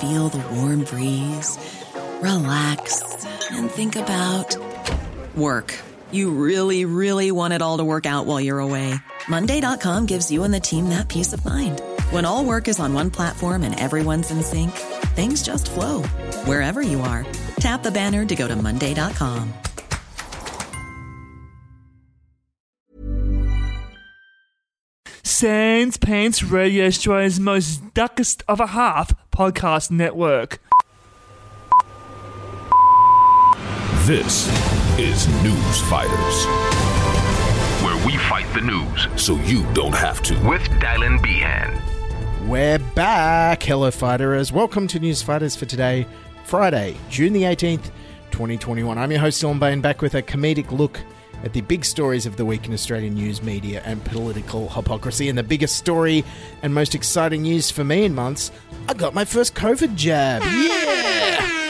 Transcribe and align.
feel 0.00 0.28
the 0.28 0.42
warm 0.54 0.84
breeze, 0.84 1.58
relax, 2.20 3.02
and 3.50 3.70
think 3.70 3.96
about 3.96 4.56
work. 5.36 5.74
You 6.10 6.30
really, 6.30 6.84
really 6.84 7.30
want 7.32 7.54
it 7.54 7.62
all 7.62 7.78
to 7.78 7.84
work 7.84 8.06
out 8.06 8.26
while 8.26 8.40
you're 8.40 8.60
away. 8.60 8.94
Monday.com 9.28 10.06
gives 10.06 10.30
you 10.30 10.44
and 10.44 10.54
the 10.54 10.60
team 10.60 10.88
that 10.90 11.08
peace 11.08 11.32
of 11.32 11.44
mind. 11.44 11.80
When 12.10 12.24
all 12.24 12.44
work 12.44 12.68
is 12.68 12.78
on 12.78 12.94
one 12.94 13.10
platform 13.10 13.62
and 13.62 13.78
everyone's 13.78 14.30
in 14.30 14.42
sync, 14.42 14.70
things 15.16 15.42
just 15.42 15.70
flow 15.70 16.02
wherever 16.44 16.82
you 16.82 17.00
are. 17.00 17.26
Tap 17.56 17.82
the 17.82 17.90
banner 17.90 18.24
to 18.24 18.34
go 18.34 18.46
to 18.46 18.56
Monday.com. 18.56 19.52
Sans 25.34 25.96
Pants 25.96 26.44
Radio 26.44 26.86
Australia's 26.86 27.40
most 27.40 27.92
duckest 27.92 28.44
of 28.46 28.60
a 28.60 28.68
half 28.68 29.12
podcast 29.34 29.90
network. 29.90 30.60
This 34.06 34.46
is 34.96 35.26
News 35.42 35.80
Fighters, 35.90 36.46
where 37.82 38.06
we 38.06 38.16
fight 38.16 38.46
the 38.54 38.60
news 38.60 39.08
so 39.20 39.34
you 39.40 39.66
don't 39.72 39.94
have 39.94 40.22
to. 40.22 40.34
With 40.48 40.62
Dylan 40.80 41.20
Behan. 41.20 42.48
We're 42.48 42.78
back. 42.78 43.64
Hello, 43.64 43.90
fighters. 43.90 44.52
Welcome 44.52 44.86
to 44.86 45.00
News 45.00 45.20
Fighters 45.20 45.56
for 45.56 45.66
today, 45.66 46.06
Friday, 46.44 46.96
June 47.10 47.32
the 47.32 47.42
18th, 47.42 47.90
2021. 48.30 48.96
I'm 48.96 49.10
your 49.10 49.18
host, 49.18 49.40
Dylan 49.40 49.58
Behan, 49.58 49.80
back 49.80 50.00
with 50.00 50.14
a 50.14 50.22
comedic 50.22 50.70
look 50.70 51.00
at 51.44 51.52
the 51.52 51.60
big 51.60 51.84
stories 51.84 52.26
of 52.26 52.36
the 52.36 52.44
week 52.44 52.66
in 52.66 52.72
Australian 52.72 53.14
news, 53.14 53.42
media, 53.42 53.82
and 53.84 54.04
political 54.04 54.68
hypocrisy. 54.70 55.28
And 55.28 55.36
the 55.36 55.42
biggest 55.42 55.76
story 55.76 56.24
and 56.62 56.74
most 56.74 56.94
exciting 56.94 57.42
news 57.42 57.70
for 57.70 57.84
me 57.84 58.04
in 58.04 58.14
months 58.14 58.50
I 58.88 58.94
got 58.94 59.14
my 59.14 59.24
first 59.24 59.54
COVID 59.54 59.94
jab. 59.94 60.42
Yeah! 60.42 61.64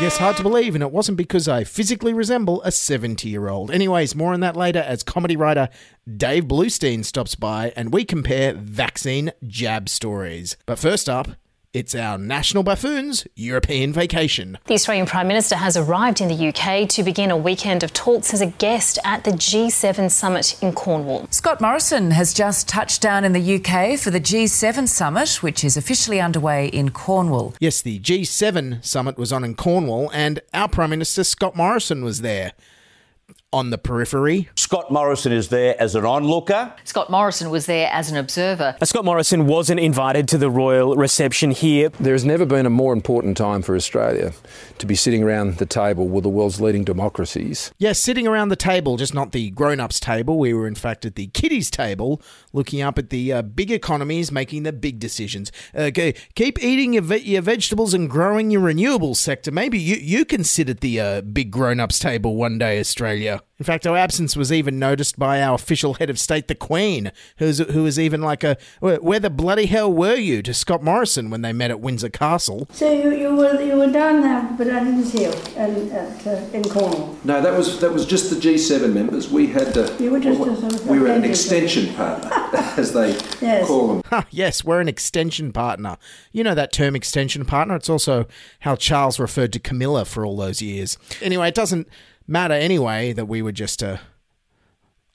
Yes, 0.00 0.16
hard 0.16 0.36
to 0.38 0.42
believe, 0.42 0.74
and 0.74 0.82
it 0.82 0.90
wasn't 0.90 1.18
because 1.18 1.46
I 1.46 1.62
physically 1.62 2.12
resemble 2.12 2.62
a 2.62 2.72
70 2.72 3.28
year 3.28 3.48
old. 3.48 3.70
Anyways, 3.70 4.16
more 4.16 4.32
on 4.32 4.40
that 4.40 4.56
later 4.56 4.80
as 4.80 5.02
comedy 5.02 5.36
writer 5.36 5.68
Dave 6.16 6.44
Bloustien 6.44 7.04
stops 7.04 7.36
by 7.36 7.72
and 7.76 7.92
we 7.92 8.04
compare 8.04 8.54
vaccine 8.54 9.32
jab 9.46 9.88
stories. 9.88 10.56
But 10.66 10.80
first 10.80 11.08
up, 11.08 11.28
it's 11.72 11.94
our 11.94 12.18
National 12.18 12.62
Buffoons 12.62 13.26
European 13.34 13.92
Vacation. 13.92 14.58
The 14.66 14.74
Australian 14.74 15.06
Prime 15.06 15.26
Minister 15.26 15.56
has 15.56 15.76
arrived 15.76 16.20
in 16.20 16.28
the 16.28 16.48
UK 16.48 16.86
to 16.90 17.02
begin 17.02 17.30
a 17.30 17.36
weekend 17.36 17.82
of 17.82 17.94
talks 17.94 18.34
as 18.34 18.42
a 18.42 18.46
guest 18.46 18.98
at 19.04 19.24
the 19.24 19.30
G7 19.30 20.10
summit 20.10 20.62
in 20.62 20.74
Cornwall. 20.74 21.26
Scott 21.30 21.60
Morrison 21.62 22.10
has 22.10 22.34
just 22.34 22.68
touched 22.68 23.00
down 23.00 23.24
in 23.24 23.32
the 23.32 23.54
UK 23.56 23.98
for 23.98 24.10
the 24.10 24.20
G7 24.20 24.86
summit, 24.86 25.42
which 25.42 25.64
is 25.64 25.76
officially 25.76 26.20
underway 26.20 26.66
in 26.68 26.90
Cornwall. 26.90 27.54
Yes, 27.58 27.80
the 27.80 27.98
G7 28.00 28.84
summit 28.84 29.16
was 29.16 29.32
on 29.32 29.42
in 29.42 29.54
Cornwall, 29.54 30.10
and 30.12 30.40
our 30.52 30.68
Prime 30.68 30.90
Minister 30.90 31.24
Scott 31.24 31.56
Morrison 31.56 32.04
was 32.04 32.20
there. 32.20 32.52
On 33.54 33.68
the 33.68 33.76
periphery, 33.76 34.48
Scott 34.54 34.90
Morrison 34.90 35.30
is 35.30 35.48
there 35.50 35.76
as 35.78 35.94
an 35.94 36.06
onlooker. 36.06 36.72
Scott 36.84 37.10
Morrison 37.10 37.50
was 37.50 37.66
there 37.66 37.90
as 37.92 38.10
an 38.10 38.16
observer. 38.16 38.74
Scott 38.82 39.04
Morrison 39.04 39.46
wasn't 39.46 39.78
invited 39.78 40.26
to 40.28 40.38
the 40.38 40.48
royal 40.48 40.96
reception 40.96 41.50
here. 41.50 41.90
There's 42.00 42.24
never 42.24 42.46
been 42.46 42.64
a 42.64 42.70
more 42.70 42.94
important 42.94 43.36
time 43.36 43.60
for 43.60 43.76
Australia 43.76 44.32
to 44.78 44.86
be 44.86 44.94
sitting 44.94 45.22
around 45.22 45.58
the 45.58 45.66
table 45.66 46.08
with 46.08 46.22
the 46.22 46.30
world's 46.30 46.62
leading 46.62 46.82
democracies. 46.82 47.70
Yes, 47.76 47.98
sitting 47.98 48.26
around 48.26 48.48
the 48.48 48.56
table, 48.56 48.96
just 48.96 49.12
not 49.12 49.32
the 49.32 49.50
grown 49.50 49.80
ups 49.80 50.00
table. 50.00 50.38
We 50.38 50.54
were, 50.54 50.66
in 50.66 50.74
fact, 50.74 51.04
at 51.04 51.16
the 51.16 51.26
kiddies 51.26 51.70
table, 51.70 52.22
looking 52.54 52.80
up 52.80 52.98
at 52.98 53.10
the 53.10 53.34
uh, 53.34 53.42
big 53.42 53.70
economies 53.70 54.32
making 54.32 54.62
the 54.62 54.72
big 54.72 54.98
decisions. 54.98 55.52
Uh, 55.76 55.82
okay, 55.82 56.14
keep 56.34 56.58
eating 56.64 56.94
your, 56.94 57.02
ve- 57.02 57.18
your 57.18 57.42
vegetables 57.42 57.92
and 57.92 58.08
growing 58.08 58.50
your 58.50 58.62
renewables 58.62 59.16
sector. 59.16 59.50
Maybe 59.50 59.78
you, 59.78 59.96
you 59.96 60.24
can 60.24 60.42
sit 60.42 60.70
at 60.70 60.80
the 60.80 60.98
uh, 60.98 61.20
big 61.20 61.50
grown 61.50 61.80
ups 61.80 61.98
table 61.98 62.34
one 62.34 62.56
day, 62.56 62.80
Australia. 62.80 63.41
In 63.58 63.64
fact, 63.64 63.86
our 63.86 63.96
absence 63.96 64.34
was 64.36 64.50
even 64.52 64.80
noticed 64.80 65.18
by 65.20 65.40
our 65.40 65.54
official 65.54 65.94
head 65.94 66.10
of 66.10 66.18
state, 66.18 66.48
the 66.48 66.54
Queen, 66.56 67.12
who's, 67.36 67.58
who 67.58 67.84
was 67.84 67.96
even 67.96 68.20
like 68.20 68.42
a, 68.42 68.56
where 68.80 69.20
the 69.20 69.30
bloody 69.30 69.66
hell 69.66 69.92
were 69.92 70.16
you 70.16 70.42
to 70.42 70.52
Scott 70.52 70.82
Morrison 70.82 71.30
when 71.30 71.42
they 71.42 71.52
met 71.52 71.70
at 71.70 71.78
Windsor 71.80 72.08
Castle? 72.08 72.66
So 72.72 72.90
you, 72.92 73.14
you 73.14 73.36
were 73.36 73.60
you 73.62 73.76
were 73.76 73.92
down 73.92 74.20
there, 74.22 74.42
but 74.58 74.68
I 74.68 74.82
didn't 74.82 75.04
see 75.04 75.22
you 75.22 75.32
in, 75.56 75.92
at, 75.92 76.26
uh, 76.26 76.30
in 76.52 76.64
Cornwall. 76.64 77.16
No, 77.22 77.40
that 77.40 77.56
was 77.56 77.78
that 77.80 77.92
was 77.92 78.04
just 78.04 78.30
the 78.30 78.36
G7 78.36 78.92
members. 78.92 79.30
We 79.30 79.46
had 79.46 79.78
uh, 79.78 79.92
You 80.00 80.10
were 80.10 80.18
just 80.20 80.40
a 80.40 80.56
sort 80.56 80.72
of 80.74 80.86
we 80.88 80.98
were 80.98 81.06
an 81.08 81.24
extension 81.24 81.94
partner, 81.94 82.30
as 82.76 82.92
they 82.92 83.10
Yes. 83.40 83.68
call 83.68 83.86
them. 83.88 84.02
Ha, 84.10 84.26
yes, 84.32 84.64
we're 84.64 84.80
an 84.80 84.88
extension 84.88 85.52
partner. 85.52 85.98
You 86.32 86.42
know 86.42 86.56
that 86.56 86.72
term 86.72 86.96
extension 86.96 87.44
partner? 87.44 87.76
It's 87.76 87.88
also 87.90 88.26
how 88.60 88.74
Charles 88.74 89.20
referred 89.20 89.52
to 89.52 89.60
Camilla 89.60 90.04
for 90.04 90.26
all 90.26 90.36
those 90.36 90.60
years. 90.60 90.98
Anyway, 91.20 91.46
it 91.46 91.54
doesn't 91.54 91.86
matter 92.26 92.54
anyway 92.54 93.12
that 93.12 93.26
we 93.26 93.42
were 93.42 93.52
just 93.52 93.82
a 93.82 94.00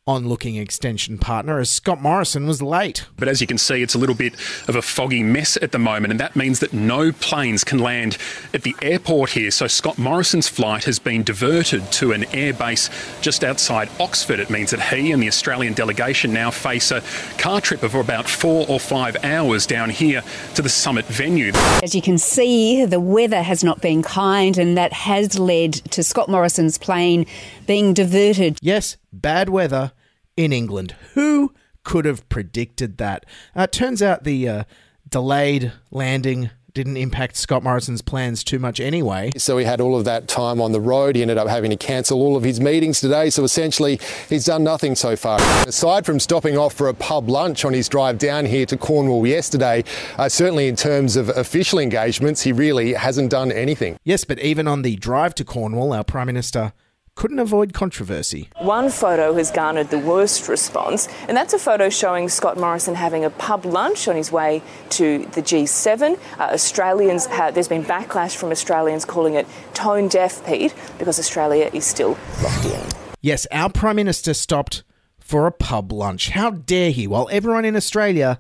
on-looking 0.07 0.55
extension 0.55 1.17
partner 1.17 1.59
as 1.59 1.69
Scott 1.69 2.01
Morrison 2.01 2.47
was 2.47 2.61
late. 2.61 3.05
But 3.17 3.27
as 3.27 3.41
you 3.41 3.47
can 3.47 3.57
see, 3.57 3.81
it's 3.81 3.93
a 3.93 3.97
little 3.97 4.15
bit 4.15 4.33
of 4.67 4.75
a 4.75 4.81
foggy 4.81 5.21
mess 5.21 5.57
at 5.61 5.73
the 5.73 5.79
moment, 5.79 6.11
and 6.11 6.19
that 6.19 6.35
means 6.35 6.59
that 6.61 6.73
no 6.73 7.11
planes 7.11 7.63
can 7.63 7.79
land 7.79 8.17
at 8.53 8.63
the 8.63 8.75
airport 8.81 9.31
here. 9.31 9.51
So 9.51 9.67
Scott 9.67 9.97
Morrison's 9.97 10.47
flight 10.47 10.85
has 10.85 10.97
been 10.97 11.23
diverted 11.23 11.91
to 11.93 12.13
an 12.13 12.23
airbase 12.23 12.89
just 13.21 13.43
outside 13.43 13.89
Oxford. 13.99 14.39
It 14.39 14.49
means 14.49 14.71
that 14.71 14.81
he 14.81 15.11
and 15.11 15.21
the 15.21 15.27
Australian 15.27 15.73
delegation 15.73 16.31
now 16.31 16.51
face 16.51 16.91
a 16.91 17.03
car 17.37 17.59
trip 17.59 17.83
of 17.83 17.93
about 17.93 18.29
four 18.29 18.65
or 18.69 18.79
five 18.79 19.17
hours 19.23 19.65
down 19.65 19.89
here 19.89 20.23
to 20.55 20.61
the 20.61 20.69
summit 20.69 21.05
venue. 21.05 21.51
As 21.83 21.93
you 21.93 22.01
can 22.01 22.17
see, 22.17 22.85
the 22.85 22.99
weather 22.99 23.41
has 23.41 23.63
not 23.63 23.81
been 23.81 24.01
kind, 24.03 24.57
and 24.57 24.77
that 24.77 24.93
has 24.93 25.37
led 25.37 25.73
to 25.73 26.03
Scott 26.03 26.29
Morrison's 26.29 26.77
plane 26.77 27.25
being 27.65 27.93
diverted. 27.93 28.57
Yes, 28.61 28.95
bad 29.11 29.49
weather 29.49 29.91
in 30.37 30.53
England. 30.53 30.95
Who 31.15 31.53
could 31.83 32.05
have 32.05 32.27
predicted 32.29 32.97
that? 32.99 33.25
Uh, 33.55 33.63
it 33.63 33.71
turns 33.71 34.01
out 34.01 34.23
the 34.23 34.47
uh, 34.47 34.63
delayed 35.09 35.73
landing 35.91 36.51
didn't 36.77 36.97
impact 36.97 37.35
Scott 37.35 37.63
Morrison's 37.63 38.03
plans 38.03 38.43
too 38.43 38.59
much 38.59 38.79
anyway. 38.79 39.31
So 39.35 39.57
he 39.57 39.65
had 39.65 39.81
all 39.81 39.97
of 39.97 40.05
that 40.05 40.27
time 40.27 40.61
on 40.61 40.73
the 40.73 40.79
road. 40.79 41.15
He 41.15 41.23
ended 41.23 41.39
up 41.39 41.47
having 41.47 41.71
to 41.71 41.75
cancel 41.75 42.21
all 42.21 42.37
of 42.37 42.43
his 42.43 42.61
meetings 42.61 43.01
today. 43.01 43.31
So 43.31 43.43
essentially, 43.43 43.99
he's 44.29 44.45
done 44.45 44.63
nothing 44.63 44.93
so 44.93 45.15
far. 45.15 45.39
Aside 45.65 46.05
from 46.05 46.19
stopping 46.19 46.55
off 46.55 46.75
for 46.75 46.87
a 46.87 46.93
pub 46.93 47.29
lunch 47.29 47.65
on 47.65 47.73
his 47.73 47.89
drive 47.89 48.19
down 48.19 48.45
here 48.45 48.67
to 48.67 48.77
Cornwall 48.77 49.25
yesterday, 49.25 49.83
uh, 50.19 50.29
certainly 50.29 50.67
in 50.67 50.75
terms 50.75 51.15
of 51.15 51.29
official 51.29 51.79
engagements, 51.79 52.43
he 52.43 52.51
really 52.51 52.93
hasn't 52.93 53.31
done 53.31 53.51
anything. 53.51 53.97
Yes, 54.03 54.23
but 54.23 54.37
even 54.37 54.67
on 54.67 54.83
the 54.83 54.97
drive 54.97 55.33
to 55.35 55.43
Cornwall, 55.43 55.93
our 55.93 56.03
Prime 56.03 56.27
Minister 56.27 56.73
couldn't 57.17 57.39
avoid 57.39 57.73
controversy. 57.73 58.47
One 58.59 58.89
photo 58.89 59.33
has 59.33 59.49
garnered 59.51 59.89
the 59.89 59.97
worst 59.97 60.47
response, 60.47 61.09
and 61.27 61.35
that's 61.35 61.51
a 61.51 61.59
photo 61.59 61.89
showing 61.89 62.29
Scott 62.29 62.57
Morrison 62.57 62.93
having 62.95 63.25
a 63.25 63.31
pub 63.31 63.65
lunch 63.65 64.07
on 64.07 64.15
his 64.15 64.31
way 64.31 64.61
to 64.91 65.25
the 65.33 65.41
G7. 65.41 66.17
Uh, 66.39 66.43
Australians, 66.43 67.25
have, 67.25 67.55
there's 67.55 67.67
been 67.67 67.83
backlash 67.83 68.35
from 68.35 68.51
Australians 68.51 69.03
calling 69.03 69.33
it 69.33 69.47
tone 69.73 70.07
deaf, 70.07 70.45
Pete, 70.45 70.75
because 70.99 71.17
Australia 71.17 71.69
is 71.73 71.85
still 71.85 72.17
locked 72.43 72.65
in. 72.65 72.81
Yes, 73.19 73.47
our 73.51 73.71
Prime 73.71 73.95
Minister 73.95 74.35
stopped 74.35 74.83
for 75.19 75.47
a 75.47 75.51
pub 75.51 75.91
lunch. 75.91 76.29
How 76.29 76.51
dare 76.51 76.91
he? 76.91 77.07
While 77.07 77.27
everyone 77.31 77.65
in 77.65 77.75
Australia 77.75 78.39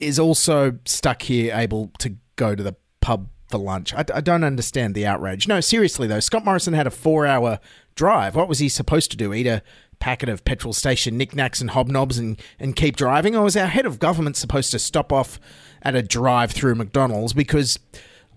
is 0.00 0.18
also 0.18 0.78
stuck 0.86 1.22
here 1.22 1.54
able 1.54 1.92
to 1.98 2.16
go 2.36 2.54
to 2.54 2.62
the 2.62 2.74
pub 3.00 3.28
for 3.48 3.58
lunch. 3.58 3.94
I, 3.94 4.04
I 4.14 4.20
don't 4.20 4.44
understand 4.44 4.94
the 4.94 5.06
outrage. 5.06 5.48
No, 5.48 5.60
seriously 5.60 6.06
though, 6.06 6.20
Scott 6.20 6.44
Morrison 6.44 6.74
had 6.74 6.86
a 6.86 6.90
four 6.90 7.26
hour 7.26 7.58
drive. 7.94 8.34
What 8.34 8.48
was 8.48 8.58
he 8.58 8.68
supposed 8.68 9.10
to 9.12 9.16
do? 9.16 9.32
Eat 9.32 9.46
a 9.46 9.62
packet 9.98 10.28
of 10.28 10.44
petrol 10.44 10.72
station 10.72 11.16
knickknacks 11.16 11.60
and 11.60 11.70
hobnobs 11.70 12.18
and, 12.18 12.40
and 12.58 12.76
keep 12.76 12.96
driving? 12.96 13.34
Or 13.34 13.42
was 13.42 13.56
our 13.56 13.66
head 13.66 13.86
of 13.86 13.98
government 13.98 14.36
supposed 14.36 14.70
to 14.72 14.78
stop 14.78 15.12
off 15.12 15.38
at 15.82 15.94
a 15.94 16.02
drive 16.02 16.52
through 16.52 16.74
McDonald's 16.74 17.32
because 17.32 17.78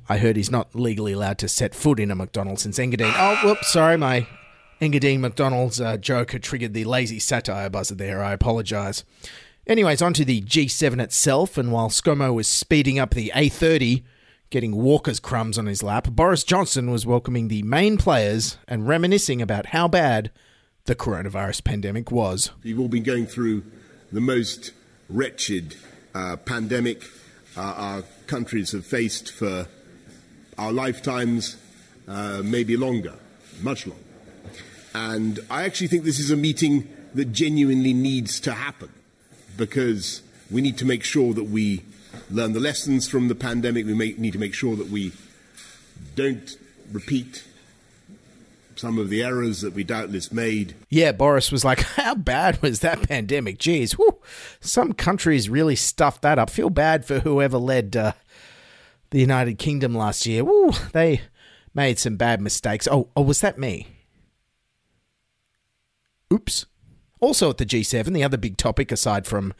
I 0.10 0.18
heard 0.18 0.36
he's 0.36 0.52
not 0.52 0.74
legally 0.76 1.14
allowed 1.14 1.38
to 1.40 1.48
set 1.48 1.76
foot 1.76 2.00
in 2.00 2.12
a 2.12 2.16
McDonald's 2.16 2.62
since 2.62 2.80
Engadine. 2.80 3.14
Oh, 3.18 3.38
whoops, 3.44 3.74
sorry, 3.74 3.98
my 3.98 4.28
Engadine 4.82 5.20
McDonald's 5.20 5.82
uh, 5.82 5.98
joke 5.98 6.32
had 6.32 6.44
triggered 6.44 6.74
the 6.74 6.86
lazy 6.86 7.20
satire 7.20 7.70
buzzer 7.70 7.96
there. 7.96 8.24
I 8.24 8.34
apologise. 8.34 9.04
Anyways, 9.66 10.02
on 10.02 10.14
to 10.14 10.24
the 10.24 10.42
G7 10.42 11.02
itself, 11.02 11.58
and 11.58 11.72
while 11.72 11.90
ScoMo 11.90 12.34
was 12.34 12.48
speeding 12.48 13.00
up 13.00 13.14
the 13.14 13.34
A30, 13.36 14.04
getting 14.50 14.76
Walker's 14.76 15.20
crumbs 15.20 15.58
on 15.58 15.66
his 15.66 15.84
lap, 15.84 16.08
Boris 16.10 16.44
Johnson 16.44 16.90
was 16.90 17.06
welcoming 17.06 17.48
the 17.48 17.64
main 17.64 17.98
players 17.98 18.58
and 18.68 18.88
reminiscing 18.88 19.42
about 19.42 19.68
how 19.68 19.88
bad 19.88 20.32
the 20.86 20.96
coronavirus 20.96 21.64
pandemic 21.64 22.12
was. 22.12 22.52
We've 22.64 22.80
all 22.80 22.88
been 22.88 23.04
going 23.04 23.26
through 23.26 23.64
the 24.12 24.22
most 24.22 24.72
wretched 25.10 25.76
uh, 26.16 26.38
pandemic 26.38 27.04
uh, 27.58 27.74
our 27.76 28.04
countries 28.28 28.72
have 28.72 28.86
faced 28.86 29.32
for 29.32 29.68
our 30.58 30.72
lifetimes, 30.72 31.58
uh, 32.08 32.42
maybe 32.44 32.78
longer, 32.78 33.16
much 33.62 33.86
longer. 33.86 34.04
And 34.94 35.40
I 35.50 35.64
actually 35.64 35.88
think 35.88 36.04
this 36.04 36.20
is 36.20 36.32
a 36.32 36.38
meeting 36.38 36.88
that 37.14 37.32
genuinely 37.32 37.94
needs 37.94 38.40
to 38.42 38.54
happen 38.54 38.90
because 39.58 40.22
we 40.50 40.62
need 40.62 40.78
to 40.78 40.86
make 40.86 41.04
sure 41.04 41.34
that 41.34 41.46
we 41.46 41.84
learn 42.30 42.54
the 42.54 42.60
lessons 42.60 43.08
from 43.08 43.28
the 43.28 43.36
pandemic. 43.36 43.86
We 43.86 43.94
may, 43.94 44.14
need 44.18 44.34
to 44.34 44.40
make 44.40 44.54
sure 44.54 44.76
that 44.76 44.90
we 44.90 45.14
don't 46.16 46.58
repeat 46.92 47.44
some 48.76 48.98
of 48.98 49.10
the 49.10 49.24
errors 49.24 49.62
that 49.62 49.74
we 49.74 49.84
doubtless 49.84 50.32
made. 50.32 50.76
Yeah, 50.90 51.12
Boris 51.12 51.52
was 51.52 51.66
like, 51.66 51.80
How 51.98 52.16
bad 52.16 52.62
was 52.62 52.80
that 52.82 53.08
pandemic? 53.08 53.58
Geez, 53.58 53.94
whew, 53.94 54.20
some 54.60 54.94
countries 54.94 55.50
really 55.50 55.76
stuffed 55.76 56.22
that 56.22 56.40
up. 56.40 56.50
Feel 56.50 56.70
bad 56.70 57.06
for 57.06 57.20
whoever 57.20 57.58
led 57.58 57.96
uh, 57.96 58.14
the 59.10 59.20
United 59.20 59.58
Kingdom 59.58 59.96
last 59.96 60.26
year. 60.26 60.44
They 60.94 61.22
made 61.74 62.00
some 62.00 62.18
bad 62.18 62.42
mistakes. 62.42 62.88
Oh, 62.90 63.10
oh, 63.16 63.22
was 63.22 63.42
that 63.42 63.58
me? 63.58 63.88
Oops. 66.32 66.66
Also 67.20 67.50
at 67.50 67.58
the 67.58 67.66
G7, 67.66 68.14
the 68.14 68.24
other 68.24 68.38
big 68.38 68.58
topic 68.58 68.92
aside 68.92 69.26
from 69.26 69.54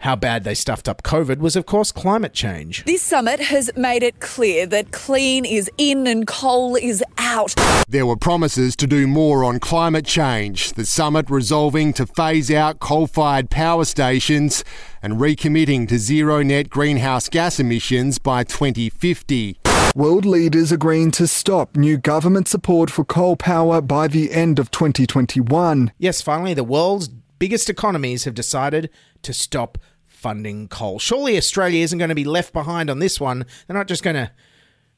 how 0.00 0.16
bad 0.16 0.44
they 0.44 0.54
stuffed 0.54 0.88
up 0.88 1.02
COVID 1.02 1.38
was, 1.38 1.56
of 1.56 1.66
course, 1.66 1.92
climate 1.92 2.32
change. 2.32 2.84
This 2.84 3.02
summit 3.02 3.40
has 3.40 3.70
made 3.76 4.02
it 4.02 4.20
clear 4.20 4.66
that 4.66 4.92
clean 4.92 5.44
is 5.44 5.70
in 5.78 6.06
and 6.06 6.26
coal 6.26 6.74
is 6.74 7.04
out. 7.18 7.54
There 7.88 8.06
were 8.06 8.16
promises 8.16 8.74
to 8.76 8.86
do 8.86 9.06
more 9.06 9.44
on 9.44 9.60
climate 9.60 10.06
change, 10.06 10.72
the 10.72 10.86
summit 10.86 11.28
resolving 11.28 11.92
to 11.94 12.06
phase 12.06 12.50
out 12.50 12.80
coal 12.80 13.06
fired 13.06 13.50
power 13.50 13.84
stations 13.84 14.64
and 15.02 15.14
recommitting 15.14 15.86
to 15.88 15.98
zero 15.98 16.42
net 16.42 16.70
greenhouse 16.70 17.28
gas 17.28 17.60
emissions 17.60 18.18
by 18.18 18.42
2050. 18.44 19.58
World 19.94 20.24
leaders 20.24 20.72
agreeing 20.72 21.10
to 21.12 21.26
stop 21.26 21.76
new 21.76 21.98
government 21.98 22.48
support 22.48 22.90
for 22.90 23.04
coal 23.04 23.36
power 23.36 23.80
by 23.80 24.08
the 24.08 24.32
end 24.32 24.58
of 24.58 24.70
2021. 24.70 25.92
Yes, 25.98 26.22
finally, 26.22 26.54
the 26.54 26.64
world's 26.64 27.08
biggest 27.40 27.68
economies 27.68 28.24
have 28.24 28.34
decided 28.34 28.88
to 29.22 29.32
stop 29.32 29.78
funding 30.20 30.68
coal. 30.68 30.98
Surely 30.98 31.36
Australia 31.38 31.82
isn't 31.82 31.98
going 31.98 32.10
to 32.10 32.14
be 32.14 32.24
left 32.24 32.52
behind 32.52 32.90
on 32.90 32.98
this 32.98 33.18
one. 33.18 33.46
They're 33.66 33.76
not 33.76 33.88
just 33.88 34.02
going 34.02 34.16
to 34.16 34.30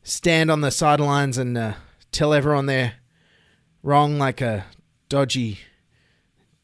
stand 0.03 0.51
on 0.51 0.63
the 0.63 0.71
sidelines 0.73 1.39
and 1.39 1.57
uh, 1.57 1.75
tell 2.11 2.35
everyone 2.35 2.67
they're 2.67 2.95
wrong 3.83 4.19
like 4.19 4.41
a 4.41 4.65
dodgy 5.09 5.61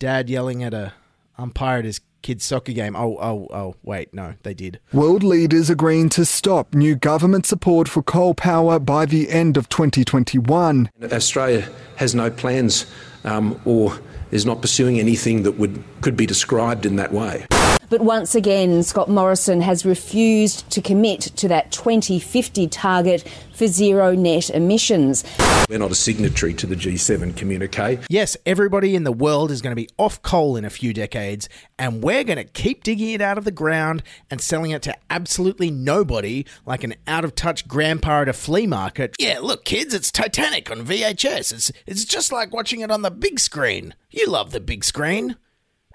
dad 0.00 0.28
yelling 0.28 0.62
at 0.64 0.74
a 0.74 0.92
umpire 1.38 1.78
at 1.78 1.84
his 1.84 2.00
kid's 2.22 2.44
soccer 2.44 2.72
game. 2.72 2.96
Oh, 2.96 3.16
oh, 3.20 3.46
oh, 3.52 3.76
wait, 3.84 4.12
no, 4.12 4.34
they 4.42 4.54
did. 4.54 4.80
World 4.92 5.22
leaders 5.22 5.70
agreeing 5.70 6.08
to 6.10 6.24
stop 6.24 6.74
new 6.74 6.96
government 6.96 7.46
support 7.46 7.88
for 7.88 8.02
coal 8.02 8.34
power 8.34 8.80
by 8.80 9.06
the 9.06 9.30
end 9.30 9.56
of 9.56 9.68
2021. 9.68 10.90
Australia 11.12 11.68
has 11.96 12.12
no 12.12 12.28
plans 12.28 12.86
um, 13.24 13.60
or 13.64 13.98
is 14.32 14.44
not 14.44 14.60
pursuing 14.60 14.98
anything 14.98 15.44
that 15.44 15.52
would 15.52 15.82
could 16.00 16.16
be 16.16 16.26
described 16.26 16.84
in 16.84 16.96
that 16.96 17.12
way. 17.12 17.46
But 17.90 18.02
once 18.02 18.34
again, 18.34 18.82
Scott 18.82 19.08
Morrison 19.08 19.62
has 19.62 19.86
refused 19.86 20.68
to 20.70 20.82
commit 20.82 21.20
to 21.20 21.48
that 21.48 21.72
2050 21.72 22.68
target 22.68 23.26
for 23.54 23.66
zero 23.66 24.14
net 24.14 24.50
emissions. 24.50 25.24
We're 25.70 25.78
not 25.78 25.90
a 25.90 25.94
signatory 25.94 26.52
to 26.54 26.66
the 26.66 26.76
G7 26.76 27.34
communique. 27.36 27.98
Yes, 28.10 28.36
everybody 28.44 28.94
in 28.94 29.04
the 29.04 29.12
world 29.12 29.50
is 29.50 29.62
going 29.62 29.72
to 29.72 29.80
be 29.80 29.88
off 29.96 30.20
coal 30.20 30.56
in 30.56 30.64
a 30.64 30.70
few 30.70 30.92
decades, 30.92 31.48
and 31.78 32.02
we're 32.02 32.24
going 32.24 32.36
to 32.36 32.44
keep 32.44 32.84
digging 32.84 33.10
it 33.10 33.20
out 33.22 33.38
of 33.38 33.44
the 33.44 33.50
ground 33.50 34.02
and 34.30 34.40
selling 34.40 34.70
it 34.70 34.82
to 34.82 34.94
absolutely 35.08 35.70
nobody 35.70 36.44
like 36.66 36.84
an 36.84 36.94
out 37.06 37.24
of 37.24 37.34
touch 37.34 37.66
grandpa 37.66 38.22
at 38.22 38.28
a 38.28 38.32
flea 38.34 38.66
market. 38.66 39.16
Yeah, 39.18 39.38
look, 39.40 39.64
kids, 39.64 39.94
it's 39.94 40.10
Titanic 40.12 40.70
on 40.70 40.84
VHS. 40.86 41.52
It's, 41.52 41.72
it's 41.86 42.04
just 42.04 42.32
like 42.32 42.52
watching 42.52 42.80
it 42.80 42.90
on 42.90 43.00
the 43.00 43.10
big 43.10 43.40
screen. 43.40 43.94
You 44.10 44.26
love 44.28 44.52
the 44.52 44.60
big 44.60 44.84
screen. 44.84 45.36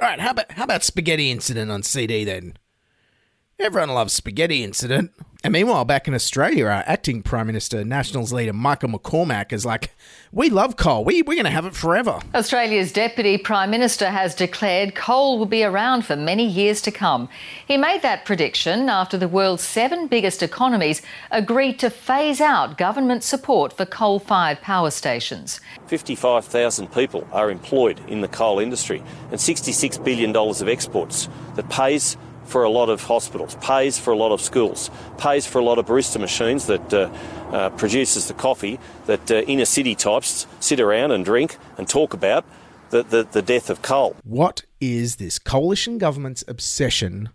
All 0.02 0.08
right, 0.08 0.20
how 0.20 0.32
about 0.32 0.52
how 0.54 0.64
about 0.64 0.84
Spaghetti 0.84 1.32
Incident 1.32 1.72
on 1.72 1.84
CD 1.84 2.24
then? 2.24 2.58
Everyone 3.60 3.90
loves 3.90 4.14
Spaghetti 4.14 4.64
Incident. 4.64 5.12
And 5.46 5.52
meanwhile, 5.52 5.84
back 5.84 6.08
in 6.08 6.14
Australia, 6.14 6.68
our 6.68 6.84
acting 6.86 7.22
Prime 7.22 7.48
Minister, 7.48 7.84
Nationals 7.84 8.32
leader 8.32 8.54
Michael 8.54 8.88
McCormack 8.88 9.52
is 9.52 9.66
like, 9.66 9.94
we 10.32 10.50
love 10.50 10.78
coal. 10.78 11.04
We, 11.04 11.22
we're 11.22 11.36
going 11.36 11.44
to 11.44 11.52
have 11.52 11.66
it 11.66 11.76
forever. 11.76 12.22
Australia's 12.34 12.94
Deputy 12.94 13.38
Prime 13.38 13.70
Minister 13.70 14.10
has 14.10 14.36
declared 14.36 14.96
coal 14.96 15.38
will 15.38 15.46
be 15.46 15.66
around 15.66 16.06
for 16.06 16.16
many 16.16 16.48
years 16.48 16.82
to 16.84 16.92
come. 16.92 17.28
He 17.68 17.76
made 17.76 18.04
that 18.04 18.24
prediction 18.24 18.88
after 18.88 19.18
the 19.18 19.28
world's 19.28 19.64
seven 19.64 20.08
biggest 20.08 20.42
economies 20.42 21.02
agreed 21.30 21.78
to 21.80 21.90
phase 21.90 22.40
out 22.40 22.78
government 22.78 23.22
support 23.22 23.74
for 23.74 23.86
coal 23.86 24.20
fired 24.20 24.62
power 24.62 24.92
stations. 24.92 25.60
55,000 25.88 26.90
people 26.90 27.28
are 27.34 27.52
employed 27.52 28.00
in 28.08 28.22
the 28.22 28.30
coal 28.30 28.60
industry 28.60 29.04
and 29.30 29.42
$66 29.42 30.02
billion 30.06 30.34
of 30.34 30.70
exports 30.70 31.28
that 31.56 31.70
pays 31.70 32.16
for 32.54 32.64
a 32.64 32.70
lot 32.70 32.88
of 32.88 33.02
hospitals, 33.02 33.56
pays 33.62 33.98
for 33.98 34.14
a 34.14 34.16
lot 34.16 34.32
of 34.32 34.40
schools, 34.40 34.92
pays 35.18 35.48
for 35.48 35.58
a 35.58 35.64
lot 35.64 35.80
of 35.80 35.88
barista 35.88 36.20
machines 36.20 36.68
that 36.68 36.94
uh, 36.94 37.10
uh, 37.52 37.72
produces 37.72 38.28
the 38.28 38.34
coffee 38.36 38.80
that 39.08 39.32
uh, 39.32 39.38
inner 39.54 39.66
city 39.66 39.96
types 39.96 40.46
sit 40.60 40.80
around 40.80 41.10
and 41.10 41.26
drink 41.26 41.58
and 41.80 41.90
talk 41.90 42.14
about 42.14 42.46
the, 42.92 43.02
the, 43.02 43.24
the 43.24 43.42
death 43.42 43.72
of 43.72 43.82
coal. 43.82 44.16
What 44.24 44.62
is 44.80 45.16
this 45.16 45.40
coalition 45.40 45.98
government's 45.98 46.44
obsession 46.48 47.30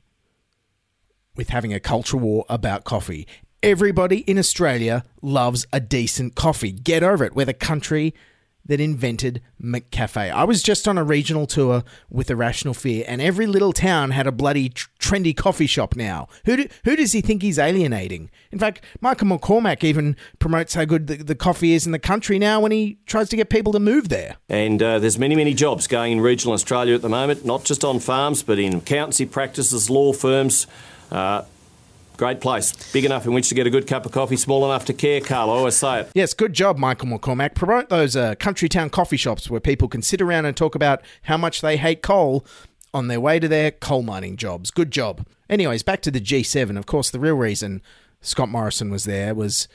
with 1.35 1.49
having 1.49 1.75
a 1.75 1.81
culture 1.81 2.17
war 2.17 2.45
about 2.49 2.85
coffee? 2.85 3.27
Everybody 3.61 4.19
in 4.19 4.39
Australia 4.39 5.03
loves 5.21 5.67
a 5.73 5.81
decent 5.81 6.37
coffee. 6.37 6.71
Get 6.71 7.03
over 7.03 7.25
it. 7.25 7.35
We're 7.35 7.45
the 7.45 7.55
country 7.55 8.15
that 8.69 8.81
invented 8.81 9.43
McCafe. 9.61 10.31
I 10.31 10.45
was 10.45 10.63
just 10.63 10.87
on 10.87 10.97
a 10.97 11.05
regional 11.05 11.47
tour 11.47 11.83
with 12.09 12.31
Irrational 12.31 12.75
Fear, 12.75 13.05
and 13.09 13.21
every 13.21 13.47
little 13.47 13.73
town 13.73 14.13
had 14.13 14.27
a 14.27 14.33
bloody 14.33 14.69
tr- 14.69 14.89
trendy 15.01 15.37
coffee 15.37 15.67
shop 15.67 15.97
now. 15.97 16.29
Who, 16.45 16.57
do, 16.57 16.69
who 16.85 16.95
does 16.97 17.13
he 17.13 17.21
think 17.21 17.43
he's 17.43 17.59
alienating? 17.59 18.31
In 18.53 18.59
fact, 18.59 18.85
Michael 19.01 19.29
McCormack 19.29 19.83
even 19.83 20.17
promotes 20.39 20.75
how 20.75 20.85
good 20.85 21.07
the, 21.07 21.17
the 21.17 21.35
coffee 21.35 21.73
is 21.73 21.87
in 21.87 21.93
the 21.93 21.99
country 21.99 22.39
now 22.39 22.61
when 22.61 22.73
he 22.73 22.99
tries 23.07 23.29
to 23.31 23.37
get 23.37 23.51
people 23.51 23.73
to 23.73 23.81
move 23.81 24.09
there. 24.09 24.37
And 24.49 24.83
uh, 24.83 24.99
there's 24.99 25.19
many, 25.19 25.35
many 25.35 25.55
jobs 25.55 25.87
going 25.87 26.13
in 26.13 26.21
regional 26.21 26.55
Australia 26.55 26.95
at 26.95 27.03
the 27.03 27.09
moment, 27.09 27.45
not 27.45 27.65
just 27.65 27.85
on 27.85 27.99
farms, 28.01 28.43
but 28.43 28.59
in 28.59 28.75
accountancy 28.75 29.27
practices, 29.27 29.91
law 29.91 30.13
firms. 30.13 30.67
Uh, 31.11 31.43
Great 32.19 32.41
place. 32.41 32.73
Big 32.93 33.05
enough 33.05 33.27
in 33.27 33.33
which 33.33 33.49
to 33.49 33.55
get 33.55 33.69
a 33.69 33.71
good 33.71 33.87
cup 33.87 34.05
of 34.05 34.11
coffee, 34.11 34.37
small 34.37 34.65
enough 34.65 34.85
to 34.87 34.93
care, 34.93 35.21
Carl. 35.21 35.51
I 35.51 35.55
always 35.55 35.77
say 35.77 36.01
it. 36.01 36.11
Yes, 36.15 36.35
good 36.35 36.53
job, 36.53 36.77
Michael 36.77 37.09
McCormack. 37.09 37.55
Promote 37.55 37.89
those 37.91 38.17
uh, 38.17 38.35
country 38.35 38.69
town 38.69 38.91
coffee 38.91 39.17
shops 39.17 39.49
where 39.49 39.61
people 39.61 39.87
can 39.87 40.03
sit 40.03 40.21
around 40.21 40.45
and 40.45 40.57
talk 40.57 40.75
about 40.75 41.01
how 41.23 41.37
much 41.37 41.61
they 41.61 41.77
hate 41.77 42.03
coal 42.03 42.45
on 42.93 43.07
their 43.07 43.21
way 43.21 43.39
to 43.39 43.47
their 43.47 43.71
coal 43.71 44.03
mining 44.03 44.37
jobs. 44.37 44.73
Good 44.73 44.91
job. 44.91 45.25
Anyways, 45.49 45.85
back 45.85 46.03
to 46.03 46.11
the 46.11 46.21
G7. 46.21 46.77
Of 46.77 46.87
course, 46.87 47.09
the 47.09 47.21
real 47.21 47.37
reason 47.37 47.83
Scott 48.21 48.49
Morrison 48.49 48.91
was 48.91 49.05
there 49.05 49.33
was 49.33 49.69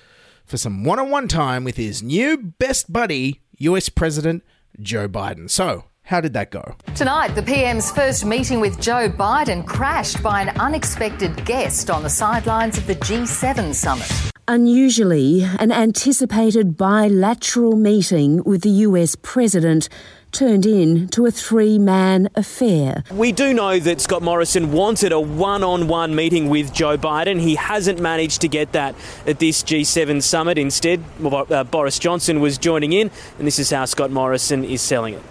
for 0.45 0.57
some 0.57 0.83
one 0.83 0.99
on 0.99 1.09
one 1.09 1.29
time 1.29 1.63
with 1.63 1.77
his 1.77 2.03
new 2.03 2.35
best 2.35 2.91
buddy, 2.91 3.39
US 3.59 3.87
President 3.87 4.43
Joe 4.81 5.07
Biden. 5.07 5.49
So, 5.49 5.85
how 6.03 6.21
did 6.21 6.33
that 6.33 6.51
go? 6.51 6.75
Tonight, 6.95 7.29
the 7.29 7.41
PM's 7.41 7.91
first 7.91 8.25
meeting 8.25 8.59
with 8.59 8.79
Joe 8.79 9.09
Biden 9.09 9.65
crashed 9.65 10.21
by 10.21 10.41
an 10.41 10.49
unexpected 10.59 11.45
guest 11.45 11.89
on 11.89 12.03
the 12.03 12.09
sidelines 12.09 12.77
of 12.77 12.85
the 12.87 12.95
G7 12.95 13.73
summit. 13.73 14.11
Unusually, 14.47 15.43
an 15.59 15.71
anticipated 15.71 16.75
bilateral 16.75 17.77
meeting 17.77 18.43
with 18.43 18.61
the 18.61 18.69
US 18.69 19.15
president 19.15 19.87
turned 20.33 20.65
into 20.65 21.25
a 21.25 21.31
three 21.31 21.79
man 21.79 22.27
affair. 22.35 23.03
We 23.09 23.31
do 23.31 23.53
know 23.53 23.79
that 23.79 24.01
Scott 24.01 24.21
Morrison 24.21 24.73
wanted 24.73 25.13
a 25.13 25.19
one 25.19 25.63
on 25.63 25.87
one 25.87 26.13
meeting 26.13 26.49
with 26.49 26.73
Joe 26.73 26.97
Biden. 26.97 27.39
He 27.39 27.55
hasn't 27.55 28.01
managed 28.01 28.41
to 28.41 28.49
get 28.49 28.73
that 28.73 28.95
at 29.25 29.39
this 29.39 29.63
G7 29.63 30.21
summit. 30.21 30.57
Instead, 30.57 31.01
uh, 31.23 31.63
Boris 31.63 31.97
Johnson 31.97 32.41
was 32.41 32.57
joining 32.57 32.91
in, 32.91 33.11
and 33.37 33.47
this 33.47 33.59
is 33.59 33.69
how 33.69 33.85
Scott 33.85 34.11
Morrison 34.11 34.65
is 34.65 34.81
selling 34.81 35.13
it. 35.13 35.23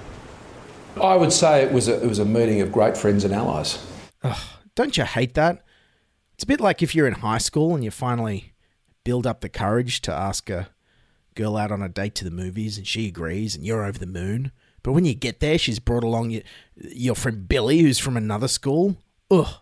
I 1.01 1.17
would 1.17 1.33
say 1.33 1.63
it 1.63 1.73
was 1.73 1.89
a, 1.89 2.03
it 2.03 2.09
was 2.09 2.19
a 2.19 2.25
meeting 2.25 2.61
of 2.61 2.73
great 2.73 2.97
friends 2.97 3.25
and 3.25 3.35
allies. 3.35 3.85
Ugh, 4.23 4.39
don't 4.75 4.97
you 4.97 5.05
hate 5.05 5.35
that? 5.35 5.65
It's 6.35 6.45
a 6.45 6.47
bit 6.47 6.61
like 6.61 6.83
if 6.83 6.95
you're 6.95 7.07
in 7.07 7.15
high 7.15 7.39
school 7.39 7.75
and 7.75 7.85
you 7.85 7.91
finally 7.91 8.53
build 9.05 9.27
up 9.27 9.41
the 9.41 9.49
courage 9.49 10.01
to 10.03 10.13
ask 10.13 10.51
a 10.51 10.69
girl 11.35 11.57
out 11.57 11.73
on 11.73 11.83
a 11.83 11.89
date 11.89 12.15
to 12.17 12.25
the 12.25 12.31
movies 12.31 12.77
and 12.77 12.87
she 12.87 13.09
agrees 13.09 13.55
and 13.55 13.65
you're 13.65 13.85
over 13.85 13.99
the 13.99 14.07
moon. 14.07 14.53
But 14.83 14.93
when 14.93 15.05
you 15.05 15.15
get 15.15 15.41
there, 15.41 15.59
she's 15.59 15.79
brought 15.79 16.05
along 16.05 16.31
your, 16.31 16.43
your 16.77 17.15
friend 17.15 17.49
Billy, 17.49 17.81
who's 17.81 17.99
from 17.99 18.17
another 18.17 18.49
school. 18.49 18.97
Ugh. 19.31 19.55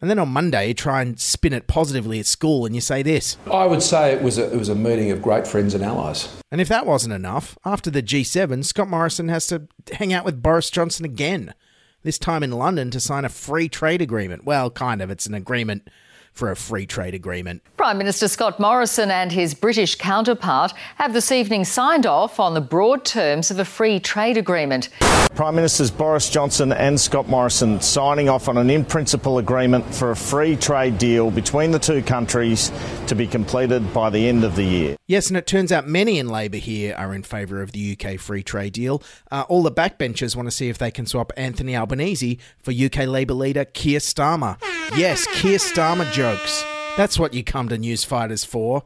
And 0.00 0.08
then 0.08 0.18
on 0.18 0.28
Monday, 0.28 0.68
you 0.68 0.74
try 0.74 1.02
and 1.02 1.20
spin 1.20 1.52
it 1.52 1.66
positively 1.66 2.18
at 2.18 2.26
school 2.26 2.64
and 2.64 2.74
you 2.74 2.80
say 2.80 3.02
this. 3.02 3.36
I 3.50 3.66
would 3.66 3.82
say 3.82 4.12
it 4.12 4.22
was 4.22 4.38
a, 4.38 4.50
it 4.50 4.56
was 4.56 4.70
a 4.70 4.74
meeting 4.74 5.10
of 5.10 5.20
great 5.20 5.46
friends 5.46 5.74
and 5.74 5.84
allies. 5.84 6.28
And 6.50 6.60
if 6.60 6.68
that 6.68 6.86
wasn't 6.86 7.14
enough, 7.14 7.58
after 7.64 7.90
the 7.90 8.02
G7, 8.02 8.64
Scott 8.64 8.88
Morrison 8.88 9.28
has 9.28 9.46
to 9.48 9.68
hang 9.92 10.12
out 10.12 10.24
with 10.24 10.42
Boris 10.42 10.70
Johnson 10.70 11.04
again, 11.04 11.54
this 12.02 12.18
time 12.18 12.42
in 12.42 12.52
London 12.52 12.90
to 12.92 13.00
sign 13.00 13.26
a 13.26 13.28
free 13.28 13.68
trade 13.68 14.00
agreement. 14.00 14.44
Well, 14.44 14.70
kind 14.70 15.02
of, 15.02 15.10
it's 15.10 15.26
an 15.26 15.34
agreement 15.34 15.88
for 16.32 16.50
a 16.50 16.56
free 16.56 16.86
trade 16.86 17.14
agreement. 17.14 17.62
Prime 17.76 17.98
Minister 17.98 18.28
Scott 18.28 18.58
Morrison 18.58 19.10
and 19.10 19.32
his 19.32 19.54
British 19.54 19.94
counterpart 19.94 20.72
have 20.96 21.12
this 21.12 21.32
evening 21.32 21.64
signed 21.64 22.06
off 22.06 22.40
on 22.40 22.54
the 22.54 22.60
broad 22.60 23.04
terms 23.04 23.50
of 23.50 23.58
a 23.58 23.64
free 23.64 24.00
trade 24.00 24.36
agreement. 24.36 24.88
Prime 25.34 25.54
Ministers 25.54 25.90
Boris 25.90 26.28
Johnson 26.28 26.72
and 26.72 27.00
Scott 27.00 27.28
Morrison 27.28 27.80
signing 27.80 28.28
off 28.28 28.48
on 28.48 28.58
an 28.58 28.68
in 28.68 28.84
principle 28.84 29.38
agreement 29.38 29.84
for 29.94 30.10
a 30.10 30.16
free 30.16 30.56
trade 30.56 30.98
deal 30.98 31.30
between 31.30 31.70
the 31.70 31.78
two 31.78 32.02
countries 32.02 32.70
to 33.06 33.14
be 33.14 33.26
completed 33.26 33.94
by 33.94 34.10
the 34.10 34.28
end 34.28 34.44
of 34.44 34.56
the 34.56 34.64
year. 34.64 34.96
Yes, 35.06 35.28
and 35.28 35.36
it 35.36 35.46
turns 35.46 35.72
out 35.72 35.86
many 35.86 36.18
in 36.18 36.28
Labor 36.28 36.58
here 36.58 36.94
are 36.96 37.14
in 37.14 37.22
favour 37.22 37.62
of 37.62 37.72
the 37.72 37.96
UK 37.96 38.18
free 38.18 38.42
trade 38.42 38.72
deal. 38.74 39.02
Uh, 39.30 39.44
all 39.48 39.62
the 39.62 39.72
backbenchers 39.72 40.36
want 40.36 40.46
to 40.46 40.50
see 40.50 40.68
if 40.68 40.78
they 40.78 40.90
can 40.90 41.06
swap 41.06 41.32
Anthony 41.36 41.76
Albanese 41.76 42.38
for 42.58 42.72
UK 42.72 43.06
Labor 43.06 43.34
leader 43.34 43.64
Keir 43.64 44.00
Starmer. 44.00 44.60
Yes, 44.96 45.26
Keir 45.34 45.58
Starmer 45.58 46.10
jokes. 46.20 46.66
That's 46.98 47.18
what 47.18 47.32
you 47.32 47.42
come 47.42 47.70
to 47.70 47.78
news 47.78 48.04
fighters 48.04 48.44
for. 48.44 48.82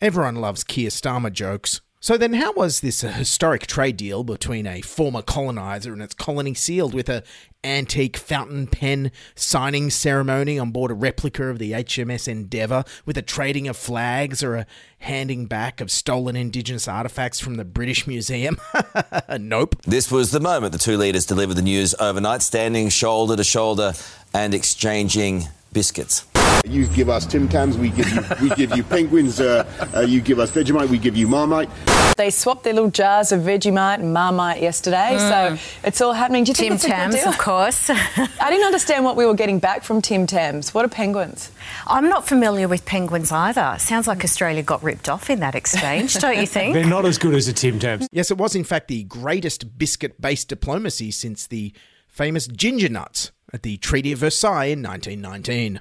Everyone 0.00 0.34
loves 0.34 0.64
Keir 0.64 0.88
Starmer 0.90 1.32
jokes. 1.32 1.80
So 2.00 2.16
then, 2.16 2.32
how 2.32 2.52
was 2.54 2.80
this 2.80 3.04
a 3.04 3.12
historic 3.12 3.68
trade 3.68 3.96
deal 3.96 4.24
between 4.24 4.66
a 4.66 4.80
former 4.80 5.22
colonizer 5.22 5.92
and 5.92 6.02
its 6.02 6.14
colony 6.14 6.54
sealed 6.54 6.92
with 6.92 7.08
a 7.08 7.22
antique 7.62 8.16
fountain 8.16 8.66
pen 8.66 9.12
signing 9.36 9.90
ceremony 9.90 10.58
on 10.58 10.72
board 10.72 10.90
a 10.90 10.94
replica 10.94 11.44
of 11.44 11.60
the 11.60 11.70
HMS 11.70 12.26
Endeavour, 12.26 12.82
with 13.06 13.16
a 13.16 13.22
trading 13.22 13.68
of 13.68 13.76
flags 13.76 14.42
or 14.42 14.56
a 14.56 14.66
handing 14.98 15.46
back 15.46 15.80
of 15.80 15.88
stolen 15.88 16.34
Indigenous 16.34 16.86
artefacts 16.88 17.40
from 17.40 17.54
the 17.54 17.64
British 17.64 18.08
Museum? 18.08 18.58
nope. 19.38 19.80
This 19.82 20.10
was 20.10 20.32
the 20.32 20.40
moment 20.40 20.72
the 20.72 20.78
two 20.78 20.96
leaders 20.96 21.26
delivered 21.26 21.54
the 21.54 21.62
news 21.62 21.94
overnight, 22.00 22.42
standing 22.42 22.88
shoulder 22.88 23.36
to 23.36 23.44
shoulder 23.44 23.92
and 24.34 24.52
exchanging 24.52 25.44
biscuits. 25.72 26.26
You 26.66 26.86
give 26.88 27.08
us 27.08 27.24
Tim 27.24 27.48
Tams, 27.48 27.78
we 27.78 27.90
give 27.90 28.08
you 28.10 28.22
we 28.42 28.48
give 28.50 28.76
you 28.76 28.82
penguins. 28.82 29.40
Uh, 29.40 29.64
uh, 29.94 30.00
you 30.00 30.20
give 30.20 30.38
us 30.38 30.50
Vegemite, 30.50 30.88
we 30.88 30.98
give 30.98 31.16
you 31.16 31.28
Marmite. 31.28 31.70
They 32.16 32.30
swapped 32.30 32.64
their 32.64 32.72
little 32.74 32.90
jars 32.90 33.30
of 33.30 33.42
Vegemite 33.42 34.00
and 34.00 34.12
Marmite 34.12 34.60
yesterday, 34.60 35.16
mm. 35.16 35.28
so 35.58 35.64
it's 35.84 36.00
all 36.00 36.12
happening. 36.12 36.44
Do 36.44 36.50
you 36.50 36.54
Tim 36.54 36.76
think 36.76 36.92
Tams, 36.92 37.24
of 37.24 37.38
course. 37.38 37.90
I 37.90 38.50
didn't 38.50 38.66
understand 38.66 39.04
what 39.04 39.16
we 39.16 39.24
were 39.24 39.34
getting 39.34 39.60
back 39.60 39.84
from 39.84 40.02
Tim 40.02 40.26
Tams. 40.26 40.74
What 40.74 40.84
are 40.84 40.88
penguins? 40.88 41.52
I'm 41.86 42.08
not 42.08 42.26
familiar 42.26 42.66
with 42.66 42.84
penguins 42.84 43.30
either. 43.30 43.76
Sounds 43.78 44.08
like 44.08 44.24
Australia 44.24 44.62
got 44.62 44.82
ripped 44.82 45.08
off 45.08 45.30
in 45.30 45.40
that 45.40 45.54
exchange, 45.54 46.14
don't 46.16 46.38
you 46.38 46.46
think? 46.46 46.74
They're 46.74 46.84
not 46.84 47.04
as 47.04 47.18
good 47.18 47.34
as 47.34 47.46
a 47.46 47.52
Tim 47.52 47.78
Tams. 47.78 48.08
Yes, 48.10 48.30
it 48.30 48.36
was 48.36 48.56
in 48.56 48.64
fact 48.64 48.88
the 48.88 49.04
greatest 49.04 49.78
biscuit-based 49.78 50.48
diplomacy 50.48 51.12
since 51.12 51.46
the 51.46 51.72
famous 52.08 52.48
ginger 52.48 52.88
nuts 52.88 53.30
at 53.52 53.62
the 53.62 53.76
Treaty 53.78 54.12
of 54.12 54.18
Versailles 54.18 54.66
in 54.66 54.82
1919. 54.82 55.80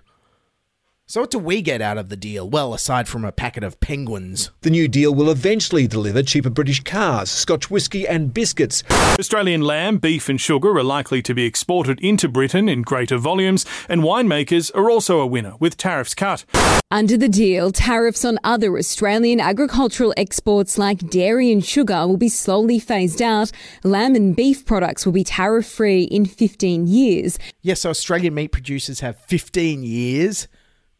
So, 1.09 1.21
what 1.21 1.31
do 1.31 1.39
we 1.39 1.61
get 1.61 1.81
out 1.81 1.97
of 1.97 2.09
the 2.09 2.17
deal? 2.17 2.49
Well, 2.49 2.73
aside 2.73 3.07
from 3.07 3.23
a 3.23 3.31
packet 3.31 3.63
of 3.63 3.79
penguins. 3.79 4.51
The 4.59 4.69
new 4.69 4.89
deal 4.89 5.15
will 5.15 5.31
eventually 5.31 5.87
deliver 5.87 6.21
cheaper 6.21 6.49
British 6.49 6.83
cars, 6.83 7.31
Scotch 7.31 7.71
whisky, 7.71 8.05
and 8.05 8.33
biscuits. 8.33 8.83
Australian 9.17 9.61
lamb, 9.61 9.99
beef, 9.99 10.27
and 10.27 10.39
sugar 10.39 10.75
are 10.75 10.83
likely 10.83 11.21
to 11.21 11.33
be 11.33 11.45
exported 11.45 11.97
into 12.01 12.27
Britain 12.27 12.67
in 12.67 12.81
greater 12.81 13.17
volumes, 13.17 13.65
and 13.87 14.01
winemakers 14.01 14.69
are 14.75 14.91
also 14.91 15.21
a 15.21 15.25
winner, 15.25 15.53
with 15.61 15.77
tariffs 15.77 16.13
cut. 16.13 16.43
Under 16.91 17.15
the 17.15 17.29
deal, 17.29 17.71
tariffs 17.71 18.25
on 18.25 18.37
other 18.43 18.77
Australian 18.77 19.39
agricultural 19.39 20.13
exports 20.17 20.77
like 20.77 21.09
dairy 21.09 21.53
and 21.53 21.63
sugar 21.63 22.05
will 22.05 22.17
be 22.17 22.27
slowly 22.27 22.79
phased 22.79 23.21
out. 23.21 23.49
Lamb 23.85 24.13
and 24.13 24.35
beef 24.35 24.65
products 24.65 25.05
will 25.05 25.13
be 25.13 25.23
tariff 25.23 25.67
free 25.67 26.03
in 26.03 26.25
15 26.25 26.85
years. 26.85 27.39
Yes, 27.61 27.79
so 27.79 27.91
Australian 27.91 28.33
meat 28.33 28.51
producers 28.51 28.99
have 28.99 29.17
15 29.21 29.83
years 29.83 30.49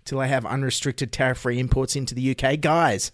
till 0.08 0.20
they 0.20 0.28
have 0.28 0.46
unrestricted 0.46 1.12
tariff 1.12 1.38
free 1.38 1.60
imports 1.60 1.96
into 1.96 2.16
the 2.16 2.32
UK. 2.32 2.60
Guys, 2.60 3.12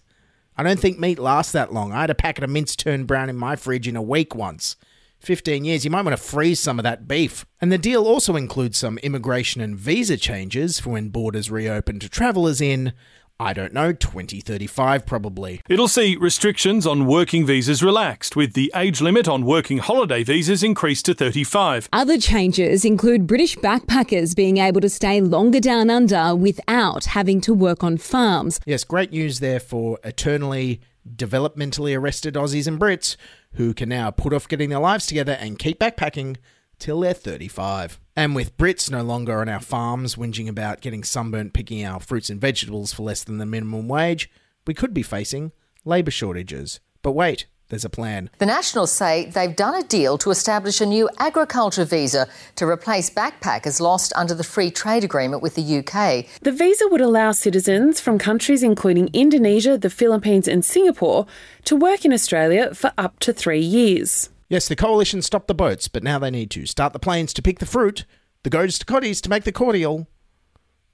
I 0.56 0.62
don't 0.62 0.80
think 0.80 0.98
meat 0.98 1.18
lasts 1.18 1.52
that 1.52 1.72
long. 1.72 1.92
I 1.92 2.02
had 2.02 2.10
a 2.10 2.14
packet 2.14 2.44
of 2.44 2.50
mince 2.50 2.76
turned 2.76 3.06
brown 3.06 3.28
in 3.28 3.36
my 3.36 3.56
fridge 3.56 3.88
in 3.88 3.96
a 3.96 4.02
week 4.02 4.34
once. 4.34 4.76
15 5.20 5.64
years, 5.64 5.84
you 5.84 5.90
might 5.90 6.04
want 6.04 6.16
to 6.16 6.22
freeze 6.22 6.60
some 6.60 6.78
of 6.78 6.82
that 6.84 7.08
beef. 7.08 7.44
And 7.60 7.72
the 7.72 7.78
deal 7.78 8.06
also 8.06 8.36
includes 8.36 8.78
some 8.78 8.98
immigration 8.98 9.60
and 9.60 9.76
visa 9.76 10.16
changes 10.16 10.78
for 10.78 10.90
when 10.90 11.08
borders 11.08 11.50
reopen 11.50 11.98
to 11.98 12.08
travellers 12.08 12.60
in 12.60 12.92
I 13.40 13.52
don't 13.52 13.72
know, 13.72 13.92
2035 13.92 15.06
probably. 15.06 15.60
It'll 15.68 15.88
see 15.88 16.16
restrictions 16.16 16.86
on 16.86 17.06
working 17.06 17.44
visas 17.44 17.82
relaxed, 17.82 18.36
with 18.36 18.52
the 18.52 18.70
age 18.76 19.00
limit 19.00 19.26
on 19.26 19.44
working 19.44 19.78
holiday 19.78 20.22
visas 20.22 20.62
increased 20.62 21.06
to 21.06 21.14
35. 21.14 21.88
Other 21.92 22.16
changes 22.16 22.84
include 22.84 23.26
British 23.26 23.56
backpackers 23.56 24.36
being 24.36 24.58
able 24.58 24.80
to 24.80 24.88
stay 24.88 25.20
longer 25.20 25.58
down 25.58 25.90
under 25.90 26.36
without 26.36 27.06
having 27.06 27.40
to 27.40 27.52
work 27.52 27.82
on 27.82 27.96
farms. 27.96 28.60
Yes, 28.66 28.84
great 28.84 29.10
news 29.10 29.40
there 29.40 29.58
for 29.58 29.98
eternally 30.04 30.80
developmentally 31.16 31.98
arrested 31.98 32.34
Aussies 32.34 32.68
and 32.68 32.80
Brits 32.80 33.16
who 33.54 33.74
can 33.74 33.88
now 33.88 34.10
put 34.10 34.32
off 34.32 34.48
getting 34.48 34.70
their 34.70 34.78
lives 34.78 35.06
together 35.06 35.32
and 35.32 35.58
keep 35.58 35.78
backpacking 35.78 36.36
till 36.84 37.00
they're 37.00 37.14
35. 37.14 37.98
And 38.14 38.34
with 38.34 38.58
Brits 38.58 38.90
no 38.90 39.02
longer 39.02 39.40
on 39.40 39.48
our 39.48 39.60
farms 39.60 40.16
whinging 40.16 40.48
about 40.48 40.82
getting 40.82 41.02
sunburnt 41.02 41.54
picking 41.54 41.82
our 41.82 41.98
fruits 41.98 42.28
and 42.28 42.38
vegetables 42.38 42.92
for 42.92 43.04
less 43.04 43.24
than 43.24 43.38
the 43.38 43.46
minimum 43.46 43.88
wage, 43.88 44.30
we 44.66 44.74
could 44.74 44.92
be 44.92 45.02
facing 45.02 45.52
labour 45.86 46.10
shortages. 46.10 46.80
But 47.00 47.12
wait, 47.12 47.46
there's 47.70 47.86
a 47.86 47.90
plan. 47.90 48.28
The 48.36 48.44
Nationals 48.44 48.92
say 48.92 49.30
they've 49.30 49.56
done 49.56 49.74
a 49.74 49.82
deal 49.82 50.18
to 50.18 50.30
establish 50.30 50.82
a 50.82 50.86
new 50.86 51.08
agriculture 51.18 51.86
visa 51.86 52.28
to 52.56 52.66
replace 52.66 53.08
backpackers 53.08 53.80
lost 53.80 54.12
under 54.14 54.34
the 54.34 54.44
free 54.44 54.70
trade 54.70 55.04
agreement 55.04 55.42
with 55.42 55.54
the 55.54 55.78
UK. 55.78 56.26
The 56.42 56.52
visa 56.52 56.86
would 56.88 57.00
allow 57.00 57.32
citizens 57.32 57.98
from 57.98 58.18
countries 58.18 58.62
including 58.62 59.08
Indonesia, 59.14 59.78
the 59.78 59.88
Philippines, 59.88 60.46
and 60.46 60.62
Singapore 60.62 61.26
to 61.64 61.76
work 61.76 62.04
in 62.04 62.12
Australia 62.12 62.74
for 62.74 62.92
up 62.98 63.20
to 63.20 63.32
three 63.32 63.64
years. 63.64 64.28
Yes, 64.48 64.68
the 64.68 64.76
coalition 64.76 65.22
stopped 65.22 65.48
the 65.48 65.54
boats, 65.54 65.88
but 65.88 66.02
now 66.02 66.18
they 66.18 66.30
need 66.30 66.50
to 66.52 66.66
start 66.66 66.92
the 66.92 66.98
planes 66.98 67.32
to 67.34 67.42
pick 67.42 67.58
the 67.58 67.66
fruit, 67.66 68.04
the 68.42 68.50
goats 68.50 68.78
to 68.78 68.84
Cottee's 68.84 69.20
to 69.22 69.30
make 69.30 69.44
the 69.44 69.52
cordial 69.52 70.06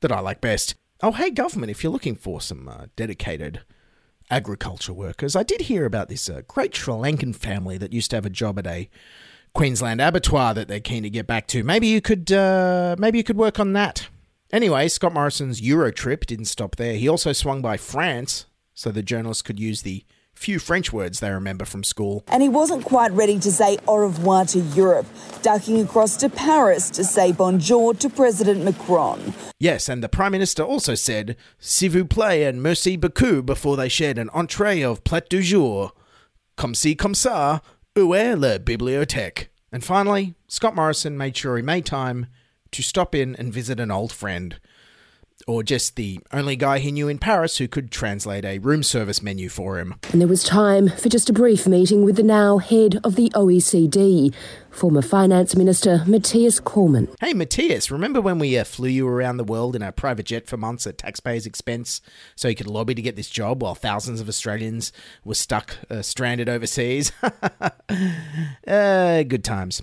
that 0.00 0.12
I 0.12 0.20
like 0.20 0.40
best. 0.40 0.76
Oh, 1.02 1.12
hey, 1.12 1.30
government, 1.30 1.70
if 1.70 1.82
you're 1.82 1.92
looking 1.92 2.14
for 2.14 2.40
some 2.40 2.68
uh, 2.68 2.86
dedicated 2.94 3.62
agriculture 4.30 4.92
workers, 4.92 5.34
I 5.34 5.42
did 5.42 5.62
hear 5.62 5.84
about 5.84 6.08
this 6.08 6.28
uh, 6.28 6.42
great 6.46 6.74
Sri 6.74 6.94
Lankan 6.94 7.34
family 7.34 7.76
that 7.78 7.92
used 7.92 8.10
to 8.10 8.16
have 8.16 8.26
a 8.26 8.30
job 8.30 8.58
at 8.58 8.66
a 8.66 8.88
Queensland 9.52 10.00
abattoir 10.00 10.54
that 10.54 10.68
they're 10.68 10.78
keen 10.78 11.02
to 11.02 11.10
get 11.10 11.26
back 11.26 11.48
to. 11.48 11.64
Maybe 11.64 11.88
you 11.88 12.00
could, 12.00 12.30
uh, 12.30 12.94
maybe 12.98 13.18
you 13.18 13.24
could 13.24 13.36
work 13.36 13.58
on 13.58 13.72
that. 13.72 14.08
Anyway, 14.52 14.88
Scott 14.88 15.12
Morrison's 15.12 15.60
Euro 15.60 15.90
trip 15.90 16.26
didn't 16.26 16.44
stop 16.46 16.76
there. 16.76 16.94
He 16.94 17.08
also 17.08 17.32
swung 17.32 17.62
by 17.62 17.76
France 17.76 18.46
so 18.74 18.90
the 18.90 19.02
journalists 19.02 19.42
could 19.42 19.58
use 19.58 19.82
the 19.82 20.04
few 20.40 20.58
French 20.58 20.90
words 20.90 21.20
they 21.20 21.30
remember 21.30 21.66
from 21.66 21.84
school. 21.84 22.24
And 22.28 22.42
he 22.42 22.48
wasn't 22.48 22.84
quite 22.84 23.12
ready 23.12 23.38
to 23.40 23.52
say 23.52 23.76
au 23.86 23.98
revoir 23.98 24.46
to 24.46 24.60
Europe, 24.74 25.06
ducking 25.42 25.80
across 25.82 26.16
to 26.16 26.30
Paris 26.30 26.88
to 26.90 27.04
say 27.04 27.30
bonjour 27.30 27.92
to 27.94 28.08
President 28.08 28.64
Macron. 28.64 29.34
Yes, 29.58 29.88
and 29.88 30.02
the 30.02 30.08
Prime 30.08 30.32
Minister 30.32 30.62
also 30.62 30.94
said 30.94 31.36
s'il 31.60 31.90
vous 31.90 32.06
plaît 32.06 32.48
and 32.48 32.62
merci 32.62 32.96
beaucoup 32.96 33.44
before 33.44 33.76
they 33.76 33.90
shared 33.90 34.16
an 34.16 34.30
entree 34.30 34.82
of 34.82 35.04
plat 35.04 35.28
du 35.28 35.42
jour. 35.42 35.92
Comme 36.56 36.74
ci, 36.74 36.94
comme 36.94 37.14
ça, 37.14 37.60
où 37.94 38.14
est 38.14 38.34
la 38.34 38.58
bibliothèque? 38.58 39.48
And 39.70 39.84
finally, 39.84 40.34
Scott 40.48 40.74
Morrison 40.74 41.18
made 41.18 41.36
sure 41.36 41.58
he 41.58 41.62
made 41.62 41.84
time 41.84 42.26
to 42.72 42.82
stop 42.82 43.14
in 43.14 43.36
and 43.36 43.52
visit 43.52 43.78
an 43.78 43.90
old 43.90 44.10
friend. 44.12 44.58
Or 45.46 45.62
just 45.62 45.96
the 45.96 46.20
only 46.32 46.56
guy 46.56 46.78
he 46.78 46.92
knew 46.92 47.08
in 47.08 47.18
Paris 47.18 47.58
who 47.58 47.68
could 47.68 47.90
translate 47.90 48.44
a 48.44 48.58
room 48.58 48.82
service 48.82 49.22
menu 49.22 49.48
for 49.48 49.78
him. 49.78 49.94
And 50.12 50.20
there 50.20 50.28
was 50.28 50.44
time 50.44 50.88
for 50.88 51.08
just 51.08 51.30
a 51.30 51.32
brief 51.32 51.66
meeting 51.66 52.04
with 52.04 52.16
the 52.16 52.22
now 52.22 52.58
head 52.58 53.00
of 53.04 53.16
the 53.16 53.30
OECD, 53.30 54.34
former 54.70 55.02
Finance 55.02 55.56
Minister 55.56 56.04
Matthias 56.06 56.60
Cormann. 56.60 57.08
Hey, 57.20 57.34
Matthias, 57.34 57.90
remember 57.90 58.20
when 58.20 58.38
we 58.38 58.56
uh, 58.56 58.64
flew 58.64 58.88
you 58.88 59.08
around 59.08 59.36
the 59.36 59.44
world 59.44 59.74
in 59.74 59.82
a 59.82 59.92
private 59.92 60.26
jet 60.26 60.46
for 60.46 60.56
months 60.56 60.86
at 60.86 60.98
taxpayers' 60.98 61.46
expense 61.46 62.00
so 62.36 62.48
you 62.48 62.54
could 62.54 62.66
lobby 62.66 62.94
to 62.94 63.02
get 63.02 63.16
this 63.16 63.30
job 63.30 63.62
while 63.62 63.74
thousands 63.74 64.20
of 64.20 64.28
Australians 64.28 64.92
were 65.24 65.34
stuck, 65.34 65.76
uh, 65.90 66.02
stranded 66.02 66.48
overseas? 66.48 67.12
uh, 68.66 69.22
good 69.24 69.44
times. 69.44 69.82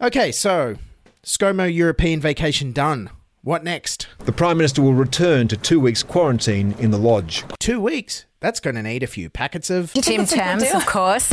Okay, 0.00 0.30
so 0.32 0.76
ScoMo 1.24 1.72
European 1.72 2.20
vacation 2.20 2.72
done. 2.72 3.10
What 3.46 3.62
next? 3.62 4.08
The 4.24 4.32
Prime 4.32 4.56
Minister 4.56 4.82
will 4.82 4.92
return 4.92 5.46
to 5.46 5.56
two 5.56 5.78
weeks 5.78 6.02
quarantine 6.02 6.74
in 6.80 6.90
the 6.90 6.98
lodge. 6.98 7.44
Two 7.60 7.80
weeks? 7.80 8.26
That's 8.40 8.58
going 8.58 8.74
to 8.74 8.82
need 8.82 9.04
a 9.04 9.06
few 9.06 9.30
packets 9.30 9.70
of. 9.70 9.92
Tim 9.92 10.26
Tams, 10.26 10.64
of 10.74 10.84
course. 10.84 11.32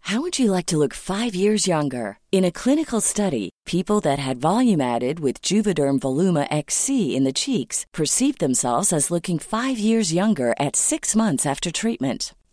How 0.00 0.20
would 0.20 0.38
you 0.38 0.52
like 0.52 0.66
to 0.66 0.76
look 0.76 0.92
five 0.92 1.34
years 1.34 1.66
younger? 1.66 2.18
In 2.30 2.44
a 2.44 2.52
clinical 2.52 3.00
study, 3.00 3.48
people 3.64 4.00
that 4.02 4.18
had 4.18 4.42
volume 4.42 4.82
added 4.82 5.20
with 5.20 5.40
Juvederm 5.40 6.00
Voluma 6.00 6.46
XC 6.50 7.16
in 7.16 7.24
the 7.24 7.32
cheeks 7.32 7.86
perceived 7.94 8.40
themselves 8.40 8.92
as 8.92 9.10
looking 9.10 9.38
five 9.38 9.78
years 9.78 10.12
younger 10.12 10.54
at 10.60 10.76
six 10.76 11.16
months 11.16 11.46
after 11.46 11.72
treatment. 11.72 12.34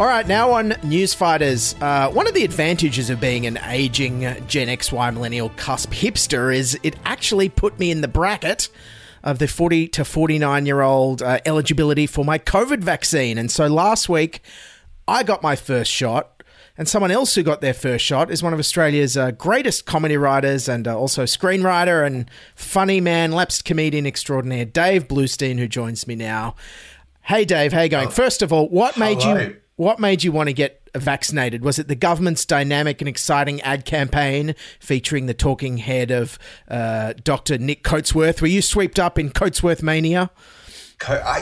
All 0.00 0.06
right, 0.06 0.26
now 0.26 0.52
on 0.52 0.70
Newsfighters. 0.70 1.78
Uh, 1.82 2.10
one 2.10 2.26
of 2.26 2.32
the 2.32 2.42
advantages 2.42 3.10
of 3.10 3.20
being 3.20 3.44
an 3.44 3.58
aging 3.66 4.20
Gen 4.46 4.68
XY 4.68 5.12
millennial 5.12 5.50
cusp 5.56 5.90
hipster 5.90 6.56
is 6.56 6.78
it 6.82 6.96
actually 7.04 7.50
put 7.50 7.78
me 7.78 7.90
in 7.90 8.00
the 8.00 8.08
bracket 8.08 8.70
of 9.22 9.38
the 9.38 9.46
40 9.46 9.88
to 9.88 10.06
49 10.06 10.64
year 10.64 10.80
old 10.80 11.20
uh, 11.20 11.40
eligibility 11.44 12.06
for 12.06 12.24
my 12.24 12.38
COVID 12.38 12.78
vaccine. 12.78 13.36
And 13.36 13.50
so 13.50 13.66
last 13.66 14.08
week, 14.08 14.40
I 15.06 15.22
got 15.22 15.42
my 15.42 15.54
first 15.54 15.90
shot. 15.90 16.44
And 16.78 16.88
someone 16.88 17.10
else 17.10 17.34
who 17.34 17.42
got 17.42 17.60
their 17.60 17.74
first 17.74 18.02
shot 18.02 18.30
is 18.30 18.42
one 18.42 18.54
of 18.54 18.58
Australia's 18.58 19.18
uh, 19.18 19.32
greatest 19.32 19.84
comedy 19.84 20.16
writers 20.16 20.66
and 20.66 20.88
uh, 20.88 20.98
also 20.98 21.24
screenwriter 21.24 22.06
and 22.06 22.30
funny 22.54 23.02
man, 23.02 23.32
lapsed 23.32 23.66
comedian 23.66 24.06
extraordinaire, 24.06 24.64
Dave 24.64 25.08
Bloustien, 25.08 25.58
who 25.58 25.68
joins 25.68 26.06
me 26.06 26.14
now. 26.14 26.54
Hey, 27.20 27.44
Dave, 27.44 27.74
how 27.74 27.82
you 27.82 27.90
going? 27.90 28.08
First 28.08 28.40
of 28.40 28.50
all, 28.50 28.66
what 28.70 28.96
made 28.96 29.22
hello. 29.22 29.40
you 29.40 29.56
what 29.80 29.98
made 29.98 30.22
you 30.22 30.30
want 30.30 30.46
to 30.46 30.52
get 30.52 30.82
vaccinated? 30.94 31.64
Was 31.64 31.78
it 31.78 31.88
the 31.88 31.94
government's 31.94 32.44
dynamic 32.44 33.00
and 33.00 33.08
exciting 33.08 33.62
ad 33.62 33.86
campaign 33.86 34.54
featuring 34.78 35.24
the 35.24 35.32
talking 35.32 35.78
head 35.78 36.10
of 36.10 36.38
uh, 36.68 37.14
Dr. 37.24 37.56
Nick 37.56 37.82
Coatsworth? 37.82 38.42
Were 38.42 38.46
you 38.46 38.60
swept 38.60 38.98
up 38.98 39.18
in 39.18 39.30
Coatsworth 39.30 39.82
mania? 39.82 40.30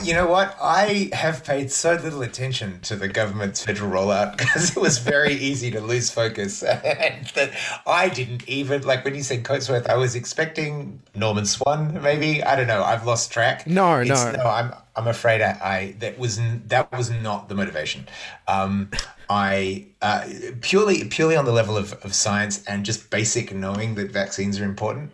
You 0.04 0.14
know 0.14 0.28
what? 0.28 0.56
I 0.62 1.10
have 1.12 1.42
paid 1.42 1.72
so 1.72 1.94
little 1.94 2.22
attention 2.22 2.78
to 2.82 2.94
the 2.94 3.08
government's 3.08 3.64
federal 3.64 3.90
rollout 3.90 4.36
because 4.38 4.76
it 4.76 4.80
was 4.80 4.98
very 4.98 5.34
easy 5.34 5.72
to 5.72 5.80
lose 5.80 6.08
focus. 6.08 6.62
and 6.62 7.26
that 7.34 7.50
I 7.88 8.08
didn't 8.08 8.48
even, 8.48 8.82
like 8.82 9.04
when 9.04 9.16
you 9.16 9.24
said 9.24 9.42
Coatsworth, 9.42 9.88
I 9.88 9.96
was 9.96 10.14
expecting 10.14 11.02
Norman 11.16 11.44
Swan, 11.44 12.00
maybe. 12.04 12.40
I 12.44 12.54
don't 12.54 12.68
know. 12.68 12.84
I've 12.84 13.04
lost 13.04 13.32
track. 13.32 13.66
No, 13.66 14.00
It's- 14.00 14.32
no. 14.36 14.44
No, 14.44 14.48
I'm, 14.48 14.72
I'm 14.98 15.06
afraid 15.06 15.40
I, 15.40 15.50
I 15.74 15.94
that 16.00 16.18
was 16.18 16.40
that 16.66 16.90
was 16.92 17.08
not 17.10 17.48
the 17.48 17.54
motivation. 17.54 18.08
Um, 18.48 18.90
I 19.30 19.86
uh, 20.02 20.26
purely 20.60 21.04
purely 21.04 21.36
on 21.36 21.44
the 21.44 21.52
level 21.52 21.76
of, 21.76 21.92
of 22.04 22.14
science 22.14 22.64
and 22.66 22.84
just 22.84 23.10
basic 23.10 23.54
knowing 23.54 23.94
that 23.94 24.10
vaccines 24.10 24.58
are 24.60 24.64
important. 24.64 25.12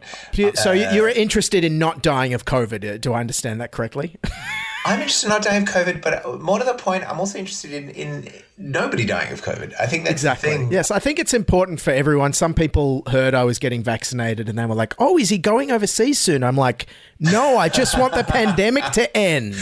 So 0.54 0.70
Uh, 0.70 0.72
you're 0.94 1.08
interested 1.08 1.64
in 1.64 1.78
not 1.78 2.02
dying 2.02 2.32
of 2.34 2.44
COVID. 2.44 2.94
uh, 2.94 2.96
Do 2.98 3.12
I 3.12 3.20
understand 3.20 3.60
that 3.60 3.70
correctly? 3.72 4.16
I'm 4.86 5.00
interested 5.00 5.26
in 5.26 5.30
not 5.30 5.42
dying 5.42 5.62
of 5.62 5.68
COVID, 5.70 6.02
but 6.02 6.42
more 6.42 6.58
to 6.58 6.64
the 6.64 6.74
point, 6.74 7.10
I'm 7.10 7.18
also 7.18 7.38
interested 7.38 7.72
in, 7.72 7.88
in 7.90 8.28
nobody 8.58 9.06
dying 9.06 9.32
of 9.32 9.42
COVID. 9.42 9.72
I 9.80 9.86
think 9.86 10.04
that's 10.04 10.12
exactly. 10.12 10.50
the 10.50 10.56
thing. 10.58 10.72
Yes, 10.72 10.90
I 10.90 10.98
think 10.98 11.18
it's 11.18 11.32
important 11.32 11.80
for 11.80 11.90
everyone. 11.90 12.34
Some 12.34 12.52
people 12.52 13.02
heard 13.06 13.32
I 13.32 13.44
was 13.44 13.58
getting 13.58 13.82
vaccinated 13.82 14.46
and 14.46 14.58
they 14.58 14.66
were 14.66 14.74
like, 14.74 14.94
"Oh, 14.98 15.16
is 15.16 15.30
he 15.30 15.38
going 15.38 15.70
overseas 15.70 16.18
soon?" 16.18 16.44
I'm 16.44 16.56
like, 16.56 16.86
"No, 17.18 17.56
I 17.56 17.70
just 17.70 17.98
want 17.98 18.12
the 18.12 18.24
pandemic 18.24 18.84
to 18.92 19.16
end. 19.16 19.54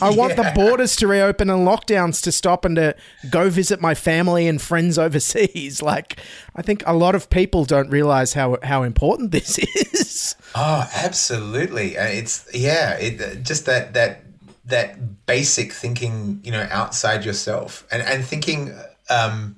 I 0.00 0.08
want 0.08 0.36
the 0.36 0.50
borders 0.54 0.96
to 0.96 1.06
reopen 1.06 1.50
and 1.50 1.68
lockdowns 1.68 2.22
to 2.22 2.32
stop 2.32 2.64
and 2.64 2.76
to 2.76 2.96
go 3.28 3.50
visit 3.50 3.82
my 3.82 3.94
family 3.94 4.48
and 4.48 4.62
friends 4.62 4.98
overseas." 5.06 5.82
Like, 5.82 6.18
I 6.56 6.62
think 6.62 6.82
a 6.86 6.94
lot 6.94 7.14
of 7.14 7.28
people 7.28 7.66
don't 7.66 7.90
realize 7.90 8.32
how 8.32 8.56
how 8.62 8.82
important 8.82 9.30
this 9.36 9.58
is. 9.58 10.36
Oh, 10.54 10.88
absolutely. 10.94 11.98
Uh, 11.98 12.06
It's 12.06 12.48
yeah, 12.54 12.94
it 12.94 13.20
uh, 13.20 13.34
just 13.42 13.66
that 13.66 13.92
that 13.92 14.23
that 14.66 15.26
basic 15.26 15.72
thinking, 15.72 16.40
you 16.44 16.50
know, 16.52 16.66
outside 16.70 17.24
yourself 17.24 17.86
and 17.92 18.02
and 18.02 18.24
thinking 18.24 18.74
um 19.10 19.56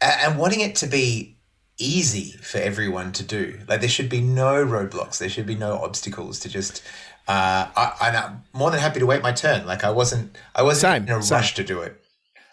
and 0.00 0.38
wanting 0.38 0.60
it 0.60 0.74
to 0.76 0.86
be 0.86 1.36
easy 1.78 2.32
for 2.42 2.58
everyone 2.58 3.12
to 3.12 3.22
do. 3.22 3.60
Like 3.68 3.80
there 3.80 3.88
should 3.88 4.08
be 4.08 4.20
no 4.20 4.64
roadblocks. 4.64 5.18
There 5.18 5.28
should 5.28 5.46
be 5.46 5.54
no 5.54 5.74
obstacles 5.78 6.38
to 6.40 6.48
just 6.48 6.82
uh 7.28 7.68
I, 7.76 7.92
I'm 8.00 8.42
more 8.52 8.70
than 8.70 8.80
happy 8.80 9.00
to 9.00 9.06
wait 9.06 9.22
my 9.22 9.32
turn. 9.32 9.66
Like 9.66 9.84
I 9.84 9.90
wasn't 9.90 10.36
I 10.54 10.62
wasn't 10.62 10.92
Same, 10.92 11.02
in 11.08 11.10
a 11.18 11.22
same. 11.22 11.36
rush 11.36 11.54
to 11.54 11.64
do 11.64 11.80
it. 11.82 12.00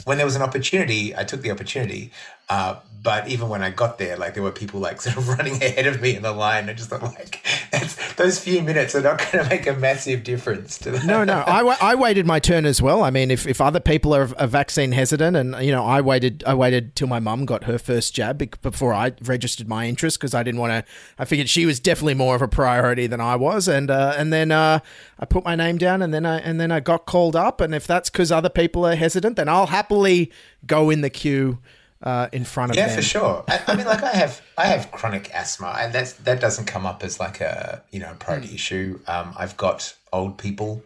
when 0.05 0.17
there 0.17 0.25
was 0.25 0.35
an 0.35 0.41
opportunity, 0.41 1.15
I 1.15 1.23
took 1.23 1.41
the 1.41 1.51
opportunity. 1.51 2.11
Uh, 2.49 2.75
but 3.01 3.27
even 3.29 3.49
when 3.49 3.63
I 3.63 3.69
got 3.69 3.97
there, 3.97 4.17
like 4.17 4.33
there 4.33 4.43
were 4.43 4.51
people 4.51 4.79
like 4.79 5.01
sort 5.01 5.17
of 5.17 5.29
running 5.29 5.61
ahead 5.61 5.87
of 5.87 6.01
me 6.01 6.15
in 6.15 6.23
the 6.23 6.31
line. 6.31 6.69
I 6.69 6.73
just 6.73 6.89
thought 6.89 7.01
like 7.01 7.45
those 8.17 8.39
few 8.39 8.61
minutes 8.61 8.95
are 8.95 9.01
not 9.01 9.17
going 9.31 9.43
to 9.43 9.49
make 9.49 9.67
a 9.67 9.73
massive 9.73 10.23
difference 10.23 10.77
to 10.79 10.91
that. 10.91 11.05
No, 11.05 11.23
no. 11.23 11.39
I, 11.39 11.61
I 11.81 11.95
waited 11.95 12.25
my 12.25 12.39
turn 12.39 12.65
as 12.65 12.81
well. 12.81 13.03
I 13.03 13.09
mean, 13.09 13.31
if, 13.31 13.47
if 13.47 13.61
other 13.61 13.79
people 13.79 14.13
are, 14.13 14.29
are 14.37 14.47
vaccine 14.47 14.91
hesitant, 14.91 15.37
and 15.37 15.55
you 15.63 15.71
know, 15.71 15.85
I 15.85 16.01
waited 16.01 16.43
I 16.45 16.53
waited 16.53 16.95
till 16.95 17.07
my 17.07 17.19
mum 17.19 17.45
got 17.45 17.63
her 17.65 17.77
first 17.77 18.13
jab 18.13 18.39
before 18.61 18.93
I 18.93 19.13
registered 19.21 19.67
my 19.67 19.87
interest 19.87 20.19
because 20.19 20.33
I 20.33 20.43
didn't 20.43 20.59
want 20.59 20.71
to. 20.71 20.91
I 21.17 21.25
figured 21.25 21.49
she 21.49 21.65
was 21.65 21.79
definitely 21.79 22.15
more 22.15 22.35
of 22.35 22.41
a 22.41 22.47
priority 22.47 23.07
than 23.07 23.21
I 23.21 23.35
was, 23.35 23.67
and 23.67 23.89
uh, 23.89 24.15
and 24.17 24.33
then 24.33 24.51
uh, 24.51 24.79
I 25.19 25.25
put 25.25 25.45
my 25.45 25.55
name 25.55 25.77
down, 25.77 26.01
and 26.01 26.13
then 26.13 26.25
I 26.25 26.39
and 26.39 26.59
then 26.59 26.71
I 26.71 26.79
got 26.79 27.05
called 27.05 27.35
up, 27.35 27.61
and 27.61 27.73
if 27.73 27.87
that's 27.87 28.09
because 28.09 28.31
other 28.31 28.49
people 28.49 28.85
are 28.85 28.95
hesitant, 28.95 29.35
then 29.35 29.47
I'll 29.47 29.67
happily 29.67 30.31
go 30.65 30.89
in 30.89 31.01
the 31.01 31.09
queue 31.09 31.59
uh, 32.01 32.27
in 32.31 32.45
front 32.45 32.71
of 32.71 32.77
yeah, 32.77 32.87
them. 32.87 32.95
for 32.95 33.01
sure. 33.01 33.43
I, 33.47 33.61
I 33.67 33.75
mean, 33.75 33.85
like 33.85 34.03
I 34.03 34.11
have, 34.11 34.41
I 34.57 34.67
have 34.67 34.91
chronic 34.91 35.29
asthma, 35.33 35.75
and 35.79 35.93
that's 35.93 36.13
that 36.13 36.39
doesn't 36.39 36.65
come 36.65 36.85
up 36.85 37.03
as 37.03 37.19
like 37.19 37.41
a 37.41 37.83
you 37.91 37.99
know 37.99 38.15
priority 38.19 38.55
issue. 38.55 38.99
Um, 39.07 39.33
I've 39.37 39.57
got 39.57 39.95
old 40.13 40.37
people 40.37 40.83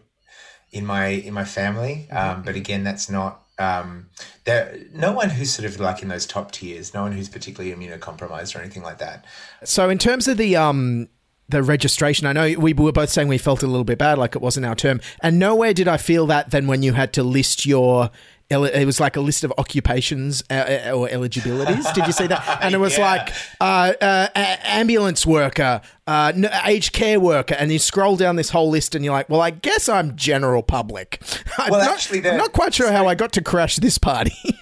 in 0.72 0.86
my 0.86 1.08
in 1.08 1.34
my 1.34 1.46
family, 1.46 2.08
um, 2.12 2.42
but 2.44 2.56
again, 2.56 2.84
that's 2.84 3.10
not. 3.10 3.40
Um, 3.60 4.10
there, 4.46 4.80
no 4.92 5.12
one 5.12 5.30
who's 5.30 5.54
sort 5.54 5.68
of 5.68 5.80
like 5.80 6.02
in 6.02 6.08
those 6.08 6.26
top 6.26 6.52
tiers. 6.52 6.94
No 6.94 7.04
one 7.04 7.12
who's 7.12 7.30
particularly 7.30 7.76
immunocompromised 7.76 8.56
or 8.56 8.60
anything 8.60 8.82
like 8.82 8.98
that. 8.98 9.26
So 9.64 9.90
in 9.92 10.00
terms 10.00 10.28
of 10.28 10.38
the 10.38 10.56
um 10.56 11.08
the 11.50 11.62
registration, 11.62 12.26
I 12.26 12.34
know 12.34 12.56
we 12.58 12.74
were 12.74 12.92
both 12.92 13.10
saying 13.10 13.28
we 13.28 13.38
felt 13.38 13.62
a 13.62 13.68
little 13.68 13.84
bit 13.84 14.00
bad, 14.00 14.18
like 14.18 14.36
it 14.36 14.42
wasn't 14.42 14.66
our 14.66 14.76
term, 14.76 15.00
and 15.22 15.38
nowhere 15.38 15.74
did 15.74 15.88
I 15.88 15.98
feel 15.98 16.26
that 16.28 16.50
than 16.50 16.66
when 16.66 16.82
you 16.82 16.94
had 16.94 17.14
to 17.14 17.24
list 17.24 17.66
your. 17.66 18.10
It 18.50 18.86
was 18.86 19.00
like 19.00 19.16
a 19.16 19.22
list 19.22 19.44
of 19.44 19.52
occupations 19.58 20.44
uh, 20.52 20.54
uh, 20.54 20.92
or 20.92 21.10
eligibilities. 21.10 21.90
Did 21.94 22.06
you 22.06 22.14
see 22.14 22.28
that? 22.28 22.44
And 22.62 22.76
it 22.76 22.78
was 22.78 22.98
Yeah. 22.98 23.12
like 23.12 23.34
uh, 23.60 23.94
uh, 24.00 24.28
ambulance 24.64 25.26
worker, 25.26 25.82
uh, 26.06 26.34
aged 26.66 26.94
care 26.94 27.20
worker, 27.20 27.56
and 27.56 27.72
you 27.72 27.80
scroll 27.80 28.16
down 28.16 28.36
this 28.36 28.50
whole 28.52 28.70
list, 28.70 28.94
and 28.96 29.04
you're 29.04 29.14
like, 29.14 29.28
"Well, 29.30 29.42
I 29.42 29.50
guess 29.50 29.90
I'm 29.90 30.16
general 30.16 30.62
public." 30.62 31.20
I'm 31.58 31.72
Well, 31.72 31.80
not, 31.82 31.94
actually, 31.94 32.30
I'm 32.30 32.38
not 32.38 32.54
quite 32.54 32.74
sure 32.76 32.92
how 32.92 33.08
I 33.08 33.16
got 33.16 33.32
to 33.34 33.42
crash 33.42 33.78
this 33.78 33.98
party. 33.98 34.36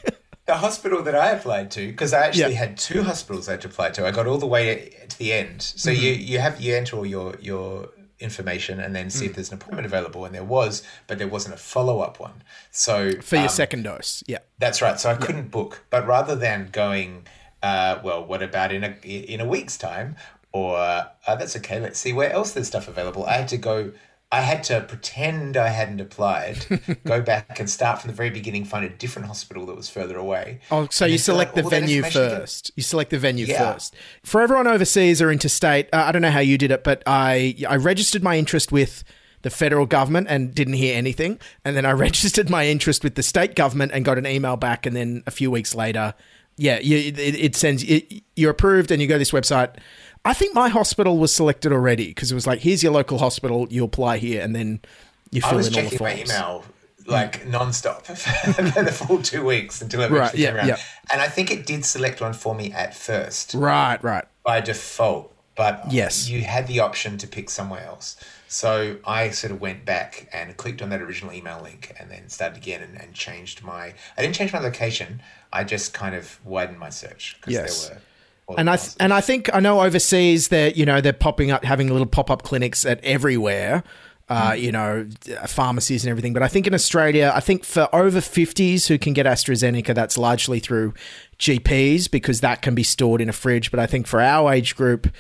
The 0.48 0.58
hospital 0.58 1.02
that 1.04 1.16
I 1.16 1.30
applied 1.32 1.72
to, 1.72 1.88
because 1.88 2.14
I 2.14 2.26
actually 2.26 2.54
Yeah. 2.54 2.66
had 2.66 2.76
two 2.78 3.04
hospitals 3.04 3.48
I 3.48 3.52
had 3.52 3.62
to 3.62 3.68
apply 3.70 3.92
to. 3.92 4.06
I 4.08 4.12
got 4.12 4.28
all 4.28 4.40
the 4.40 4.48
way 4.48 4.92
to 5.08 5.18
the 5.18 5.32
end. 5.32 5.62
So 5.62 5.92
Mhm. 5.92 5.98
you 6.02 6.12
you 6.12 6.40
have 6.40 6.60
you 6.60 6.76
enter 6.76 6.98
all 6.98 7.06
your 7.06 7.36
your 7.40 7.90
information 8.22 8.80
and 8.80 8.96
then 8.96 9.10
see 9.10 9.26
if 9.26 9.32
Mm. 9.32 9.36
there's 9.36 9.50
an 9.50 9.56
appointment 9.56 9.86
available, 9.86 10.26
and 10.26 10.34
there 10.34 10.44
was, 10.44 10.84
but 11.08 11.18
there 11.18 11.28
wasn't 11.28 11.56
a 11.56 11.58
follow 11.58 12.00
up 12.02 12.20
one. 12.20 12.44
So 12.72 13.12
For 13.22 13.36
your 13.36 13.44
um, 13.44 13.50
second 13.50 13.84
dose, 13.84 14.24
yeah. 14.28 14.40
That's 14.60 14.82
right. 14.82 15.00
So 15.00 15.10
I 15.10 15.16
couldn't 15.16 15.50
book. 15.52 15.84
But 15.90 16.06
rather 16.08 16.36
than 16.36 16.70
going, 16.72 17.26
uh, 17.64 18.00
well, 18.04 18.24
what 18.26 18.42
about 18.44 18.72
in 18.72 18.84
a 18.84 18.96
in 19.08 19.40
a 19.42 19.46
week's 19.46 19.78
time? 19.78 20.16
Or 20.54 20.78
uh, 20.78 21.06
that's 21.28 21.56
okay. 21.58 21.80
Let's 21.80 21.98
see 22.00 22.12
where 22.14 22.32
else 22.32 22.52
there's 22.52 22.68
stuff 22.68 22.88
available. 22.88 23.26
I 23.26 23.34
had 23.38 23.48
to 23.50 23.58
go. 23.58 23.92
I 24.34 24.42
had 24.42 24.64
to 24.66 24.82
pretend 24.82 25.58
I 25.58 25.68
hadn't 25.68 26.00
applied, 26.00 26.66
go 27.06 27.22
back 27.22 27.60
and 27.60 27.70
start 27.70 28.00
from 28.02 28.10
the 28.12 28.16
very 28.16 28.30
beginning, 28.30 28.64
find 28.64 28.86
a 28.86 28.90
different 28.90 29.28
hospital 29.28 29.66
that 29.66 29.76
was 29.76 29.90
further 29.90 30.18
away. 30.18 30.60
Oh, 30.72 30.88
so 30.90 31.06
you 31.06 31.18
then 31.18 31.20
fill 31.20 31.36
out 31.36 31.50
select 31.50 31.56
the 31.56 31.64
venue 31.64 32.00
again. 32.00 32.12
first. 32.12 32.72
You 32.78 32.84
select 32.84 33.10
the 33.12 33.20
venue 33.20 33.46
Yeah. 33.46 33.74
first. 33.74 33.94
For 34.24 34.42
everyone 34.42 34.68
overseas 34.68 35.22
or 35.22 35.32
interstate, 35.32 35.90
uh, 35.92 36.06
I 36.08 36.12
don't 36.14 36.22
know 36.22 36.32
how 36.32 36.40
you 36.40 36.58
did 36.58 36.72
it, 36.72 36.84
but 36.84 37.04
I 37.06 37.56
I 37.68 37.76
registered 37.76 38.24
my 38.24 38.38
interest 38.38 38.72
with 38.72 39.04
the 39.42 39.50
federal 39.50 39.86
government 39.88 40.28
and 40.30 40.54
didn't 40.56 40.76
hear 40.76 40.96
anything, 40.96 41.38
and 41.66 41.76
then 41.76 41.86
I 41.86 41.92
registered 42.08 42.50
my 42.50 42.68
interest 42.68 43.04
with 43.04 43.16
the 43.16 43.24
state 43.24 43.56
government 43.56 43.92
and 43.94 44.06
got 44.06 44.18
an 44.18 44.26
email 44.28 44.56
back, 44.56 44.86
and 44.86 44.96
then 44.96 45.24
a 45.28 45.32
few 45.32 45.52
weeks 45.52 45.76
later, 45.76 46.14
yeah, 46.62 46.78
you, 46.80 46.98
it, 46.98 47.18
it 47.18 47.56
sends 47.56 47.84
it, 47.84 48.22
you're 48.36 48.52
approved, 48.52 48.92
and 48.92 49.02
you 49.02 49.08
go 49.08 49.16
to 49.16 49.20
this 49.20 49.32
website. 49.32 49.76
I 50.24 50.34
think 50.34 50.54
my 50.54 50.70
hospital 50.70 51.18
was 51.18 51.34
selected 51.34 51.72
already 51.74 52.10
because 52.10 52.32
it 52.32 52.36
was 52.36 52.46
like, 52.46 52.60
here's 52.60 52.84
your 52.84 52.92
local 52.92 53.18
hospital, 53.18 53.68
you 53.72 53.84
apply 53.84 54.20
here, 54.20 54.44
and 54.44 54.56
then 54.56 54.80
you 55.32 55.42
fill 55.42 55.58
in 55.58 55.58
all 55.58 55.64
the 55.64 55.72
checking 55.72 55.98
my 56.00 56.22
email 56.22 56.64
like 57.08 57.42
mm. 57.44 57.50
non-stop 57.50 58.06
for 58.06 58.84
the 58.84 58.92
full 58.92 59.20
two 59.24 59.44
weeks 59.44 59.82
until 59.82 60.02
it 60.02 60.12
Right, 60.12 60.26
actually 60.26 60.44
yeah, 60.44 60.50
came 60.50 60.58
around. 60.58 60.68
yeah. 60.68 60.78
And 61.12 61.20
I 61.20 61.28
think 61.28 61.50
it 61.50 61.66
did 61.66 61.84
select 61.84 62.22
one 62.22 62.34
for 62.34 62.54
me 62.54 62.72
at 62.74 62.96
first. 62.96 63.56
Right, 63.56 64.02
right. 64.04 64.26
by 64.44 64.62
default, 64.62 65.34
but 65.56 65.84
Yes. 65.90 66.30
you 66.30 66.42
had 66.42 66.68
the 66.68 66.80
option 66.80 67.18
to 67.18 67.28
pick 67.28 67.50
somewhere 67.50 67.84
else. 67.84 68.18
So 68.54 68.98
I 69.06 69.30
sort 69.30 69.52
of 69.52 69.62
went 69.62 69.86
back 69.86 70.28
and 70.34 70.58
clicked 70.58 70.82
on 70.82 70.90
that 70.90 71.02
original 71.02 71.32
email 71.32 71.62
link 71.64 71.96
and 71.98 72.12
then 72.12 72.28
started 72.28 72.58
again 72.58 72.82
and, 72.82 73.02
and 73.02 73.14
changed 73.14 73.64
my. 73.64 73.94
I 74.18 74.22
didn't 74.22 74.36
change 74.36 74.52
my 74.52 74.60
location. 74.60 75.22
I 75.54 75.64
just 75.64 75.94
kind 75.94 76.14
of 76.16 76.38
widened 76.44 76.78
my 76.78 76.90
search 76.90 77.38
because 77.40 77.54
Yes. 77.54 77.88
there 77.88 78.02
were. 78.50 78.56
and 78.60 78.70
I 78.70 78.76
th- 78.76 78.98
and 79.00 79.14
I 79.14 79.22
think 79.22 79.50
I 79.56 79.62
know 79.62 79.82
overseas 79.82 80.50
they're 80.50 80.72
you 80.72 80.86
know 80.86 81.00
they're 81.00 81.14
popping 81.14 81.50
up 81.52 81.64
having 81.64 81.88
little 81.88 82.06
pop 82.06 82.30
up 82.30 82.44
clinics 82.44 82.86
at 82.86 83.02
everywhere. 83.06 83.84
Uh, 84.30 84.54
you 84.58 84.72
know, 84.72 85.06
pharmacies 85.46 86.06
and 86.06 86.10
everything. 86.10 86.32
But 86.32 86.42
I 86.42 86.48
think 86.48 86.66
in 86.66 86.74
Australia, 86.74 87.34
I 87.36 87.42
think 87.42 87.66
for 87.66 87.94
over 87.94 88.20
50s 88.20 88.88
who 88.88 88.98
can 88.98 89.12
get 89.12 89.26
AstraZeneca, 89.26 89.94
that's 89.94 90.18
largely 90.18 90.60
through 90.62 90.94
GPs 91.38 92.10
because 92.10 92.40
that 92.40 92.62
can 92.62 92.74
be 92.74 92.84
stored 92.84 93.20
in 93.20 93.28
a 93.28 93.34
fridge. 93.34 93.72
But 93.72 93.82
I 93.82 93.88
think 93.88 94.08
for 94.08 94.22
our 94.22 94.54
age 94.54 94.78
group, 94.78 95.12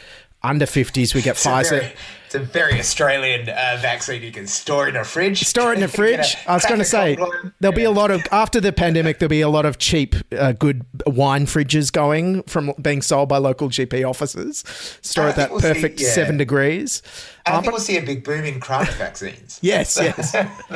under 0.44 0.66
50s, 0.66 1.14
we 1.14 1.22
get 1.22 1.36
Pfizer. 1.44 1.70
very, 1.82 1.94
it's 2.34 2.36
a 2.36 2.40
very 2.54 2.80
Australian 2.80 3.50
uh, 3.50 3.78
vaccine 3.82 4.22
you 4.22 4.32
can 4.32 4.48
store 4.48 4.88
in 4.88 4.96
a 4.96 5.04
fridge. 5.04 5.42
Store 5.44 5.74
it 5.74 5.78
in 5.80 5.84
a 5.84 5.88
fridge. 6.00 6.38
I 6.48 6.54
was 6.54 6.66
going 6.66 6.80
to 6.80 6.86
say 6.86 7.18
there'll 7.60 7.76
be 7.76 7.84
a 7.84 7.92
lot 7.92 8.10
of 8.10 8.26
after 8.32 8.62
the 8.62 8.72
pandemic. 8.72 9.20
There'll 9.20 9.30
be 9.30 9.42
a 9.42 9.50
lot 9.50 9.66
of 9.66 9.80
cheap, 9.80 10.16
uh, 10.32 10.54
good 10.54 10.86
wine 11.06 11.46
fridges 11.46 11.92
going 11.92 12.44
from 12.44 12.72
being 12.82 13.02
sold 13.02 13.28
by 13.28 13.38
local 13.38 13.68
GP 13.68 14.08
offices. 14.08 14.64
Store 15.02 15.26
at 15.28 15.36
that 15.36 15.52
we'll 15.52 15.60
see- 15.60 15.74
perfect 15.74 16.00
yeah. 16.00 16.10
seven 16.10 16.38
degrees. 16.38 17.02
I 17.46 17.52
Uh, 17.52 17.62
think 17.62 17.74
we'll 17.74 17.82
see 17.82 17.98
a 17.98 18.02
big 18.04 18.24
boom 18.24 18.46
in 18.46 18.60
craft 18.62 18.94
vaccines. 18.94 19.60
Yes, 19.62 19.98
yes. 20.00 20.34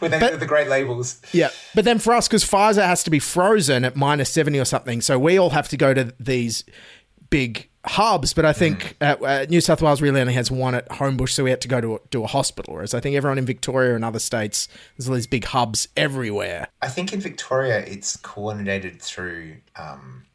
with, 0.00 0.12
the, 0.12 0.18
with 0.30 0.40
the 0.40 0.46
great 0.46 0.68
labels. 0.68 1.20
Yeah, 1.32 1.50
but 1.74 1.84
then 1.84 1.98
for 1.98 2.12
us, 2.14 2.28
because 2.28 2.44
Pfizer 2.44 2.84
has 2.84 3.02
to 3.04 3.10
be 3.10 3.18
frozen 3.18 3.84
at 3.84 3.96
minus 3.96 4.30
70 4.30 4.58
or 4.60 4.64
something, 4.64 5.00
so 5.00 5.18
we 5.18 5.38
all 5.38 5.50
have 5.50 5.68
to 5.70 5.76
go 5.76 5.92
to 5.92 6.12
these 6.20 6.62
big 7.30 7.68
hubs. 7.84 8.32
But 8.34 8.44
I 8.44 8.52
think 8.52 8.96
uh, 9.00 9.16
uh, 9.22 9.46
New 9.48 9.60
South 9.60 9.80
Wales 9.82 10.02
really 10.02 10.20
only 10.20 10.34
has 10.34 10.50
one 10.50 10.74
at 10.74 10.88
Homebush, 10.88 11.30
so 11.30 11.44
we 11.44 11.50
had 11.50 11.60
to 11.62 11.68
go 11.68 11.80
to 11.80 11.94
a, 11.96 11.98
to 12.10 12.24
a 12.24 12.26
hospital. 12.26 12.74
Whereas 12.74 12.94
I 12.94 13.00
think 13.00 13.16
everyone 13.16 13.38
in 13.38 13.46
Victoria 13.46 13.94
and 13.94 14.04
other 14.04 14.18
states, 14.18 14.68
there's 14.96 15.08
all 15.08 15.14
these 15.14 15.26
big 15.26 15.44
hubs 15.46 15.88
everywhere. 15.96 16.68
I 16.82 16.88
think 16.88 17.12
in 17.12 17.20
Victoria 17.20 17.78
it's 17.78 18.16
coordinated 18.16 19.00
through 19.00 19.56
um, 19.76 20.26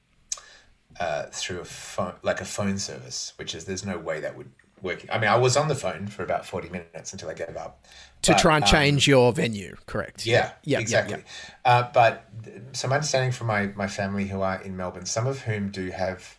uh, 0.99 1.23
through 1.31 1.59
a 1.59 1.65
phone, 1.65 2.13
like 2.23 2.41
a 2.41 2.45
phone 2.45 2.77
service, 2.77 3.33
which 3.37 3.53
is 3.53 3.65
there's 3.65 3.85
no 3.85 3.97
way 3.97 4.19
that 4.21 4.37
would 4.37 4.49
work. 4.81 5.05
I 5.11 5.17
mean, 5.19 5.29
I 5.29 5.37
was 5.37 5.57
on 5.57 5.67
the 5.67 5.75
phone 5.75 6.07
for 6.07 6.23
about 6.23 6.45
forty 6.45 6.69
minutes 6.69 7.11
until 7.13 7.29
I 7.29 7.33
gave 7.33 7.55
up 7.57 7.85
To 8.23 8.31
But, 8.31 8.39
try 8.39 8.55
and 8.55 8.63
um, 8.63 8.69
change 8.69 9.07
your 9.07 9.31
venue, 9.33 9.75
correct? 9.85 10.25
Yeah, 10.25 10.51
yeah, 10.63 10.79
exactly. 10.79 11.23
Uh, 11.63 11.89
but 11.93 12.25
some 12.71 12.91
understanding 12.91 13.31
from 13.31 13.47
my, 13.47 13.67
my 13.75 13.87
family 13.87 14.27
who 14.27 14.41
are 14.41 14.61
in 14.61 14.75
Melbourne, 14.75 15.05
some 15.05 15.27
of 15.27 15.41
whom 15.41 15.69
do 15.69 15.91
have 15.91 16.37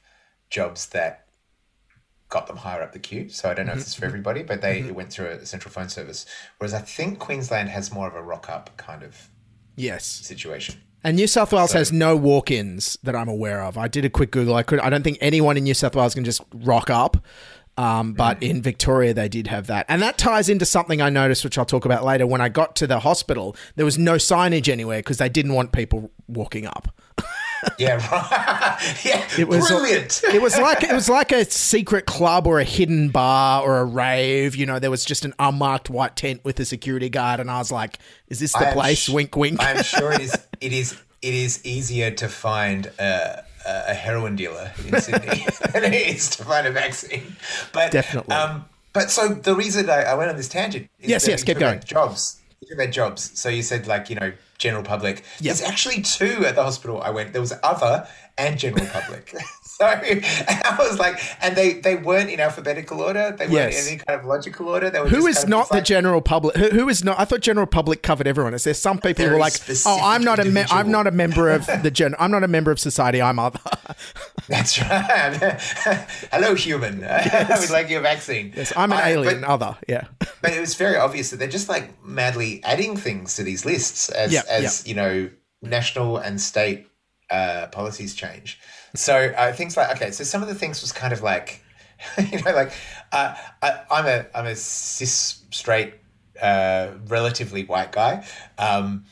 jobs 0.50 0.86
that 0.86 1.26
got 2.28 2.46
them 2.46 2.56
higher 2.56 2.82
up 2.82 2.92
the 2.92 2.98
queue. 2.98 3.28
So 3.28 3.48
I 3.50 3.54
don't 3.54 3.66
know 3.66 3.72
if 3.72 3.78
Mhm, 3.78 3.82
it's 3.82 3.94
for 3.94 4.04
everybody, 4.04 4.42
but 4.42 4.60
they 4.60 4.80
mhm. 4.82 4.88
it 4.88 4.94
went 4.94 5.12
through 5.12 5.26
a 5.26 5.46
central 5.46 5.72
phone 5.72 5.88
service. 5.88 6.26
Whereas 6.58 6.74
I 6.74 6.80
think 6.80 7.18
Queensland 7.18 7.68
has 7.68 7.92
more 7.92 8.08
of 8.08 8.14
a 8.14 8.22
rock 8.22 8.48
up 8.50 8.76
kind 8.76 9.02
of 9.02 9.28
Yes. 9.76 10.04
situation. 10.04 10.80
And 11.04 11.16
New 11.16 11.28
South 11.28 11.52
Wales 11.52 11.70
So- 11.70 11.78
has 11.78 11.92
no 11.92 12.16
walk-ins 12.16 12.98
that 13.04 13.14
I'm 13.14 13.28
aware 13.28 13.62
of. 13.62 13.78
I 13.78 13.86
did 13.86 14.04
a 14.04 14.10
quick 14.10 14.32
Google. 14.32 14.56
I 14.56 14.64
could. 14.64 14.80
I 14.80 14.90
don't 14.90 15.04
think 15.04 15.18
anyone 15.20 15.56
in 15.56 15.62
New 15.64 15.74
South 15.74 15.94
Wales 15.94 16.14
can 16.14 16.24
just 16.24 16.40
rock 16.52 16.90
up. 16.90 17.16
Um, 17.78 18.14
but 18.14 18.42
in 18.42 18.62
Victoria, 18.62 19.12
they 19.12 19.28
did 19.28 19.48
have 19.48 19.66
that, 19.66 19.84
and 19.86 20.00
that 20.00 20.16
ties 20.16 20.48
into 20.48 20.64
something 20.64 21.02
I 21.02 21.10
noticed, 21.10 21.44
which 21.44 21.58
I'll 21.58 21.66
talk 21.66 21.84
about 21.84 22.06
later. 22.06 22.26
When 22.26 22.40
I 22.40 22.48
got 22.48 22.74
to 22.76 22.86
the 22.86 23.00
hospital, 23.00 23.54
there 23.76 23.84
was 23.84 23.98
no 23.98 24.14
signage 24.14 24.66
anywhere 24.72 25.00
because 25.00 25.18
they 25.18 25.28
didn't 25.28 25.52
want 25.52 25.72
people 25.72 26.10
walking 26.26 26.66
up. 26.66 26.88
Yeah, 27.78 27.94
right. 28.10 29.00
yeah, 29.04 29.26
It 29.38 29.48
was 29.48 29.68
brilliant. 29.68 30.22
it 30.32 30.40
was 30.42 30.58
like 30.58 30.82
it 30.82 30.92
was 30.92 31.08
like 31.08 31.32
a 31.32 31.44
secret 31.44 32.06
club 32.06 32.46
or 32.46 32.60
a 32.60 32.64
hidden 32.64 33.08
bar 33.10 33.62
or 33.62 33.78
a 33.78 33.84
rave. 33.84 34.54
You 34.56 34.66
know, 34.66 34.78
there 34.78 34.90
was 34.90 35.04
just 35.04 35.24
an 35.24 35.34
unmarked 35.38 35.90
white 35.90 36.16
tent 36.16 36.44
with 36.44 36.58
a 36.60 36.64
security 36.64 37.08
guard, 37.08 37.40
and 37.40 37.50
I 37.50 37.58
was 37.58 37.72
like, 37.72 37.98
"Is 38.28 38.38
this 38.40 38.52
the 38.52 38.70
place?" 38.72 38.98
sh- 38.98 39.08
wink, 39.08 39.36
wink. 39.36 39.58
I'm 39.62 39.82
sure 39.82 40.12
it 40.12 40.20
is. 40.20 40.36
It 40.60 40.72
is. 40.72 40.98
It 41.22 41.34
is 41.34 41.64
easier 41.66 42.10
to 42.12 42.28
find 42.28 42.86
a, 42.98 43.42
a 43.66 43.84
a 43.88 43.94
heroin 43.94 44.36
dealer 44.36 44.70
in 44.86 44.98
Sydney 45.00 45.44
than 45.72 45.84
it 45.84 45.92
is 45.94 46.30
to 46.36 46.44
find 46.44 46.66
a 46.66 46.70
vaccine. 46.70 47.36
But 47.72 47.90
Definitely. 47.92 48.34
Um, 48.34 48.64
but 48.94 49.10
so 49.10 49.28
the 49.28 49.54
reason 49.54 49.90
I, 49.90 50.02
I 50.04 50.14
went 50.14 50.30
on 50.30 50.36
this 50.36 50.48
tangent. 50.48 50.88
Is 51.00 51.10
Yes, 51.10 51.28
yes, 51.28 51.42
keep 51.42 51.58
going. 51.58 51.74
about 51.90 52.32
Jobs. 52.62 52.72
About 52.72 52.90
jobs. 52.90 53.38
So 53.38 53.48
you 53.48 53.62
said 53.62 53.86
like 53.86 54.08
you 54.08 54.16
know 54.16 54.32
general 54.58 54.82
public. 54.82 55.24
There's 55.40 55.62
actually 55.62 56.02
two 56.02 56.44
at 56.46 56.54
the 56.54 56.62
hospital 56.62 57.02
I 57.02 57.10
went. 57.10 57.32
There 57.32 57.40
was 57.40 57.52
other 57.62 58.08
and 58.38 58.58
general 58.58 58.86
public. 58.86 59.34
so 59.78 59.84
I 59.86 60.76
was 60.78 60.98
like, 60.98 61.20
and 61.42 61.54
they 61.56 61.74
they 61.74 61.96
weren't 61.96 62.30
in 62.30 62.40
alphabetical 62.40 63.00
order. 63.02 63.34
They 63.36 63.44
weren't 63.46 63.72
Yes. 63.72 63.86
in 63.86 63.92
any 63.94 64.02
kind 64.04 64.18
of 64.20 64.26
logical 64.26 64.68
order. 64.68 64.88
They 64.90 65.00
were 65.00 65.08
Who 65.08 65.26
is 65.26 65.46
not 65.46 65.68
the 65.68 65.74
like- 65.76 65.84
general 65.84 66.20
public? 66.22 66.56
Who, 66.56 66.68
who 66.70 66.88
is 66.88 67.04
not? 67.04 67.18
I 67.20 67.24
thought 67.26 67.40
general 67.40 67.66
public 67.66 68.02
covered 68.02 68.26
everyone. 68.26 68.54
Is 68.54 68.64
there 68.64 68.74
some 68.74 68.98
people 68.98 69.26
who 69.26 69.34
are 69.34 69.38
like, 69.38 69.54
oh, 69.84 70.00
I'm 70.02 70.24
not 70.24 70.38
a 70.38 70.44
me- 70.46 70.64
I'm 70.70 70.90
not 70.90 71.06
a 71.06 71.10
member 71.10 71.50
of 71.50 71.66
the 71.82 71.90
gen. 71.90 72.14
I'm 72.18 72.30
not 72.30 72.42
a 72.42 72.48
member 72.48 72.70
of 72.70 72.78
society. 72.80 73.20
I'm 73.20 73.38
other. 73.38 73.60
That's 74.48 74.80
right. 74.80 75.60
Hello, 76.32 76.54
human. 76.54 77.04
I 77.04 77.56
would 77.60 77.70
like 77.70 77.90
your 77.90 78.00
vaccine. 78.00 78.52
Yes, 78.56 78.72
I'm 78.76 78.92
an 78.92 78.98
I- 78.98 79.10
alien. 79.10 79.40
But, 79.42 79.48
other. 79.50 79.76
Yeah. 79.88 80.04
but 80.40 80.52
it 80.52 80.60
was 80.60 80.74
very 80.74 80.96
obvious 80.96 81.30
that 81.30 81.36
they're 81.38 81.48
just 81.48 81.68
like 81.68 82.02
madly 82.04 82.62
adding 82.64 82.96
things 82.96 83.36
to 83.36 83.42
these 83.42 83.64
lists 83.66 84.08
as 84.08 84.32
Yeah, 84.32 84.42
as 84.48 84.86
you 84.86 84.94
know 84.94 85.28
national 85.62 86.16
and 86.18 86.40
state 86.40 86.86
uh, 87.30 87.66
policies 87.72 88.14
change. 88.14 88.58
So 88.96 89.32
uh, 89.36 89.52
things 89.52 89.76
like 89.76 89.96
okay, 89.96 90.10
so 90.10 90.24
some 90.24 90.42
of 90.42 90.48
the 90.48 90.54
things 90.54 90.80
was 90.80 90.92
kind 90.92 91.12
of 91.12 91.22
like 91.22 91.62
you 92.18 92.40
know 92.42 92.52
like 92.52 92.72
uh, 93.12 93.34
I, 93.62 93.80
I'm 93.90 94.06
a 94.06 94.26
I'm 94.34 94.46
a 94.46 94.56
cis 94.56 95.42
straight 95.50 95.94
uh, 96.40 96.92
relatively 97.08 97.64
white 97.64 97.92
guy, 97.92 98.24
um, 98.58 99.04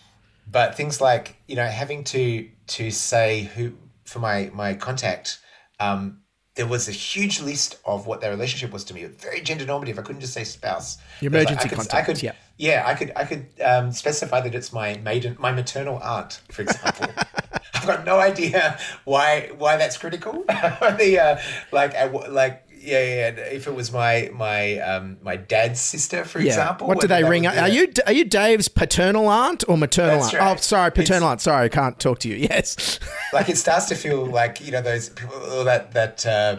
but 0.51 0.75
things 0.75 1.01
like 1.01 1.37
you 1.47 1.57
know 1.57 1.66
having 1.66 2.05
to 2.05 2.49
to 2.66 2.90
say 2.90 3.51
who 3.55 3.73
for 4.05 4.18
my 4.18 4.51
my 4.55 4.75
contact. 4.75 5.40
Um, 5.81 6.20
there 6.55 6.66
was 6.68 6.88
a 6.88 6.92
huge 6.92 7.40
list 7.40 7.79
of 7.85 8.07
what 8.07 8.20
their 8.20 8.31
relationship 8.31 8.73
was 8.73 8.85
to 8.85 8.94
me. 8.94 9.05
Very 9.05 9.40
gender 9.40 9.66
normative. 9.66 9.99
I 9.99 10.03
couldn't 10.03 10.20
just 10.20 10.35
say 10.35 10.44
spouse. 10.44 10.99
Your 11.20 11.33
emergency 11.33 11.64
I 11.64 11.68
could, 11.68 11.77
contact, 11.77 11.94
I 11.94 12.03
could, 12.03 12.23
yeah. 12.23 12.33
Yeah, 12.57 12.85
I 12.87 12.95
could, 12.95 13.12
I 13.17 13.25
could 13.25 13.47
um, 13.64 13.93
specify 13.93 14.40
that 14.40 14.55
it's 14.55 14.73
my 14.73 14.97
maiden, 14.99 15.37
my 15.38 15.53
maternal 15.53 15.99
aunt, 15.99 16.40
for 16.51 16.62
example. 16.62 17.09
I've 17.75 17.87
got 17.87 18.05
no 18.07 18.19
idea 18.19 18.79
why 19.05 19.51
why 19.59 19.77
that's 19.77 19.97
critical. 19.99 20.45
the 20.49 21.19
uh, 21.21 21.38
like, 21.73 21.95
I 21.95 22.07
like, 22.07 22.62
yeah, 22.79 23.03
yeah. 23.03 23.29
If 23.40 23.67
it 23.67 23.75
was 23.75 23.93
my 23.93 24.31
my 24.33 24.79
um, 24.79 25.19
my 25.23 25.37
dad's 25.37 25.81
sister, 25.81 26.25
for 26.25 26.38
yeah. 26.38 26.47
example, 26.47 26.87
What 26.87 27.01
do 27.01 27.07
they 27.09 27.25
ring? 27.25 27.43
would 27.45 27.59
Are 27.59 27.69
you 27.69 27.93
are 28.07 28.12
you 28.12 28.25
Dave's 28.25 28.69
paternal 28.69 29.29
aunt 29.29 29.64
or 29.69 29.77
maternal 29.77 30.21
That's 30.21 30.35
aunt? 30.35 30.40
right. 30.43 30.57
Oh, 30.57 30.61
sorry, 30.61 30.90
paternal 30.93 31.17
It's- 31.25 31.31
aunt. 31.33 31.40
Sorry, 31.43 31.64
I 31.64 31.69
can't 31.69 31.99
talk 31.99 32.21
to 32.21 32.29
you. 32.29 32.37
Yes. 32.51 33.01
like 33.33 33.49
it 33.49 33.59
starts 33.59 33.87
to 33.87 33.95
feel 33.97 34.25
like 34.27 34.64
you 34.64 34.71
know 34.71 34.81
those 34.83 35.09
people 35.11 35.37
all 35.51 35.64
that 35.64 35.93
that 35.93 36.25
uh, 36.27 36.57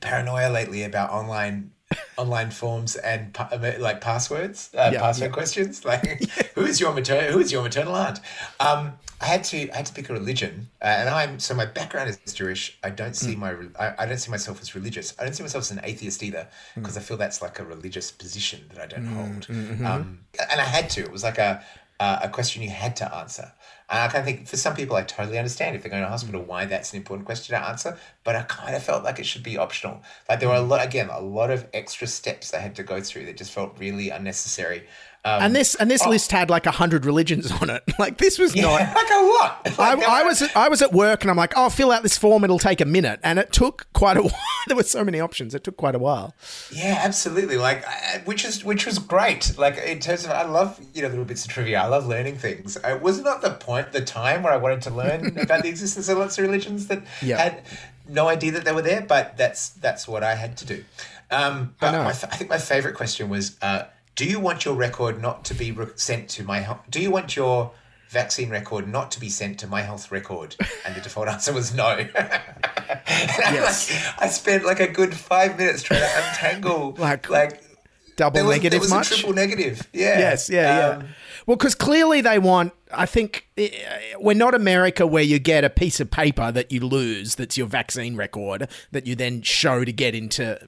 paranoia 0.00 0.48
lately 0.50 0.82
about 0.84 1.10
online 1.10 1.70
online 2.16 2.50
forms 2.50 2.96
and 2.96 3.36
like 3.78 4.00
passwords 4.00 4.70
uh, 4.76 4.90
Yeah, 4.92 5.00
password 5.00 5.28
yeah. 5.30 5.34
questions 5.34 5.84
like 5.84 6.24
who 6.54 6.62
is 6.64 6.80
your 6.80 6.92
maternal 6.92 7.32
who 7.32 7.38
is 7.40 7.52
your 7.52 7.62
maternal 7.62 7.94
aunt 7.94 8.20
um 8.60 8.92
I 9.20 9.26
had 9.26 9.44
to 9.44 9.70
I 9.70 9.76
had 9.76 9.86
to 9.86 9.92
pick 9.94 10.10
a 10.10 10.12
religion 10.12 10.68
uh, 10.82 10.86
and 10.86 11.08
I'm 11.08 11.38
so 11.38 11.54
my 11.54 11.64
background 11.66 12.10
is 12.10 12.32
Jewish 12.34 12.76
I 12.82 12.90
don't 12.90 13.14
see 13.14 13.34
Mm. 13.34 13.38
my 13.38 13.54
I, 13.78 13.94
I 14.02 14.06
don't 14.06 14.18
see 14.18 14.30
myself 14.30 14.60
as 14.60 14.74
religious 14.74 15.14
I 15.18 15.24
don't 15.24 15.34
see 15.34 15.42
myself 15.42 15.62
as 15.62 15.70
an 15.70 15.80
atheist 15.84 16.22
either 16.22 16.48
Mm. 16.74 16.82
because 16.82 16.96
I 16.96 17.00
feel 17.00 17.16
that's 17.16 17.40
like 17.40 17.58
a 17.60 17.64
religious 17.64 18.10
position 18.10 18.60
that 18.74 18.82
I 18.82 18.86
don't 18.86 19.06
hold 19.06 19.46
mhm. 19.46 19.84
um, 19.86 20.18
and 20.50 20.60
I 20.60 20.64
had 20.64 20.90
to. 20.90 21.00
It 21.02 21.12
was 21.12 21.22
like 21.22 21.38
a 21.38 21.62
uh, 21.98 22.18
a 22.24 22.28
question 22.28 22.62
you 22.62 22.68
had 22.68 22.94
to 22.96 23.14
answer. 23.14 23.52
I 23.88 24.08
kind 24.08 24.18
of 24.18 24.24
think 24.24 24.48
for 24.48 24.56
some 24.56 24.74
people, 24.74 24.96
I 24.96 25.02
totally 25.02 25.38
understand 25.38 25.76
if 25.76 25.82
they're 25.82 25.90
going 25.90 26.02
to 26.02 26.08
hospital 26.08 26.42
why 26.42 26.64
that's 26.64 26.92
an 26.92 26.96
important 26.96 27.26
question 27.26 27.54
to 27.54 27.64
answer. 27.64 27.96
But 28.24 28.34
I 28.34 28.42
kind 28.42 28.74
of 28.74 28.82
felt 28.82 29.04
like 29.04 29.20
it 29.20 29.26
should 29.26 29.44
be 29.44 29.58
optional. 29.58 30.02
Like 30.28 30.40
there 30.40 30.48
were 30.48 30.56
a 30.56 30.58
mm. 30.58 30.68
lot, 30.68 30.84
again, 30.84 31.08
a 31.08 31.20
lot 31.20 31.50
of 31.50 31.68
extra 31.72 32.08
steps 32.08 32.52
I 32.52 32.58
had 32.58 32.74
to 32.76 32.82
go 32.82 33.00
through 33.00 33.26
that 33.26 33.36
just 33.36 33.52
felt 33.52 33.78
really 33.78 34.10
unnecessary. 34.10 34.86
Um, 35.26 35.42
and 35.42 35.56
this 35.56 35.74
and 35.74 35.90
this 35.90 36.02
oh, 36.06 36.10
list 36.10 36.30
had 36.30 36.50
like 36.50 36.66
a 36.66 36.70
hundred 36.70 37.04
religions 37.04 37.50
on 37.50 37.68
it. 37.68 37.82
Like 37.98 38.18
this 38.18 38.38
was 38.38 38.54
not. 38.54 38.80
like 38.94 39.10
a 39.10 39.22
lot. 39.22 39.60
I, 39.78 40.20
I 40.20 40.22
was 40.22 40.42
at, 40.42 40.54
I 40.54 40.68
was 40.68 40.82
at 40.82 40.92
work 40.92 41.22
and 41.22 41.30
I'm 41.30 41.36
like, 41.36 41.54
oh, 41.56 41.70
fill 41.70 41.90
out 41.90 42.02
this 42.02 42.16
form. 42.16 42.44
It'll 42.44 42.58
take 42.58 42.80
a 42.80 42.84
minute, 42.84 43.20
and 43.24 43.38
it 43.38 43.52
took 43.52 43.86
quite 43.94 44.18
a 44.18 44.22
while. 44.22 44.38
there 44.66 44.76
were 44.76 44.82
so 44.82 45.02
many 45.02 45.18
options. 45.18 45.54
It 45.54 45.64
took 45.64 45.76
quite 45.78 45.94
a 45.94 45.98
while. 45.98 46.34
Yeah, 46.70 47.00
absolutely. 47.02 47.56
Like, 47.56 47.84
which 48.26 48.44
is 48.44 48.64
which 48.64 48.84
was 48.86 48.98
great. 48.98 49.56
Like 49.58 49.78
in 49.78 49.98
terms 49.98 50.24
of, 50.24 50.30
I 50.30 50.42
love 50.44 50.78
you 50.94 51.02
know 51.02 51.08
little 51.08 51.24
bits 51.24 51.44
of 51.44 51.50
trivia. 51.50 51.80
I 51.80 51.86
love 51.86 52.06
learning 52.06 52.36
things. 52.36 52.76
It 52.84 53.00
was 53.00 53.20
not 53.22 53.40
the 53.40 53.50
point, 53.50 53.92
the 53.92 54.02
time 54.02 54.42
where 54.42 54.52
I 54.52 54.58
wanted 54.58 54.82
to 54.82 54.90
learn 54.90 55.38
about 55.38 55.62
the 55.62 55.68
existence 55.68 56.08
of 56.08 56.18
lots 56.18 56.38
of 56.38 56.44
religions 56.44 56.86
that 56.88 57.02
Yeah. 57.22 57.38
had 57.38 57.62
no 58.08 58.28
idea 58.28 58.52
that 58.52 58.64
they 58.64 58.72
were 58.72 58.82
there. 58.82 59.00
But 59.00 59.36
that's 59.36 59.70
that's 59.70 60.06
what 60.06 60.22
I 60.22 60.34
had 60.34 60.56
to 60.58 60.66
do. 60.66 60.84
Um, 61.30 61.74
but 61.80 61.94
I, 61.94 62.08
I 62.08 62.12
think 62.12 62.50
my 62.50 62.58
favorite 62.58 62.94
question 62.94 63.28
was, 63.28 63.56
uh, 63.60 63.84
do 64.16 64.24
you 64.24 64.40
want 64.40 64.64
your 64.64 64.74
record 64.74 65.20
not 65.22 65.44
to 65.46 65.54
be 65.54 65.70
re- 65.72 65.86
sent 65.96 66.28
to 66.30 66.42
my 66.42 66.60
health? 66.60 66.80
Do 66.90 67.00
you 67.00 67.10
want 67.10 67.36
your 67.36 67.70
vaccine 68.08 68.50
record 68.50 68.88
not 68.88 69.10
to 69.12 69.20
be 69.20 69.28
sent 69.28 69.58
to 69.60 69.66
my 69.66 69.82
health 69.82 70.10
record? 70.10 70.56
And 70.84 70.94
the 70.96 71.00
default 71.00 71.28
answer 71.34 71.52
was 71.52 71.74
no. 71.74 72.06
Yes. 73.08 73.90
like, 74.18 74.22
I 74.24 74.28
spent 74.28 74.64
like 74.64 74.80
a 74.80 74.88
good 74.88 75.14
five 75.14 75.56
minutes 75.58 75.82
trying 75.82 76.00
to 76.00 76.08
untangle 76.28 76.92
Like, 76.98 77.28
like 77.30 77.62
double 78.16 78.44
was, 78.44 78.56
negative 78.56 78.80
was 78.80 78.90
much? 78.90 79.10
a 79.12 79.14
triple 79.14 79.34
negative. 79.34 79.88
Yeah. 79.92 80.18
Yes, 80.18 80.50
yeah, 80.50 80.88
Um, 80.88 81.00
yeah. 81.02 81.06
Well, 81.46 81.56
because 81.56 81.74
clearly 81.74 82.20
they 82.20 82.38
want. 82.38 82.72
I 82.92 83.06
think 83.06 83.48
we're 84.18 84.34
not 84.36 84.54
America 84.54 85.06
where 85.06 85.22
you 85.22 85.38
get 85.38 85.64
a 85.64 85.70
piece 85.70 86.00
of 86.00 86.10
paper 86.10 86.50
that 86.52 86.72
you 86.72 86.80
lose 86.80 87.34
that's 87.36 87.56
your 87.56 87.66
vaccine 87.68 88.16
record 88.16 88.68
that 88.92 89.06
you 89.06 89.14
then 89.14 89.42
show 89.42 89.84
to 89.84 89.92
get 89.92 90.14
into, 90.14 90.58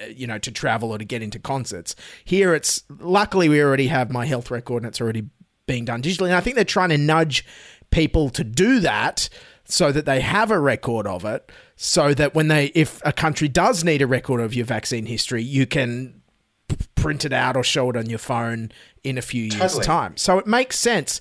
Uh, 0.00 0.06
you 0.06 0.26
know, 0.26 0.38
to 0.38 0.50
travel 0.50 0.90
or 0.92 0.98
to 0.98 1.04
get 1.04 1.22
into 1.22 1.38
concerts. 1.38 1.94
Here, 2.24 2.54
it's 2.54 2.82
luckily 3.00 3.48
we 3.48 3.62
already 3.62 3.88
have 3.88 4.10
my 4.10 4.26
health 4.26 4.50
record 4.50 4.82
and 4.82 4.86
it's 4.86 5.00
already 5.00 5.24
being 5.66 5.84
done 5.84 6.02
digitally. 6.02 6.26
And 6.26 6.34
I 6.34 6.40
think 6.40 6.56
they're 6.56 6.64
trying 6.64 6.90
to 6.90 6.98
nudge 6.98 7.44
people 7.90 8.30
to 8.30 8.44
do 8.44 8.80
that 8.80 9.28
so 9.64 9.92
that 9.92 10.06
they 10.06 10.20
have 10.20 10.50
a 10.50 10.58
record 10.58 11.06
of 11.06 11.24
it 11.24 11.50
so 11.76 12.14
that 12.14 12.34
when 12.34 12.48
they 12.48 12.66
if 12.66 13.00
a 13.04 13.12
country 13.12 13.48
does 13.48 13.84
need 13.84 14.00
a 14.00 14.06
record 14.06 14.40
of 14.40 14.54
your 14.54 14.64
vaccine 14.64 15.06
history 15.06 15.42
you 15.42 15.66
can 15.66 16.20
p- 16.68 16.76
print 16.94 17.24
it 17.24 17.32
out 17.32 17.56
or 17.56 17.64
show 17.64 17.90
it 17.90 17.96
on 17.96 18.08
your 18.08 18.18
phone 18.18 18.70
in 19.02 19.18
a 19.18 19.22
few 19.22 19.44
years 19.44 19.78
time 19.80 20.16
so 20.16 20.38
it 20.38 20.46
makes 20.46 20.78
sense 20.78 21.20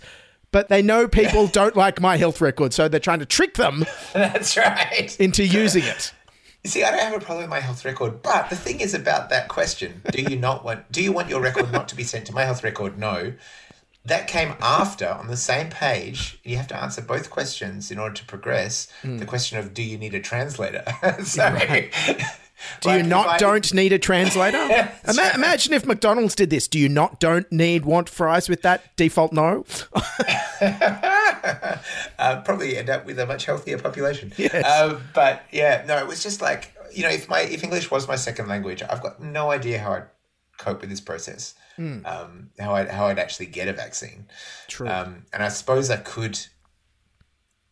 but 0.51 0.69
they 0.69 0.81
know 0.81 1.07
people 1.07 1.47
don't 1.61 1.75
like 1.75 1.99
my 1.99 2.17
health 2.17 2.39
record 2.39 2.73
so 2.73 2.87
they're 2.87 2.99
trying 2.99 3.19
to 3.19 3.25
trick 3.25 3.55
them 3.55 3.85
That's 4.13 4.55
right. 4.57 5.15
into 5.19 5.45
using 5.45 5.83
it 5.83 6.13
see, 6.67 6.83
I 6.83 6.91
don't 6.91 6.99
have 6.99 7.13
a 7.13 7.19
problem 7.19 7.43
with 7.43 7.49
my 7.49 7.59
health 7.59 7.85
record, 7.85 8.21
but 8.21 8.49
the 8.49 8.55
thing 8.55 8.79
is 8.79 8.93
about 8.93 9.29
that 9.29 9.47
question: 9.47 10.01
Do 10.11 10.21
you 10.21 10.35
not 10.35 10.63
want? 10.63 10.91
Do 10.91 11.01
you 11.01 11.11
want 11.11 11.29
your 11.29 11.41
record 11.41 11.71
not 11.71 11.87
to 11.89 11.95
be 11.95 12.03
sent 12.03 12.25
to 12.27 12.33
my 12.33 12.43
health 12.43 12.63
record? 12.63 12.97
No. 12.97 13.33
That 14.03 14.27
came 14.27 14.53
after 14.61 15.09
on 15.09 15.27
the 15.27 15.37
same 15.37 15.71
page. 15.71 16.39
You 16.43 16.57
have 16.57 16.67
to 16.67 16.79
answer 16.79 17.01
both 17.01 17.31
questions 17.31 17.89
in 17.89 17.97
order 17.97 18.13
to 18.13 18.25
progress. 18.25 18.87
Hmm. 19.01 19.17
The 19.17 19.25
question 19.25 19.57
of 19.57 19.73
do 19.73 19.81
you 19.81 19.97
need 19.97 20.13
a 20.13 20.19
translator? 20.19 20.83
so, 21.23 21.57
do 22.81 22.89
like, 22.89 23.03
you 23.03 23.09
not 23.09 23.27
I- 23.27 23.37
don't 23.37 23.73
need 23.73 23.93
a 23.93 23.99
translator 23.99 24.57
Ima- 25.07 25.31
imagine 25.35 25.73
if 25.73 25.85
mcdonald's 25.85 26.35
did 26.35 26.49
this 26.49 26.67
do 26.67 26.79
you 26.79 26.89
not 26.89 27.19
don't 27.19 27.51
need 27.51 27.85
want 27.85 28.09
fries 28.09 28.49
with 28.49 28.61
that 28.63 28.95
default 28.95 29.33
no 29.33 29.65
uh, 32.19 32.41
probably 32.43 32.77
end 32.77 32.89
up 32.89 33.05
with 33.05 33.19
a 33.19 33.25
much 33.25 33.45
healthier 33.45 33.77
population. 33.77 34.31
Yes. 34.37 34.65
Um, 34.65 35.01
but 35.13 35.43
yeah, 35.51 35.83
no, 35.87 35.97
it 35.97 36.07
was 36.07 36.23
just 36.23 36.41
like 36.41 36.73
you 36.93 37.03
know, 37.03 37.09
if 37.09 37.27
my 37.29 37.41
if 37.41 37.63
English 37.63 37.91
was 37.91 38.07
my 38.07 38.15
second 38.15 38.47
language, 38.47 38.81
I've 38.83 39.01
got 39.01 39.21
no 39.21 39.51
idea 39.51 39.79
how 39.79 39.93
I'd 39.93 40.07
cope 40.57 40.81
with 40.81 40.89
this 40.89 41.01
process. 41.01 41.55
Mm. 41.77 42.05
Um, 42.05 42.49
how 42.59 42.73
I 42.73 42.85
how 42.85 43.07
I'd 43.07 43.19
actually 43.19 43.47
get 43.47 43.67
a 43.67 43.73
vaccine. 43.73 44.27
True. 44.67 44.87
Um, 44.87 45.25
and 45.33 45.43
I 45.43 45.49
suppose 45.49 45.89
I 45.89 45.97
could. 45.97 46.39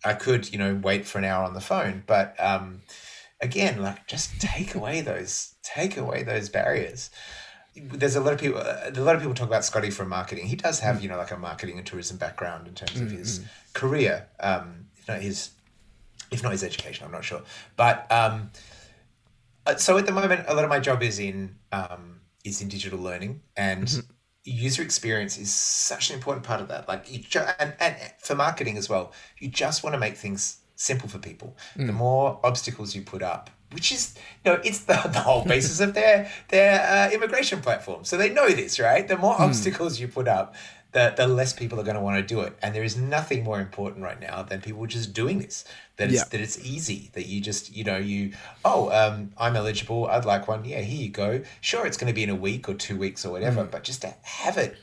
I 0.05 0.13
could, 0.13 0.51
you 0.51 0.59
know, 0.59 0.75
wait 0.83 1.05
for 1.05 1.17
an 1.17 1.23
hour 1.23 1.45
on 1.45 1.53
the 1.53 1.61
phone, 1.61 2.03
but 2.05 2.35
um, 2.37 2.81
again, 3.43 3.81
like 3.81 4.07
just 4.07 4.39
take 4.41 4.73
away 4.73 5.01
those, 5.01 5.53
take 5.61 5.97
away 5.97 6.23
those 6.23 6.49
barriers. 6.49 7.11
There's 7.75 8.15
a 8.15 8.21
lot 8.21 8.33
of 8.33 8.39
people. 8.39 8.59
A 8.59 8.91
lot 8.97 9.15
of 9.15 9.21
people 9.21 9.35
talk 9.35 9.47
about 9.47 9.65
Scotty 9.65 9.89
from 9.89 10.09
marketing. 10.09 10.45
He 10.45 10.55
does 10.55 10.79
have, 10.79 11.01
you 11.01 11.09
know, 11.09 11.17
like 11.17 11.31
a 11.31 11.37
marketing 11.37 11.77
and 11.77 11.85
tourism 11.85 12.17
background 12.17 12.67
in 12.67 12.75
terms 12.75 12.99
of 13.01 13.11
his 13.11 13.41
career. 13.73 14.27
Um, 14.39 14.85
if 14.95 15.07
not 15.07 15.21
his, 15.21 15.51
if 16.31 16.43
not 16.43 16.51
his 16.51 16.63
education, 16.63 17.05
I'm 17.05 17.11
not 17.11 17.25
sure. 17.25 17.41
But 17.75 18.09
um, 18.11 18.51
uh, 19.65 19.75
so 19.75 19.97
at 19.97 20.05
the 20.05 20.11
moment, 20.11 20.45
a 20.47 20.53
lot 20.53 20.63
of 20.63 20.69
my 20.69 20.79
job 20.79 21.01
is 21.01 21.17
in 21.19 21.55
um, 21.71 22.21
is 22.45 22.61
in 22.61 22.67
digital 22.67 22.99
learning, 22.99 23.41
and 23.57 24.03
user 24.43 24.83
experience 24.83 25.39
is 25.39 25.51
such 25.51 26.09
an 26.11 26.15
important 26.15 26.45
part 26.45 26.61
of 26.61 26.67
that. 26.67 26.87
Like 26.87 27.11
you, 27.11 27.19
ju- 27.19 27.39
and 27.59 27.73
and 27.79 27.95
for 28.19 28.35
marketing 28.35 28.77
as 28.77 28.87
well, 28.87 29.13
you 29.39 29.47
just 29.47 29.83
want 29.83 29.95
to 29.95 29.99
make 29.99 30.15
things 30.15 30.57
simple 30.75 31.07
for 31.09 31.19
people. 31.19 31.55
The 31.75 31.83
Mm. 31.83 31.93
more 31.93 32.39
obstacles 32.43 32.95
you 32.95 33.01
put 33.03 33.21
up, 33.21 33.49
which 33.71 33.91
is 33.91 34.15
you 34.43 34.51
know 34.51 34.59
it's 34.63 34.79
the, 34.79 34.93
the 35.13 35.19
whole 35.19 35.43
basis 35.45 35.79
of 35.79 35.93
their 35.93 36.31
their 36.49 36.81
uh, 36.81 37.11
immigration 37.11 37.61
platform. 37.61 38.03
So 38.03 38.17
they 38.17 38.29
know 38.29 38.49
this, 38.49 38.79
right? 38.79 39.07
The 39.07 39.17
more 39.17 39.35
Mm. 39.35 39.41
obstacles 39.47 39.99
you 39.99 40.07
put 40.07 40.27
up, 40.27 40.55
the 40.91 41.13
the 41.15 41.27
less 41.27 41.53
people 41.53 41.79
are 41.79 41.83
going 41.83 41.95
to 41.95 42.01
want 42.01 42.17
to 42.17 42.35
do 42.35 42.41
it. 42.41 42.53
And 42.61 42.73
there 42.75 42.83
is 42.83 42.95
nothing 42.97 43.43
more 43.43 43.59
important 43.59 44.03
right 44.03 44.19
now 44.19 44.43
than 44.43 44.61
people 44.61 44.85
just 44.85 45.13
doing 45.13 45.39
this. 45.39 45.65
That 45.97 46.09
it's 46.09 46.17
Yeah. 46.21 46.29
that 46.31 46.41
it's 46.41 46.57
easy. 46.59 47.09
That 47.13 47.25
you 47.27 47.39
just 47.41 47.71
you 47.75 47.83
know 47.83 47.97
you 47.97 48.33
oh 48.65 48.89
um, 48.91 49.31
I'm 49.37 49.55
eligible. 49.55 50.07
I'd 50.07 50.25
like 50.25 50.47
one. 50.47 50.65
Yeah, 50.65 50.81
here 50.81 51.01
you 51.05 51.09
go. 51.09 51.41
Sure, 51.61 51.85
it's 51.87 51.97
going 51.97 52.11
to 52.13 52.13
be 52.13 52.23
in 52.23 52.29
a 52.29 52.35
week 52.35 52.67
or 52.69 52.73
two 52.73 52.97
weeks 52.97 53.25
or 53.25 53.31
whatever, 53.31 53.63
Mm. 53.63 53.71
but 53.71 53.83
just 53.83 54.01
to 54.01 54.13
have 54.23 54.57
it 54.57 54.75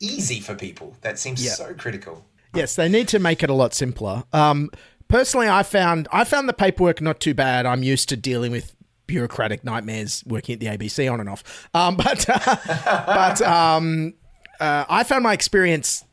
easy 0.00 0.40
for 0.40 0.54
people. 0.54 0.96
That 1.02 1.18
seems 1.18 1.44
Yeah. 1.44 1.52
so 1.52 1.74
critical. 1.74 2.24
Yes, 2.54 2.76
they 2.76 2.88
need 2.88 3.08
to 3.08 3.18
make 3.18 3.42
it 3.42 3.50
a 3.50 3.54
lot 3.54 3.74
simpler. 3.74 4.24
Um, 4.32 4.70
personally, 5.08 5.48
I 5.48 5.62
found 5.62 6.08
I 6.12 6.24
found 6.24 6.48
the 6.48 6.52
paperwork 6.52 7.00
not 7.00 7.20
too 7.20 7.34
bad. 7.34 7.66
I'm 7.66 7.82
used 7.82 8.08
to 8.10 8.16
dealing 8.16 8.52
with 8.52 8.74
bureaucratic 9.06 9.64
nightmares 9.64 10.22
working 10.26 10.54
at 10.54 10.60
the 10.60 10.66
ABC 10.66 11.12
on 11.12 11.20
and 11.20 11.28
off. 11.28 11.68
Um, 11.74 11.96
but 11.96 12.24
but 12.26 13.42
um, 13.42 14.14
uh, 14.60 14.84
I 14.88 15.04
found 15.04 15.22
my 15.22 15.32
experience 15.32 16.04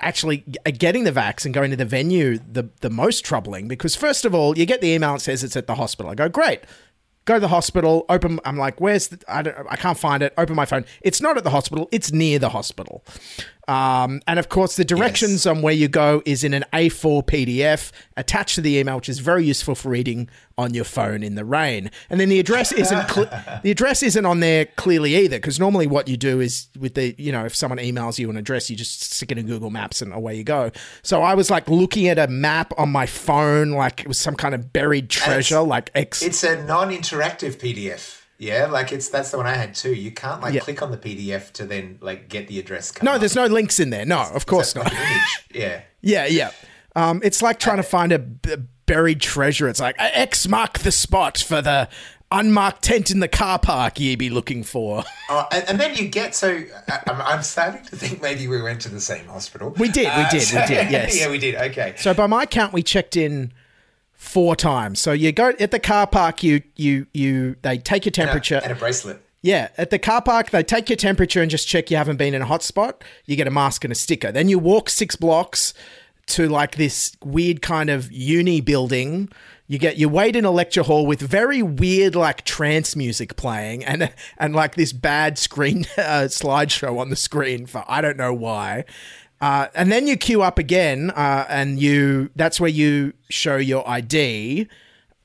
actually 0.00 0.38
getting 0.78 1.04
the 1.04 1.12
vax 1.12 1.44
and 1.44 1.54
going 1.54 1.70
to 1.70 1.76
the 1.76 1.84
venue 1.84 2.38
the 2.38 2.68
the 2.80 2.90
most 2.90 3.24
troubling 3.24 3.68
because 3.68 3.94
first 3.94 4.24
of 4.24 4.34
all, 4.34 4.56
you 4.58 4.66
get 4.66 4.80
the 4.80 4.88
email 4.88 5.14
that 5.14 5.20
says 5.20 5.44
it's 5.44 5.56
at 5.56 5.66
the 5.66 5.76
hospital. 5.76 6.10
I 6.10 6.14
go 6.14 6.28
great. 6.28 6.60
Go 7.26 7.34
to 7.34 7.40
the 7.40 7.48
hospital. 7.48 8.04
Open. 8.10 8.38
I'm 8.44 8.58
like, 8.58 8.80
where's? 8.82 9.08
The, 9.08 9.18
I 9.28 9.40
don't. 9.42 9.56
I 9.70 9.76
can't 9.76 9.96
find 9.96 10.22
it. 10.22 10.34
Open 10.36 10.54
my 10.54 10.66
phone. 10.66 10.84
It's 11.00 11.22
not 11.22 11.38
at 11.38 11.44
the 11.44 11.50
hospital. 11.50 11.88
It's 11.90 12.12
near 12.12 12.38
the 12.38 12.50
hospital. 12.50 13.02
Um, 13.66 14.20
and 14.26 14.38
of 14.38 14.48
course, 14.48 14.76
the 14.76 14.84
directions 14.84 15.46
on 15.46 15.62
where 15.62 15.72
you 15.72 15.88
go 15.88 16.22
is 16.26 16.44
in 16.44 16.54
an 16.54 16.64
A4 16.72 17.24
PDF 17.24 17.92
attached 18.16 18.56
to 18.56 18.60
the 18.60 18.76
email, 18.78 18.96
which 18.96 19.08
is 19.08 19.20
very 19.20 19.44
useful 19.44 19.74
for 19.74 19.88
reading 19.88 20.28
on 20.56 20.74
your 20.74 20.84
phone 20.84 21.22
in 21.22 21.34
the 21.34 21.44
rain. 21.44 21.90
And 22.10 22.20
then 22.20 22.28
the 22.28 22.38
address 22.38 22.72
isn't 22.72 23.08
cl- 23.10 23.30
the 23.62 23.70
address 23.70 24.02
isn't 24.02 24.24
on 24.24 24.40
there 24.40 24.66
clearly 24.76 25.16
either, 25.16 25.36
because 25.36 25.58
normally 25.58 25.86
what 25.86 26.08
you 26.08 26.16
do 26.16 26.40
is 26.40 26.68
with 26.78 26.94
the 26.94 27.14
you 27.18 27.32
know 27.32 27.44
if 27.44 27.54
someone 27.54 27.78
emails 27.78 28.18
you 28.18 28.28
an 28.30 28.36
address, 28.36 28.70
you 28.70 28.76
just 28.76 29.02
stick 29.12 29.32
it 29.32 29.38
in 29.38 29.46
Google 29.46 29.70
Maps 29.70 30.02
and 30.02 30.12
away 30.12 30.36
you 30.36 30.44
go. 30.44 30.70
So 31.02 31.22
I 31.22 31.34
was 31.34 31.50
like 31.50 31.68
looking 31.68 32.08
at 32.08 32.18
a 32.18 32.28
map 32.28 32.72
on 32.76 32.90
my 32.90 33.06
phone, 33.06 33.72
like 33.72 34.00
it 34.00 34.08
was 34.08 34.18
some 34.18 34.36
kind 34.36 34.54
of 34.54 34.72
buried 34.72 35.08
treasure, 35.10 35.60
like 35.60 35.90
X. 35.94 36.22
It's 36.22 36.44
a 36.44 36.62
non-interactive 36.64 37.56
PDF. 37.56 38.23
Yeah, 38.38 38.66
like 38.66 38.92
it's 38.92 39.08
that's 39.08 39.30
the 39.30 39.36
one 39.36 39.46
I 39.46 39.54
had 39.54 39.74
too. 39.74 39.94
You 39.94 40.10
can't 40.10 40.40
like 40.42 40.54
Yeah. 40.54 40.60
click 40.60 40.82
on 40.82 40.90
the 40.90 40.96
PDF 40.98 41.52
to 41.52 41.64
then 41.64 41.98
like 42.00 42.28
get 42.28 42.48
the 42.48 42.58
address. 42.58 42.90
Come 42.90 43.06
No, 43.06 43.18
there's 43.18 43.36
no 43.36 43.46
links 43.46 43.78
in 43.80 43.90
there. 43.90 44.04
No, 44.04 44.22
of 44.22 44.46
course 44.46 44.74
not. 44.74 44.92
yeah. 45.54 45.82
Yeah, 46.00 46.26
yeah. 46.26 46.50
Um, 46.96 47.20
it's 47.24 47.42
like 47.42 47.58
trying 47.58 47.78
to 47.78 47.82
find 47.84 48.12
a 48.12 48.18
buried 48.86 49.20
treasure. 49.20 49.68
It's 49.68 49.80
like 49.80 49.96
X 49.98 50.46
mark 50.48 50.80
the 50.80 50.92
spot 50.92 51.38
for 51.38 51.62
the 51.62 51.88
unmarked 52.32 52.82
tent 52.82 53.10
in 53.10 53.20
the 53.20 53.28
car 53.28 53.58
park 53.58 54.00
ye 54.00 54.16
be 54.16 54.28
looking 54.30 54.62
for. 54.64 55.04
Oh, 55.30 55.46
and, 55.52 55.64
and 55.70 55.80
then 55.80 55.94
you 55.94 56.06
get 56.08 56.34
so 56.34 56.62
I, 56.86 57.00
I'm, 57.06 57.22
I'm 57.22 57.42
starting 57.42 57.82
to 57.86 57.96
think 57.96 58.20
maybe 58.20 58.46
we 58.46 58.60
went 58.60 58.82
to 58.82 58.90
the 58.90 59.00
same 59.00 59.24
hospital. 59.26 59.70
We 59.78 59.88
did, 59.88 60.04
we 60.04 60.22
Uh, 60.22 60.28
did, 60.30 60.40
we 60.52 60.66
did, 60.66 60.70
yes. 60.90 61.18
yeah, 61.18 61.30
we 61.30 61.38
did. 61.38 61.54
Okay. 61.54 61.94
So 61.96 62.12
by 62.12 62.26
my 62.26 62.44
count, 62.44 62.74
we 62.74 62.82
checked 62.82 63.16
in 63.16 63.50
four 64.14 64.56
times. 64.56 65.00
So 65.00 65.12
you 65.12 65.32
go 65.32 65.52
at 65.60 65.70
the 65.70 65.78
car 65.78 66.06
park, 66.06 66.42
you 66.42 66.62
you 66.76 67.06
you 67.12 67.56
they 67.62 67.78
take 67.78 68.04
your 68.04 68.12
temperature. 68.12 68.60
and 68.62 68.72
a 68.72 68.76
bracelet. 68.76 69.20
Yeah, 69.42 69.68
at 69.76 69.90
the 69.90 69.98
car 69.98 70.22
park, 70.22 70.50
they 70.50 70.62
take 70.62 70.88
your 70.88 70.96
temperature 70.96 71.42
and 71.42 71.50
just 71.50 71.68
check 71.68 71.90
you 71.90 71.98
haven't 71.98 72.16
been 72.16 72.32
in 72.32 72.40
a 72.40 72.46
hot 72.46 72.62
spot. 72.62 73.04
You 73.26 73.36
get 73.36 73.46
a 73.46 73.50
mask 73.50 73.84
and 73.84 73.92
a 73.92 73.94
sticker. 73.94 74.32
Then 74.32 74.48
you 74.48 74.58
walk 74.58 74.88
six 74.88 75.16
blocks 75.16 75.74
to 76.28 76.48
like 76.48 76.76
this 76.76 77.14
weird 77.22 77.60
kind 77.60 77.90
of 77.90 78.10
uni 78.10 78.62
building. 78.62 79.28
You 79.66 79.78
get 79.78 79.98
you 79.98 80.08
wait 80.08 80.36
in 80.36 80.44
a 80.44 80.50
lecture 80.50 80.82
hall 80.82 81.06
with 81.06 81.20
very 81.20 81.62
weird 81.62 82.14
like 82.14 82.44
trance 82.44 82.96
music 82.96 83.36
playing 83.36 83.84
and 83.84 84.12
and 84.38 84.54
like 84.54 84.76
this 84.76 84.92
bad 84.92 85.38
screen 85.38 85.84
uh, 85.98 86.28
slideshow 86.28 86.98
on 86.98 87.10
the 87.10 87.16
screen 87.16 87.66
for 87.66 87.84
I 87.86 88.00
don't 88.00 88.16
know 88.16 88.32
why. 88.32 88.84
Uh, 89.40 89.66
and 89.74 89.90
then 89.92 90.06
you 90.06 90.16
queue 90.16 90.42
up 90.42 90.58
again, 90.58 91.10
uh, 91.10 91.44
and 91.48 91.78
you 91.80 92.30
that's 92.36 92.58
where 92.60 92.70
you 92.70 93.12
show 93.28 93.56
your 93.56 93.86
ID 93.88 94.68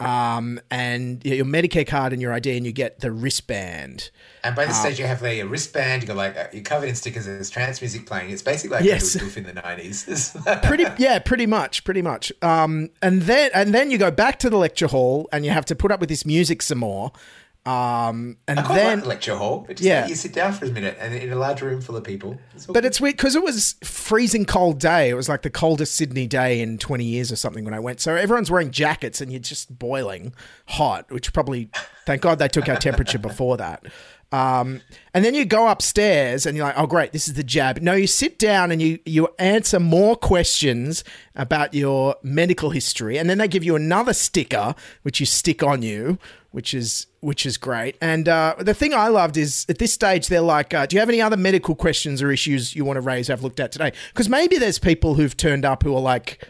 um, 0.01 0.59
and 0.71 1.23
your 1.25 1.45
Medicare 1.45 1.85
card 1.85 2.13
and 2.13 2.21
your 2.21 2.31
ID, 2.33 2.55
and 2.57 2.65
you 2.65 2.71
get 2.71 2.99
the 3.01 3.11
wristband. 3.11 4.09
And 4.43 4.55
by 4.55 4.65
this 4.65 4.77
Uh, 4.77 4.81
stage, 4.83 4.99
you 4.99 5.05
have 5.05 5.21
like, 5.21 5.39
a 5.39 5.43
wristband. 5.43 6.01
You 6.01 6.07
got 6.07 6.15
like 6.17 6.37
uh, 6.37 6.47
you're 6.53 6.63
covered 6.63 6.87
in 6.87 6.95
stickers. 6.95 7.25
There's 7.25 7.49
trance 7.49 7.81
music 7.81 8.05
playing. 8.05 8.29
It's 8.31 8.41
basically 8.41 8.77
like 8.77 8.85
Yes. 8.85 9.15
yes. 9.15 9.35
in 9.37 9.43
the 9.43 9.53
nineties. 9.53 10.35
pretty 10.63 10.85
yeah 10.97 11.19
pretty 11.19 11.45
much 11.45 11.83
pretty 11.83 12.01
much 12.01 12.31
um 12.41 12.89
and 13.01 13.23
then 13.23 13.51
and 13.53 13.73
then 13.73 13.91
you 13.91 13.97
go 13.97 14.11
back 14.11 14.39
to 14.39 14.49
the 14.49 14.57
lecture 14.57 14.87
hall 14.87 15.27
and 15.33 15.43
you 15.45 15.51
have 15.51 15.65
to 15.65 15.75
put 15.75 15.91
up 15.91 15.99
with 15.99 16.07
this 16.09 16.25
music 16.25 16.61
some 16.61 16.77
more 16.79 17.11
um 17.65 18.37
and 18.47 18.57
then 18.57 18.99
like 18.99 19.07
lecture 19.07 19.35
hall. 19.35 19.65
But 19.67 19.77
just 19.77 19.85
Yeah. 19.85 20.07
you 20.07 20.15
sit 20.15 20.33
down 20.33 20.53
for 20.53 20.65
a 20.65 20.69
minute 20.71 20.97
and 20.99 21.13
in 21.13 21.31
a 21.31 21.35
large 21.35 21.61
room 21.61 21.81
full 21.81 21.95
of 21.97 22.03
people. 22.03 22.37
It's 22.55 22.65
but 22.65 22.85
it's 22.85 22.99
weird 23.01 23.17
because 23.17 23.35
it 23.35 23.43
was 23.43 23.75
freezing 23.83 24.45
cold 24.45 24.79
day. 24.79 25.09
It 25.09 25.13
was 25.15 25.27
like 25.29 25.41
the 25.41 25.49
coldest 25.49 25.95
Sydney 25.95 26.25
day 26.25 26.61
in 26.61 26.77
20 26.77 27.03
years 27.03 27.31
or 27.31 27.35
something 27.35 27.65
when 27.65 27.73
I 27.73 27.79
went. 27.79 27.99
So 27.99 28.15
everyone's 28.15 28.49
wearing 28.49 28.71
jackets 28.71 29.19
and 29.21 29.31
you're 29.31 29.39
just 29.41 29.77
boiling 29.77 30.33
hot, 30.67 31.11
which 31.11 31.33
probably, 31.33 31.69
thank 32.05 32.21
God 32.21 32.39
they 32.39 32.47
took 32.47 32.69
our 32.69 32.77
temperature 32.77 33.19
before 33.19 33.57
that. 33.57 33.83
Um, 34.31 34.81
and 35.15 35.25
then 35.25 35.33
you 35.33 35.43
go 35.43 35.67
upstairs 35.69 36.45
and 36.45 36.55
you're 36.55 36.65
like, 36.67 36.77
oh, 36.77 36.85
great, 36.85 37.13
this 37.13 37.27
is 37.27 37.33
the 37.33 37.43
jab. 37.43 37.79
No, 37.81 37.93
you 37.93 38.05
sit 38.05 38.37
down 38.37 38.71
and 38.71 38.79
you, 38.79 38.99
you 39.03 39.27
answer 39.39 39.79
more 39.79 40.15
questions 40.15 41.03
about 41.35 41.73
your 41.73 42.15
medical 42.21 42.69
history. 42.69 43.17
And 43.17 43.27
then 43.27 43.39
they 43.39 43.47
give 43.47 43.63
you 43.63 43.75
another 43.75 44.13
sticker, 44.13 44.75
which 45.01 45.19
you 45.19 45.25
stick 45.25 45.63
on 45.63 45.81
you, 45.81 46.19
which 46.51 46.73
is 46.73 47.07
which 47.21 47.45
is 47.45 47.57
great. 47.57 47.95
And 48.01 48.27
uh, 48.27 48.55
the 48.59 48.73
thing 48.73 48.93
I 48.93 49.07
loved 49.07 49.37
is 49.37 49.65
at 49.69 49.77
this 49.77 49.93
stage 49.93 50.27
they're 50.27 50.41
like, 50.41 50.73
uh, 50.73 50.85
"Do 50.85 50.95
you 50.95 50.99
have 50.99 51.09
any 51.09 51.21
other 51.21 51.37
medical 51.37 51.75
questions 51.75 52.21
or 52.21 52.31
issues 52.31 52.75
you 52.75 52.85
want 52.85 52.97
to 52.97 53.01
raise? 53.01 53.29
I've 53.29 53.43
looked 53.43 53.59
at 53.59 53.71
today." 53.71 53.91
Because 54.09 54.29
maybe 54.29 54.57
there's 54.57 54.79
people 54.79 55.15
who've 55.15 55.35
turned 55.35 55.65
up 55.65 55.83
who 55.83 55.95
are 55.95 56.01
like, 56.01 56.47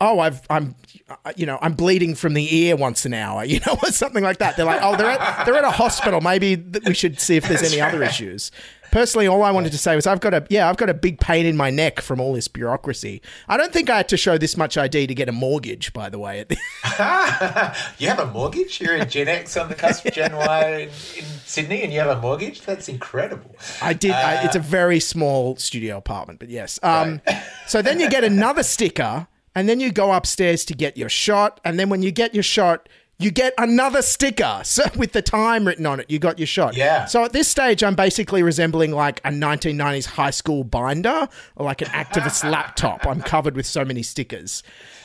"Oh, 0.00 0.18
I've 0.20 0.42
I'm 0.50 0.74
uh, 1.08 1.32
you 1.36 1.46
know 1.46 1.58
I'm 1.62 1.72
bleeding 1.72 2.14
from 2.14 2.34
the 2.34 2.54
ear 2.54 2.76
once 2.76 3.06
an 3.06 3.14
hour," 3.14 3.44
you 3.52 3.60
know, 3.66 3.76
or 3.82 3.90
something 3.90 4.24
like 4.24 4.38
that. 4.38 4.56
They're 4.56 4.66
like, 4.66 4.80
"Oh, 4.82 4.96
they're 4.96 5.10
at, 5.10 5.46
they're 5.46 5.56
at 5.56 5.64
a 5.64 5.70
hospital. 5.70 6.20
Maybe 6.20 6.56
we 6.86 6.94
should 6.94 7.20
see 7.20 7.36
if 7.36 7.48
there's 7.48 7.62
any 7.62 7.80
other 7.80 8.02
issues." 8.02 8.50
Personally, 8.90 9.26
all 9.26 9.42
I 9.42 9.50
wanted 9.50 9.72
to 9.72 9.78
say 9.78 9.94
was 9.94 10.06
I've 10.06 10.20
got 10.20 10.34
a 10.34 10.46
yeah 10.48 10.68
I've 10.68 10.76
got 10.76 10.88
a 10.88 10.94
big 10.94 11.20
pain 11.20 11.46
in 11.46 11.56
my 11.56 11.70
neck 11.70 12.00
from 12.00 12.20
all 12.20 12.32
this 12.32 12.48
bureaucracy. 12.48 13.22
I 13.48 13.56
don't 13.56 13.72
think 13.72 13.90
I 13.90 13.98
had 13.98 14.08
to 14.08 14.16
show 14.16 14.38
this 14.38 14.56
much 14.56 14.76
ID 14.76 15.06
to 15.06 15.14
get 15.14 15.28
a 15.28 15.32
mortgage. 15.32 15.92
By 15.92 16.08
the 16.08 16.18
way, 16.18 16.44
you 16.48 18.08
have 18.08 18.18
a 18.18 18.30
mortgage? 18.32 18.80
You're 18.80 18.96
a 18.96 19.06
Gen 19.06 19.28
X 19.28 19.56
on 19.56 19.68
the 19.68 19.74
cusp 19.74 20.06
of 20.06 20.14
Gen 20.14 20.34
Y 20.34 20.68
in, 20.74 20.88
in 20.88 21.24
Sydney 21.44 21.82
and 21.82 21.92
you 21.92 22.00
have 22.00 22.16
a 22.16 22.20
mortgage? 22.20 22.62
That's 22.62 22.88
incredible. 22.88 23.54
I 23.82 23.92
did. 23.92 24.12
I, 24.12 24.44
it's 24.44 24.56
a 24.56 24.60
very 24.60 25.00
small 25.00 25.56
studio 25.56 25.96
apartment, 25.96 26.38
but 26.38 26.48
yes. 26.48 26.78
Um, 26.82 27.20
so 27.66 27.82
then 27.82 28.00
you 28.00 28.08
get 28.10 28.24
another 28.24 28.62
sticker, 28.62 29.26
and 29.54 29.68
then 29.68 29.80
you 29.80 29.92
go 29.92 30.12
upstairs 30.12 30.64
to 30.66 30.74
get 30.74 30.96
your 30.96 31.08
shot, 31.08 31.60
and 31.64 31.78
then 31.78 31.88
when 31.88 32.02
you 32.02 32.12
get 32.12 32.34
your 32.34 32.42
shot, 32.42 32.88
you 33.18 33.30
get 33.32 33.52
another 33.58 34.00
sticker 34.02 34.60
so 34.64 34.84
with 34.96 35.12
the 35.12 35.22
time 35.22 35.66
written 35.66 35.86
on 35.86 36.00
it. 36.00 36.10
You 36.10 36.18
got 36.18 36.38
your 36.38 36.46
shot. 36.46 36.76
Yeah. 36.76 37.04
So 37.06 37.24
at 37.24 37.32
this 37.32 37.48
stage, 37.48 37.82
I'm 37.82 37.94
basically 37.96 38.42
resembling 38.42 38.92
like 38.92 39.18
a 39.24 39.30
1990s 39.30 40.06
high 40.06 40.30
school 40.30 40.62
binder 40.64 41.28
or 41.56 41.64
like 41.66 41.80
an 41.82 41.88
activist 41.88 42.48
laptop. 42.50 43.06
I'm 43.06 43.20
covered 43.20 43.56
with 43.56 43.66
so 43.66 43.84
many 43.84 44.02
stickers, 44.02 44.62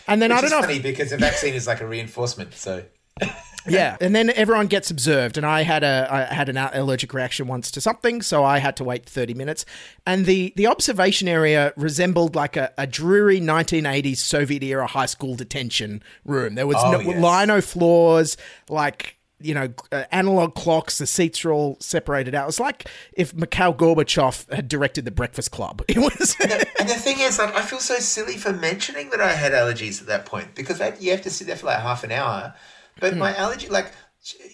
and 0.08 0.21
then 0.21 0.30
Which 0.30 0.38
I 0.38 0.41
don't 0.41 0.49
know. 0.52 0.60
if- 0.60 0.65
funny 0.65 0.80
because 0.80 1.10
the 1.10 1.17
vaccine 1.17 1.54
is 1.56 1.65
like 1.67 1.82
a 1.82 1.88
reinforcement. 1.88 2.54
So 2.54 2.84
yeah, 3.67 3.97
and 4.02 4.15
then 4.15 4.30
everyone 4.32 4.67
gets 4.67 4.91
observed, 4.91 5.38
and 5.38 5.45
I 5.45 5.63
had 5.63 5.84
a 5.84 6.08
I 6.10 6.34
had 6.34 6.49
an 6.49 6.58
allergic 6.58 7.13
reaction 7.13 7.47
once 7.47 7.71
to 7.71 7.82
something, 7.82 8.21
so 8.21 8.43
I 8.43 8.60
had 8.60 8.76
to 8.78 8.84
wait 8.84 9.06
thirty 9.06 9.34
minutes. 9.34 9.65
And 10.06 10.26
the 10.26 10.54
the 10.56 10.67
observation 10.67 11.28
area 11.28 11.73
resembled 11.78 12.36
like 12.36 12.56
a, 12.58 12.71
a 12.78 12.88
dreary 12.88 13.39
nineteen 13.39 13.86
eighties 13.86 14.21
Soviet 14.21 14.63
era 14.63 14.88
high 14.88 15.06
school 15.06 15.36
detention 15.36 16.04
room. 16.26 16.56
There 16.56 16.67
was 16.67 16.78
Oh, 16.80 16.91
no 16.91 16.99
yes. 16.99 17.21
lino 17.21 17.62
floors, 17.62 18.38
like 18.69 19.17
you 19.39 19.54
know 19.54 19.69
uh, 19.91 20.04
analog 20.12 20.56
clocks. 20.56 20.97
The 20.97 21.08
seats 21.08 21.43
are 21.45 21.52
all 21.52 21.78
separated 21.80 22.34
out. 22.36 22.43
It 22.43 22.47
was 22.47 22.60
like 22.60 22.88
if 23.13 23.34
Mikhail 23.34 23.73
Gorbachev 23.73 24.52
had 24.54 24.67
directed 24.67 25.06
the 25.06 25.12
Breakfast 25.12 25.52
Club. 25.52 25.82
It 25.89 25.97
was. 25.97 26.36
and 26.80 26.89
the 26.89 26.95
thing 26.95 27.19
is, 27.19 27.39
like, 27.39 27.54
I 27.56 27.62
feel 27.62 27.80
so 27.80 27.95
silly 27.99 28.38
for 28.38 28.52
mentioning 28.54 29.10
that 29.12 29.21
I 29.21 29.34
had 29.34 29.52
allergies 29.52 30.02
at 30.02 30.08
that 30.08 30.26
point 30.26 30.56
because 30.56 30.82
you 30.99 31.12
have 31.12 31.21
to 31.23 31.30
sit 31.30 31.47
there 31.47 31.56
for 31.56 31.67
like 31.67 31.80
half 31.80 32.04
an 32.04 32.12
hour. 32.12 32.54
But 32.99 33.17
my 33.17 33.36
allergy, 33.36 33.67
like, 33.67 33.91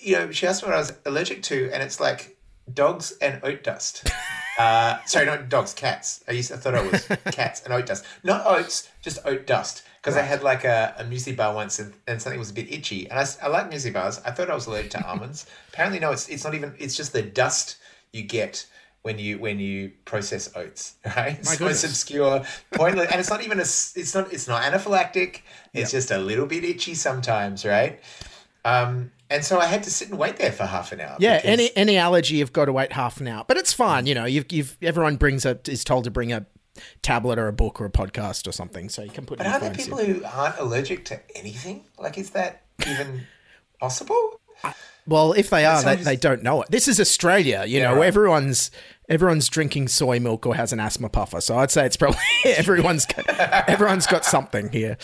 you 0.01 0.15
know, 0.15 0.31
she 0.31 0.47
asked 0.47 0.63
me 0.63 0.67
what 0.69 0.75
I 0.75 0.79
was 0.79 0.93
allergic 1.05 1.43
to, 1.43 1.69
and 1.71 1.83
it's 1.83 1.99
like 1.99 2.37
dogs 2.73 3.13
and 3.21 3.39
oat 3.43 3.63
dust. 3.63 4.09
Uh, 4.59 4.99
sorry, 5.05 5.25
not 5.25 5.47
dogs, 5.47 5.73
cats. 5.73 6.21
I 6.27 6.33
used, 6.33 6.51
I 6.51 6.57
thought 6.57 6.73
it 6.73 6.91
was 6.91 7.07
cats 7.31 7.63
and 7.63 7.73
oat 7.73 7.85
dust, 7.85 8.03
not 8.23 8.45
oats, 8.45 8.89
just 9.01 9.19
oat 9.23 9.47
dust. 9.47 9.83
Because 10.01 10.17
I 10.17 10.21
had 10.21 10.43
like 10.43 10.65
a, 10.65 10.93
a 10.97 11.05
muesli 11.05 11.33
bar 11.33 11.55
once, 11.55 11.79
and, 11.79 11.93
and 12.07 12.21
something 12.21 12.37
was 12.37 12.49
a 12.49 12.53
bit 12.53 12.69
itchy, 12.69 13.09
and 13.09 13.17
I 13.17 13.47
like 13.47 13.71
muesli 13.71 13.93
bars. 13.93 14.19
I 14.25 14.31
thought 14.31 14.49
I 14.49 14.55
was 14.55 14.67
allergic 14.67 14.91
to 14.91 15.07
almonds. 15.07 15.45
Apparently, 15.69 15.99
no, 15.99 16.11
it's 16.11 16.27
it's 16.27 16.43
not 16.43 16.55
even. 16.55 16.75
It's 16.77 16.97
just 16.97 17.13
the 17.13 17.21
dust 17.21 17.77
you 18.11 18.23
get 18.23 18.65
when 19.01 19.17
you 19.17 19.39
when 19.39 19.59
you 19.59 19.91
process 20.05 20.55
oats, 20.55 20.95
right? 21.05 21.37
My 21.45 21.55
so 21.55 21.67
it's 21.67 21.83
obscure, 21.83 22.43
pointless, 22.71 23.09
and 23.11 23.19
it's 23.19 23.29
not 23.29 23.43
even 23.43 23.59
a 23.59 23.61
It's 23.61 24.13
not. 24.13 24.31
It's 24.33 24.47
not 24.47 24.61
anaphylactic. 24.63 25.41
It's 25.73 25.91
just 25.91 26.11
a 26.11 26.17
little 26.17 26.45
bit 26.45 26.63
itchy 26.63 26.95
sometimes, 26.95 27.65
right? 27.65 27.99
Um, 28.65 29.11
and 29.29 29.45
so 29.45 29.59
I 29.59 29.65
had 29.65 29.83
to 29.83 29.91
sit 29.91 30.09
and 30.09 30.17
wait 30.17 30.37
there 30.37 30.51
for 30.51 30.65
half 30.65 30.91
an 30.91 30.99
hour. 30.99 31.15
Yeah, 31.19 31.39
any 31.43 31.71
any 31.75 31.97
allergy, 31.97 32.37
you've 32.37 32.53
got 32.53 32.65
to 32.65 32.73
wait 32.73 32.91
half 32.91 33.21
an 33.21 33.27
hour, 33.27 33.45
but 33.47 33.57
it's 33.57 33.71
fine. 33.73 34.05
You 34.05 34.15
know, 34.15 34.25
you've, 34.25 34.51
you've 34.51 34.77
everyone 34.81 35.15
brings 35.17 35.45
a 35.45 35.57
is 35.67 35.83
told 35.83 36.03
to 36.05 36.11
bring 36.11 36.33
a 36.33 36.45
tablet 37.01 37.37
or 37.39 37.47
a 37.47 37.53
book 37.53 37.79
or 37.79 37.85
a 37.85 37.91
podcast 37.91 38.47
or 38.47 38.51
something, 38.51 38.89
so 38.89 39.03
you 39.03 39.11
can 39.11 39.25
put. 39.25 39.37
But 39.37 39.47
are 39.47 39.59
there 39.59 39.71
people 39.73 39.99
in. 39.99 40.15
who 40.15 40.25
aren't 40.25 40.57
allergic 40.57 41.05
to 41.05 41.19
anything? 41.37 41.85
Like, 41.97 42.17
is 42.17 42.31
that 42.31 42.63
even 42.87 43.27
possible? 43.79 44.39
Well, 45.07 45.33
if 45.33 45.49
they 45.49 45.65
are, 45.65 45.81
they, 45.81 45.95
they 45.95 46.15
don't 46.15 46.43
know 46.43 46.61
it. 46.61 46.69
This 46.69 46.87
is 46.87 46.99
Australia, 46.99 47.63
you 47.65 47.79
Yeah, 47.79 47.89
know, 47.91 47.95
right. 47.97 48.07
everyone's 48.07 48.69
everyone's 49.09 49.49
drinking 49.49 49.87
soy 49.87 50.19
milk 50.19 50.45
or 50.45 50.55
has 50.55 50.71
an 50.71 50.79
asthma 50.79 51.09
puffer. 51.09 51.41
So 51.41 51.57
I'd 51.57 51.71
say 51.71 51.85
it's 51.85 51.97
probably 51.97 52.19
everyone's 52.45 53.05
got, 53.05 53.27
everyone's 53.67 54.07
got 54.07 54.23
something 54.23 54.69
here. 54.71 54.97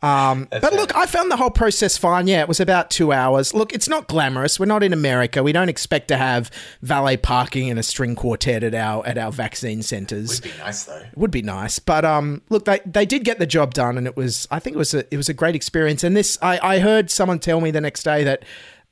Um, 0.00 0.46
but 0.50 0.72
look, 0.74 0.94
I 0.94 1.06
found 1.06 1.30
the 1.30 1.36
whole 1.36 1.50
process 1.50 1.96
fine. 1.96 2.28
Yeah, 2.28 2.40
it 2.40 2.48
was 2.48 2.60
about 2.60 2.88
two 2.88 3.12
hours. 3.12 3.52
Look, 3.52 3.72
it's 3.72 3.88
not 3.88 4.06
glamorous. 4.06 4.60
We're 4.60 4.66
not 4.66 4.84
in 4.84 4.92
America. 4.92 5.42
We 5.42 5.50
don't 5.50 5.68
expect 5.68 6.06
to 6.08 6.16
have 6.16 6.52
valet 6.82 7.16
parking 7.16 7.68
and 7.68 7.80
a 7.80 7.82
string 7.82 8.14
quartet 8.14 8.62
at 8.62 8.74
our 8.74 9.04
at 9.04 9.18
our 9.18 9.32
vaccine 9.32 9.82
centres. 9.82 10.40
Would 10.40 10.52
be 10.52 10.58
nice 10.58 10.84
though. 10.84 10.96
It 10.98 11.18
would 11.18 11.30
be 11.32 11.42
nice, 11.42 11.80
but 11.80 12.04
um, 12.04 12.42
look, 12.48 12.64
they 12.64 12.80
they 12.86 13.06
did 13.06 13.24
get 13.24 13.40
the 13.40 13.46
job 13.46 13.74
done, 13.74 13.98
and 13.98 14.06
it 14.06 14.16
was 14.16 14.46
I 14.52 14.60
think 14.60 14.76
it 14.76 14.78
was 14.78 14.94
a 14.94 15.04
it 15.12 15.16
was 15.16 15.28
a 15.28 15.34
great 15.34 15.56
experience. 15.56 16.04
And 16.04 16.16
this 16.16 16.38
I 16.40 16.60
I 16.62 16.78
heard 16.78 17.10
someone 17.10 17.40
tell 17.40 17.60
me 17.60 17.72
the 17.72 17.80
next 17.80 18.04
day 18.04 18.22
that 18.22 18.44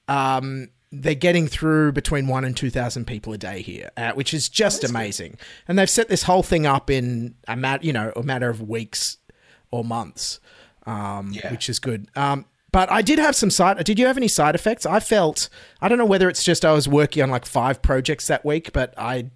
um 0.09 0.71
they're 0.93 1.15
getting 1.15 1.47
through 1.47 1.93
between 1.93 2.27
one 2.27 2.45
and 2.45 2.57
two 2.57 2.71
thousand 2.71 3.07
people 3.07 3.33
a 3.33 3.39
day 3.39 3.63
here, 3.63 3.91
uh, 3.97 4.13
which 4.13 4.33
is 4.33 4.49
just 4.49 4.85
amazing. 4.85 5.37
And 5.69 5.79
they've 5.79 5.91
set 5.91 6.09
this 6.09 6.25
whole 6.25 6.43
thing 6.43 6.67
up 6.67 6.91
in 6.91 7.35
a 7.49 7.57
mat 7.57 7.85
you 7.85 7.93
know 7.93 8.13
a 8.17 8.23
matter 8.23 8.49
of 8.49 8.63
weeks 8.63 9.19
or 9.71 9.85
months, 9.85 10.41
um, 10.87 11.35
which 11.51 11.69
is 11.69 11.79
good. 11.79 12.09
Um, 12.17 12.47
but 12.73 12.91
I 12.91 13.03
did 13.03 13.19
have 13.19 13.35
some 13.35 13.51
side. 13.51 13.83
Did 13.85 13.99
you 13.99 14.07
have 14.07 14.17
any 14.17 14.29
side 14.29 14.55
effects? 14.55 14.85
I 14.87 15.01
felt 15.01 15.49
I 15.81 15.89
don't 15.89 15.99
know 15.99 16.05
whether 16.07 16.29
it's 16.29 16.45
just 16.45 16.65
I 16.65 16.73
was 16.73 16.87
working 16.87 17.23
on 17.23 17.31
like 17.31 17.47
five 17.47 17.83
projects 17.83 18.27
that 18.27 18.45
week, 18.45 18.73
but 18.73 18.95
I 18.99 19.31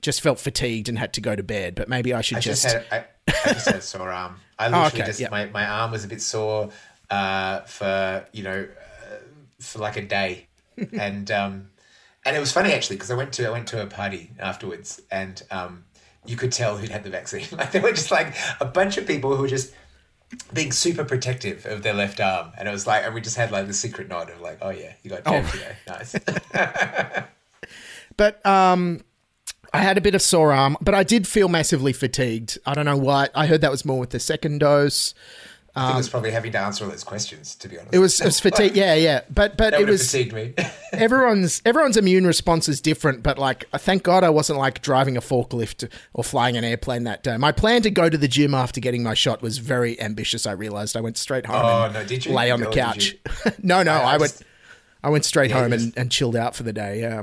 just 0.00 0.20
felt 0.20 0.38
fatigued 0.38 0.88
and 0.88 0.98
had 0.98 1.12
to 1.14 1.20
go 1.20 1.36
to 1.36 1.42
bed. 1.42 1.74
But 1.74 1.88
maybe 1.88 2.14
I 2.14 2.20
should 2.20 2.38
I 2.38 2.40
just, 2.40 2.62
just. 2.62 2.74
had 2.74 2.86
I, 2.90 3.04
I 3.44 3.52
just 3.52 3.66
had 3.66 3.76
a 3.76 3.82
sore 3.82 4.10
arm. 4.10 4.36
I 4.58 4.68
Oh, 4.72 4.86
okay, 4.86 5.04
just 5.04 5.20
yeah. 5.20 5.28
my, 5.30 5.46
my 5.46 5.66
arm 5.66 5.90
was 5.90 6.04
a 6.04 6.08
bit 6.08 6.22
sore 6.22 6.70
uh, 7.10 7.60
for 7.60 8.26
you 8.32 8.42
know 8.42 8.66
uh, 8.66 9.16
for 9.60 9.78
like 9.80 9.96
a 9.96 10.02
day, 10.02 10.47
and 10.92 11.30
um, 11.30 11.70
and 12.24 12.36
it 12.36 12.40
was 12.40 12.52
funny 12.52 12.72
actually 12.72 12.96
because 12.96 13.10
I 13.10 13.14
went 13.14 13.32
to 13.34 13.46
I 13.46 13.50
went 13.50 13.68
to 13.68 13.82
a 13.82 13.86
party 13.86 14.30
afterwards 14.38 15.00
and 15.10 15.42
um, 15.50 15.84
you 16.26 16.36
could 16.36 16.52
tell 16.52 16.76
who'd 16.76 16.90
had 16.90 17.04
the 17.04 17.10
vaccine. 17.10 17.46
Like 17.52 17.72
there 17.72 17.82
were 17.82 17.92
just 17.92 18.10
like 18.10 18.34
a 18.60 18.64
bunch 18.64 18.96
of 18.98 19.06
people 19.06 19.34
who 19.34 19.42
were 19.42 19.48
just 19.48 19.72
being 20.52 20.72
super 20.72 21.04
protective 21.04 21.64
of 21.64 21.82
their 21.82 21.94
left 21.94 22.20
arm, 22.20 22.52
and 22.58 22.68
it 22.68 22.70
was 22.72 22.86
like 22.86 23.04
and 23.04 23.14
we 23.14 23.20
just 23.22 23.36
had 23.36 23.50
like 23.50 23.66
the 23.66 23.72
secret 23.72 24.08
nod 24.08 24.28
of 24.30 24.40
like 24.40 24.58
oh 24.60 24.70
yeah 24.70 24.92
you 25.02 25.10
got 25.10 25.22
Oh. 25.26 25.32
jammed 25.32 25.76
nice. 25.88 26.14
But 28.16 28.44
um, 28.44 29.00
I 29.72 29.78
had 29.78 29.96
a 29.96 30.00
bit 30.00 30.14
of 30.14 30.22
sore 30.22 30.52
arm, 30.52 30.76
but 30.80 30.94
I 30.94 31.04
did 31.04 31.26
feel 31.28 31.48
massively 31.48 31.92
fatigued. 31.92 32.58
I 32.66 32.74
don't 32.74 32.84
know 32.84 32.96
why. 32.96 33.28
I 33.34 33.46
heard 33.46 33.60
that 33.60 33.70
was 33.70 33.84
more 33.84 33.98
with 34.00 34.10
the 34.10 34.18
second 34.20 34.58
dose. 34.58 35.14
I 35.78 35.80
think 35.82 35.90
it 35.90 35.92
Um, 35.92 35.96
was 35.98 36.08
probably 36.08 36.30
having 36.32 36.52
to 36.52 36.58
answer 36.58 36.84
all 36.84 36.90
those 36.90 37.04
questions 37.04 37.54
to 37.56 37.68
be 37.68 37.78
honest. 37.78 37.94
it 37.94 37.98
was 37.98 38.20
it 38.20 38.24
was 38.24 38.40
fatigue. 38.40 38.74
Yeah, 38.76 38.94
yeah. 38.94 39.20
But 39.30 39.56
but 39.56 39.74
it 39.74 39.86
was 39.86 40.10
fatigued 40.10 40.32
me. 40.32 40.54
everyone's 40.92 41.62
everyone's 41.64 41.96
immune 41.96 42.26
response 42.26 42.68
is 42.68 42.80
different. 42.80 43.22
But 43.22 43.38
like, 43.38 43.68
thank 43.72 44.02
God 44.02 44.24
I 44.24 44.30
wasn't 44.30 44.58
like 44.58 44.82
driving 44.82 45.16
a 45.16 45.20
forklift 45.20 45.88
or 46.14 46.24
flying 46.24 46.56
an 46.56 46.64
airplane 46.64 47.04
that 47.04 47.22
day. 47.22 47.36
My 47.36 47.52
plan 47.52 47.82
to 47.82 47.90
go 47.90 48.08
to 48.08 48.18
the 48.18 48.28
gym 48.28 48.54
after 48.54 48.80
getting 48.80 49.02
my 49.02 49.14
shot 49.14 49.42
was 49.42 49.58
very 49.58 50.00
ambitious. 50.00 50.46
I 50.46 50.52
realized 50.52 50.96
I 50.96 51.00
went 51.00 51.16
straight 51.16 51.46
home. 51.46 51.56
Oh, 51.64 51.84
and 51.84 51.94
no, 51.94 52.04
did 52.04 52.26
you? 52.26 52.32
Lay 52.34 52.50
on 52.50 52.60
the 52.60 52.70
couch. 52.70 53.16
no, 53.62 53.82
no. 53.82 53.92
I- 53.92 53.98
I, 54.08 54.14
I 54.14 54.16
went. 54.18 54.32
just- 54.32 54.44
I 55.04 55.10
went 55.10 55.24
straight 55.24 55.50
Yeah, 55.50 55.60
home 55.62 55.72
you 55.72 55.78
and, 55.78 55.92
and 55.96 56.10
chilled 56.10 56.34
out 56.34 56.56
for 56.56 56.64
the 56.64 56.72
day. 56.72 57.00
Yeah. 57.00 57.22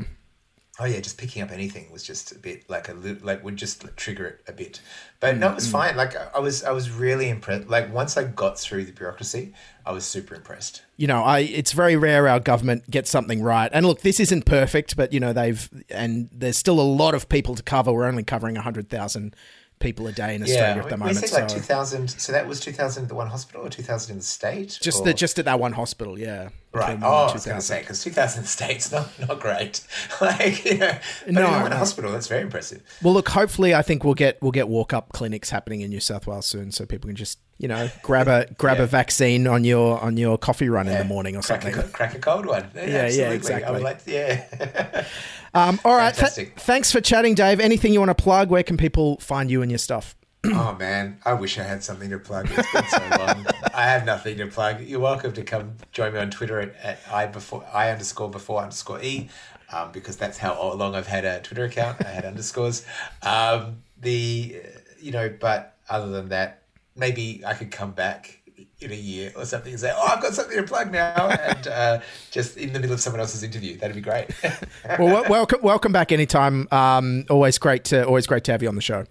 Oh 0.78 0.86
yeah, 0.86 1.00
just 1.00 1.18
picking 1.18 1.42
up 1.42 1.52
anything 1.52 1.90
was 1.92 2.04
just 2.04 2.32
a 2.34 2.40
bit 2.40 2.70
like 2.70 2.90
a 2.90 2.94
like 2.94 3.44
would 3.44 3.56
just 3.58 3.86
trigger 3.96 4.26
it 4.28 4.42
a 4.48 4.52
bit. 4.54 4.82
But 5.22 5.38
no, 5.38 5.50
it 5.52 5.56
was 5.56 5.68
Mm, 5.68 5.72
fine. 5.72 5.96
Like 5.96 6.16
I 6.36 6.40
was 6.40 6.64
I 6.64 6.72
was 6.72 6.90
really 6.92 7.30
impressed. 7.30 7.68
Like 7.70 7.94
once 7.94 8.18
I 8.18 8.26
got 8.26 8.60
through 8.60 8.86
the 8.86 8.92
bureaucracy, 8.92 9.54
I 9.86 9.92
was 9.94 10.06
super 10.06 10.36
impressed. 10.36 10.84
you 10.98 11.08
know, 11.08 11.24
I 11.24 11.40
it's 11.40 11.74
very 11.74 11.96
rare 11.98 12.28
our 12.28 12.40
government 12.40 12.90
gets 12.90 13.10
something 13.10 13.42
right. 13.42 13.70
And 13.74 13.86
look, 13.86 14.02
this 14.02 14.20
isn't 14.20 14.46
perfect, 14.46 14.96
but 14.96 15.12
you 15.12 15.20
know 15.20 15.34
they've 15.34 15.70
and 15.90 16.30
there's 16.32 16.58
still 16.58 16.80
a 16.80 16.84
lot 16.84 17.14
of 17.14 17.28
people 17.28 17.56
to 17.56 17.64
cover. 17.64 17.92
We're 17.92 18.06
only 18.06 18.24
covering 18.24 18.56
hundred 18.56 18.90
thousand 18.90 19.36
people 19.80 20.08
a 20.08 20.12
day 20.12 20.36
in 20.36 20.42
Australia 20.44 20.82
at 20.82 20.90
the 20.90 20.98
moment. 20.98 21.22
we 21.22 21.28
said 21.28 21.42
like 21.42 21.50
so 21.50 21.56
two 21.58 21.62
thousand. 21.62 22.10
So 22.10 22.32
that 22.32 22.48
was 22.48 22.60
two 22.60 22.72
thousand 22.72 23.04
at 23.04 23.10
the 23.10 23.16
one 23.16 23.28
hospital 23.28 23.66
or 23.66 23.70
two 23.70 23.84
thousand 23.84 24.14
in 24.14 24.18
the 24.20 24.24
state. 24.24 24.78
just 24.82 25.02
or? 25.02 25.06
the, 25.06 25.14
just 25.14 25.38
at 25.40 25.46
that 25.46 25.60
one 25.60 25.74
hospital, 25.74 26.18
yeah. 26.18 26.50
Right. 26.74 27.00
Oh, 27.02 27.08
I 27.08 27.34
was 27.34 27.46
going 27.46 27.60
to 27.62 27.62
2,000. 27.62 27.62
say 27.62 27.80
because 27.80 28.04
two 28.04 28.10
thousand 28.12 28.40
in 28.40 28.44
the 28.44 28.50
states 28.50 28.92
not 28.92 29.10
not 29.20 29.40
great. 29.40 29.82
like 30.22 30.66
you 30.66 30.78
know, 30.78 30.98
but 31.26 31.34
No, 31.34 31.46
in 31.56 31.62
one 31.62 31.72
no. 31.72 31.78
hospital 31.78 32.12
that's 32.12 32.28
very 32.28 32.42
impressive. 32.42 32.82
Well, 33.02 33.14
look, 33.14 33.30
hopefully, 33.30 33.74
I 33.74 33.82
think 33.82 34.04
we'll 34.04 34.14
get 34.14 34.42
we'll 34.42 34.52
get 34.52 34.68
walk 34.68 34.92
up 34.94 35.14
clinics 35.14 35.50
happening 35.50 35.82
in 35.82 35.90
New 35.90 36.02
South 36.02 36.28
Wales 36.28 36.46
soon, 36.48 36.72
so 36.72 36.86
people 36.86 37.08
can 37.08 37.16
just 37.16 37.40
you 37.58 37.70
know 37.70 37.90
grab 38.04 38.28
a 38.28 38.48
grab 38.58 38.82
a 38.82 38.88
vaccine 38.88 39.48
on 39.48 39.64
your 39.64 40.00
on 40.02 40.18
your 40.18 40.38
coffee 40.38 40.68
run 40.68 40.88
in 40.90 40.98
the 40.98 41.06
morning 41.06 41.38
or 41.38 41.42
Crack 41.42 41.62
something. 41.62 41.80
a, 41.82 41.88
crack 41.88 42.14
a 42.16 42.20
cold 42.20 42.46
one. 42.46 42.70
Yeah, 42.76 42.86
Yeah, 42.86 43.08
yeah, 43.08 43.30
exactly. 43.32 43.72
would 43.74 43.82
like. 43.84 44.00
Yeah. 44.06 45.06
Um, 45.56 45.80
all 45.86 45.96
right, 45.96 46.14
th- 46.14 46.50
thanks 46.58 46.92
for 46.92 47.00
chatting, 47.00 47.34
Dave. 47.34 47.62
Anything 47.62 47.94
you 47.94 48.00
want 48.00 48.16
to 48.16 48.22
plug? 48.22 48.50
Where 48.50 48.62
can 48.62 48.76
people 48.76 49.18
find 49.20 49.50
you 49.50 49.62
and 49.62 49.72
your 49.72 49.78
stuff? 49.78 50.14
oh 50.46 50.76
man, 50.78 51.18
I 51.24 51.32
wish 51.32 51.58
I 51.58 51.64
had 51.64 51.82
something 51.82 52.10
to 52.10 52.20
plug. 52.20 52.50
It's 52.52 52.74
been 52.74 52.84
so 52.90 53.18
long. 53.18 53.46
I 53.74 53.84
have 53.84 54.06
nothing 54.06 54.38
to 54.40 54.48
plug. 54.48 54.82
You're 54.82 55.00
welcome 55.00 55.32
to 55.32 55.44
come 55.44 55.78
join 55.94 56.14
me 56.14 56.20
on 56.20 56.30
Twitter 56.30 56.60
at, 56.60 56.76
at 56.84 57.00
i 57.10 57.26
before 57.26 57.66
i 57.74 57.90
underscore 57.90 58.30
before 58.30 58.62
underscore 58.62 59.02
e, 59.02 59.30
um, 59.72 59.94
because 59.94 60.18
that's 60.18 60.38
how 60.38 60.74
long 60.74 60.94
I've 60.94 61.08
had 61.08 61.24
a 61.24 61.40
Twitter 61.40 61.64
account. 61.64 62.06
I 62.06 62.10
had 62.10 62.26
underscores. 62.26 62.86
Um, 63.24 63.78
the 64.02 64.62
you 65.00 65.12
know, 65.12 65.34
but 65.40 65.78
other 65.90 66.10
than 66.10 66.30
that, 66.30 66.64
maybe 66.98 67.44
I 67.46 67.54
could 67.54 67.72
come 67.72 67.92
back 67.92 68.42
in 68.80 68.92
a 68.92 68.96
year 68.96 69.32
or 69.36 69.46
something 69.46 69.72
and 69.72 69.80
say, 69.80 69.92
"Oh, 69.96 70.08
I've 70.08 70.22
got 70.22 70.34
something 70.34 70.58
to 70.58 70.64
plug 70.64 70.92
now," 70.92 71.30
and 71.30 71.68
uh, 71.68 72.00
just 72.32 72.58
in 72.58 72.74
the 72.74 72.80
middle 72.80 72.94
of 72.94 73.00
someone 73.00 73.20
else's 73.20 73.44
interview. 73.44 73.78
That'd 73.78 73.96
be 73.96 74.02
great. 74.02 74.30
well, 75.00 75.08
wel- 75.08 75.26
welcome 75.30 75.62
welcome 75.62 75.92
back 75.92 76.12
anytime. 76.12 76.68
Um, 76.72 77.26
always 77.30 77.58
great 77.58 77.86
to 77.86 78.06
always 78.06 78.28
great 78.28 78.44
to 78.46 78.52
have 78.52 78.62
you 78.62 78.70
on 78.70 78.76
the 78.76 78.82
show. 78.82 79.06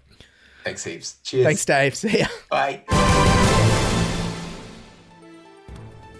Thanks 0.63 0.83
heaps. 0.83 1.17
Cheers. 1.23 1.45
Thanks, 1.45 1.65
Dave. 1.65 1.95
See 1.95 2.19
ya. 2.19 2.27
Bye. 2.49 2.83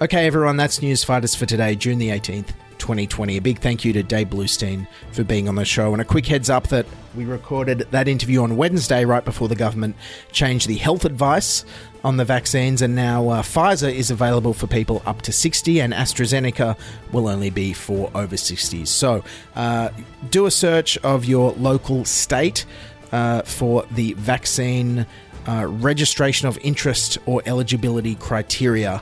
Okay, 0.02 0.28
everyone, 0.28 0.58
that's 0.58 0.82
News 0.82 1.06
Fighters 1.06 1.36
for 1.36 1.46
today, 1.46 1.74
June 1.74 1.98
the 2.00 2.10
18th, 2.10 2.50
2020. 2.78 3.38
A 3.38 3.42
big 3.42 3.60
thank 3.60 3.86
you 3.86 3.94
to 3.94 4.04
Dave 4.04 4.30
Bloustien 4.30 4.88
for 5.12 5.24
being 5.24 5.48
on 5.48 5.56
the 5.56 5.66
show. 5.66 5.94
And 5.94 6.02
a 6.02 6.06
quick 6.06 6.26
heads 6.26 6.50
up 6.50 6.68
that 6.68 6.86
we 7.16 7.26
recorded 7.26 7.88
that 7.92 8.08
interview 8.08 8.42
on 8.44 8.58
Wednesday, 8.58 9.06
right 9.06 9.24
before 9.24 9.48
the 9.48 9.56
government 9.56 9.96
changed 10.32 10.68
the 10.68 10.76
health 10.76 11.06
advice 11.06 11.66
on 12.04 12.18
the 12.18 12.26
vaccines. 12.26 12.82
And 12.82 12.96
now 12.96 13.30
uh, 13.30 13.42
Pfizer 13.42 13.92
is 13.92 14.12
available 14.12 14.54
for 14.54 14.68
people 14.68 15.02
up 15.06 15.22
to 15.24 15.32
60, 15.32 15.80
and 15.82 15.94
AstraZeneca 15.94 16.78
will 17.12 17.28
only 17.28 17.50
be 17.50 17.74
for 17.74 18.12
over 18.14 18.36
60s. 18.36 18.88
So 18.88 19.24
uh, 19.56 19.90
do 20.30 20.46
a 20.46 20.52
search 20.52 20.98
of 21.00 21.26
your 21.26 21.54
local 21.54 22.06
state 22.06 22.66
uh, 23.12 23.42
for 23.44 23.86
the 23.92 24.14
vaccine 24.14 25.06
uh, 25.48 25.66
registration 25.68 26.48
of 26.48 26.58
interest 26.60 27.18
or 27.26 27.42
eligibility 27.46 28.16
criteria 28.16 29.02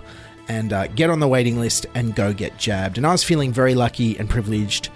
and 0.54 0.72
uh, 0.72 0.88
get 0.88 1.10
on 1.10 1.20
the 1.20 1.28
waiting 1.28 1.60
list 1.60 1.86
and 1.96 2.16
go 2.16 2.32
get 2.32 2.58
jabbed. 2.58 2.98
And 2.98 3.08
I 3.08 3.12
was 3.12 3.24
feeling 3.24 3.52
very 3.52 3.74
lucky 3.74 4.18
and 4.18 4.30
privileged 4.30 4.90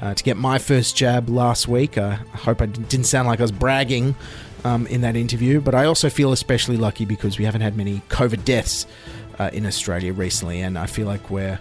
uh, 0.00 0.12
to 0.12 0.24
get 0.24 0.36
my 0.36 0.58
first 0.58 0.96
jab 0.96 1.28
last 1.28 1.68
week. 1.68 1.96
Uh, 1.96 2.16
I 2.32 2.36
hope 2.36 2.60
I 2.60 2.66
didn't 2.66 3.06
sound 3.06 3.28
like 3.28 3.38
I 3.38 3.42
was 3.42 3.52
bragging 3.52 4.16
um, 4.64 4.86
in 4.88 5.02
that 5.02 5.14
interview, 5.14 5.60
but 5.60 5.74
I 5.74 5.84
also 5.84 6.10
feel 6.10 6.32
especially 6.32 6.76
lucky 6.76 7.04
because 7.04 7.38
we 7.38 7.44
haven't 7.44 7.60
had 7.60 7.76
many 7.76 8.02
COVID 8.08 8.44
deaths 8.44 8.86
uh, 9.38 9.50
in 9.52 9.66
Australia 9.66 10.12
recently, 10.12 10.60
and 10.60 10.76
I 10.76 10.86
feel 10.86 11.06
like 11.06 11.30
we're 11.30 11.60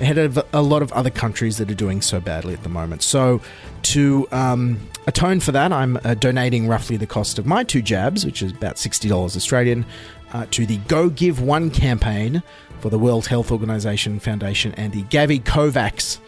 ahead 0.00 0.18
of 0.18 0.38
a 0.52 0.62
lot 0.62 0.82
of 0.82 0.92
other 0.92 1.10
countries 1.10 1.58
that 1.58 1.70
are 1.70 1.74
doing 1.74 2.02
so 2.02 2.20
badly 2.20 2.54
at 2.54 2.62
the 2.62 2.68
moment. 2.68 3.02
So, 3.02 3.40
to 3.82 4.28
um, 4.30 4.80
atone 5.06 5.40
for 5.40 5.52
that, 5.52 5.72
I'm 5.72 5.98
uh, 6.04 6.14
donating 6.14 6.68
roughly 6.68 6.96
the 6.96 7.06
cost 7.06 7.38
of 7.38 7.46
my 7.46 7.64
two 7.64 7.82
jabs, 7.82 8.24
which 8.24 8.42
is 8.42 8.52
about 8.52 8.76
$60 8.76 9.36
Australian, 9.36 9.84
uh, 10.32 10.46
to 10.52 10.66
the 10.66 10.78
Go 10.88 11.10
Give 11.10 11.40
One 11.40 11.70
campaign 11.70 12.42
for 12.82 12.90
the 12.90 12.98
World 12.98 13.28
Health 13.28 13.52
Organization 13.52 14.18
Foundation 14.18 14.74
and 14.74 14.92
the 14.92 15.04
Gavi 15.04 15.40
COVAX 15.40 16.18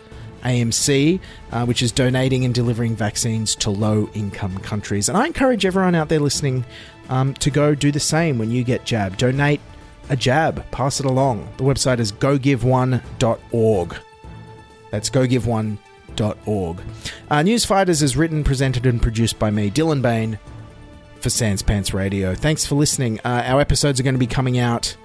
AMC, 0.44 1.18
uh, 1.50 1.66
which 1.66 1.82
is 1.82 1.90
donating 1.90 2.44
and 2.44 2.54
delivering 2.54 2.94
vaccines 2.94 3.56
to 3.56 3.70
low 3.70 4.08
income 4.14 4.58
countries. 4.58 5.08
And 5.08 5.18
I 5.18 5.26
encourage 5.26 5.66
everyone 5.66 5.96
out 5.96 6.08
there 6.08 6.20
listening 6.20 6.64
um, 7.08 7.34
to 7.34 7.50
go 7.50 7.74
do 7.74 7.90
the 7.90 7.98
same 7.98 8.38
when 8.38 8.52
you 8.52 8.62
get 8.62 8.84
jabbed. 8.84 9.18
Donate 9.18 9.60
a 10.10 10.16
jab, 10.16 10.70
pass 10.70 11.00
it 11.00 11.06
along. 11.06 11.48
The 11.56 11.64
website 11.64 11.98
is 11.98 12.12
gogiveone.org. 12.12 13.96
That's 14.92 15.10
gogiveone.org. 15.10 16.80
Uh, 17.30 17.42
News 17.42 17.64
Fighters 17.64 18.00
is 18.00 18.16
written, 18.16 18.44
presented, 18.44 18.86
and 18.86 19.02
produced 19.02 19.40
by 19.40 19.50
me, 19.50 19.72
Dylan 19.72 20.02
Behan, 20.02 20.38
for 21.20 21.30
Sans 21.30 21.62
Pants 21.62 21.92
Radio. 21.92 22.36
Thanks 22.36 22.64
for 22.64 22.76
listening. 22.76 23.18
Uh, 23.24 23.42
our 23.44 23.60
episodes 23.60 23.98
are 23.98 24.04
going 24.04 24.14
to 24.14 24.20
be 24.20 24.28
coming 24.28 24.56
out 24.58 24.96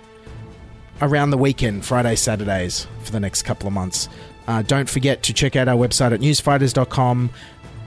around 1.01 1.31
the 1.31 1.37
weekend, 1.37 1.85
Friday, 1.85 2.15
Saturdays, 2.15 2.87
for 3.03 3.11
the 3.11 3.19
next 3.19 3.43
couple 3.43 3.67
of 3.67 3.73
months. 3.73 4.09
Uh, 4.47 4.61
don't 4.63 4.89
forget 4.89 5.23
to 5.23 5.33
check 5.33 5.55
out 5.55 5.67
our 5.67 5.75
website 5.75 6.11
at 6.11 6.19
newsfighters.com. 6.19 7.29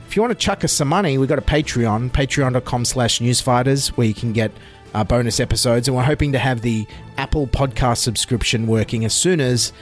If 0.06 0.16
you 0.16 0.22
want 0.22 0.38
to 0.38 0.38
chuck 0.38 0.64
us 0.64 0.72
some 0.72 0.88
money, 0.88 1.18
we've 1.18 1.28
got 1.28 1.38
a 1.38 1.42
Patreon, 1.42 2.10
patreon.com 2.10 2.84
slash 2.84 3.18
newsfighters, 3.18 3.88
where 3.88 4.06
you 4.06 4.14
can 4.14 4.32
get 4.32 4.52
uh, 4.94 5.04
bonus 5.04 5.40
episodes. 5.40 5.88
And 5.88 5.96
we're 5.96 6.04
hoping 6.04 6.32
to 6.32 6.38
have 6.38 6.60
the 6.60 6.86
Apple 7.16 7.46
podcast 7.46 7.98
subscription 7.98 8.66
working 8.66 9.04
as 9.04 9.14
soon 9.14 9.40
as 9.40 9.72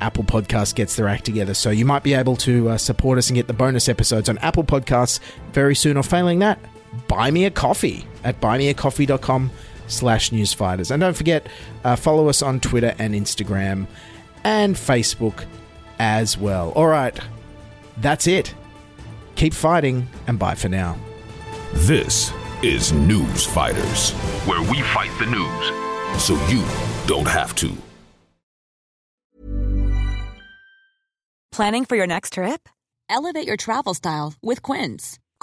Apple 0.00 0.24
Podcast 0.24 0.74
gets 0.74 0.96
their 0.96 1.08
act 1.08 1.24
together. 1.24 1.54
So 1.54 1.70
you 1.70 1.84
might 1.84 2.02
be 2.02 2.14
able 2.14 2.36
to 2.36 2.70
uh, 2.70 2.78
support 2.78 3.18
us 3.18 3.28
and 3.28 3.36
get 3.36 3.46
the 3.46 3.52
bonus 3.52 3.88
episodes 3.88 4.28
on 4.28 4.38
Apple 4.38 4.64
Podcasts 4.64 5.20
very 5.52 5.74
soon, 5.74 5.96
or 5.96 6.02
failing 6.02 6.40
that, 6.40 6.58
buy 7.08 7.30
me 7.30 7.44
a 7.44 7.50
coffee 7.50 8.06
at 8.22 8.40
buymeacoffee.com 8.40 9.50
slash 9.86 10.30
newsfighters. 10.30 10.90
And 10.90 11.00
don't 11.00 11.16
forget, 11.16 11.46
uh, 11.84 11.96
follow 11.96 12.28
us 12.28 12.42
on 12.42 12.60
Twitter 12.60 12.94
and 12.98 13.14
Instagram 13.14 13.86
and 14.44 14.74
Facebook 14.74 15.44
as 15.98 16.36
well. 16.38 16.70
All 16.72 16.86
right, 16.88 17.18
that's 17.98 18.26
it. 18.26 18.54
Keep 19.36 19.54
fighting, 19.54 20.08
and 20.26 20.38
bye 20.38 20.54
for 20.54 20.68
now. 20.68 20.96
This 21.72 22.32
is 22.62 22.92
News 22.92 23.46
Fighters, 23.46 24.12
where 24.46 24.62
we 24.62 24.80
fight 24.82 25.10
the 25.18 25.26
news 25.26 26.22
so 26.22 26.34
you 26.46 26.64
don't 27.06 27.28
have 27.28 27.54
to. 27.56 27.76
Planning 31.50 31.84
for 31.84 31.96
your 31.96 32.06
next 32.06 32.32
trip? 32.32 32.68
Elevate 33.08 33.46
your 33.46 33.56
travel 33.56 33.94
style 33.94 34.34
with 34.42 34.62
Quince. 34.62 35.18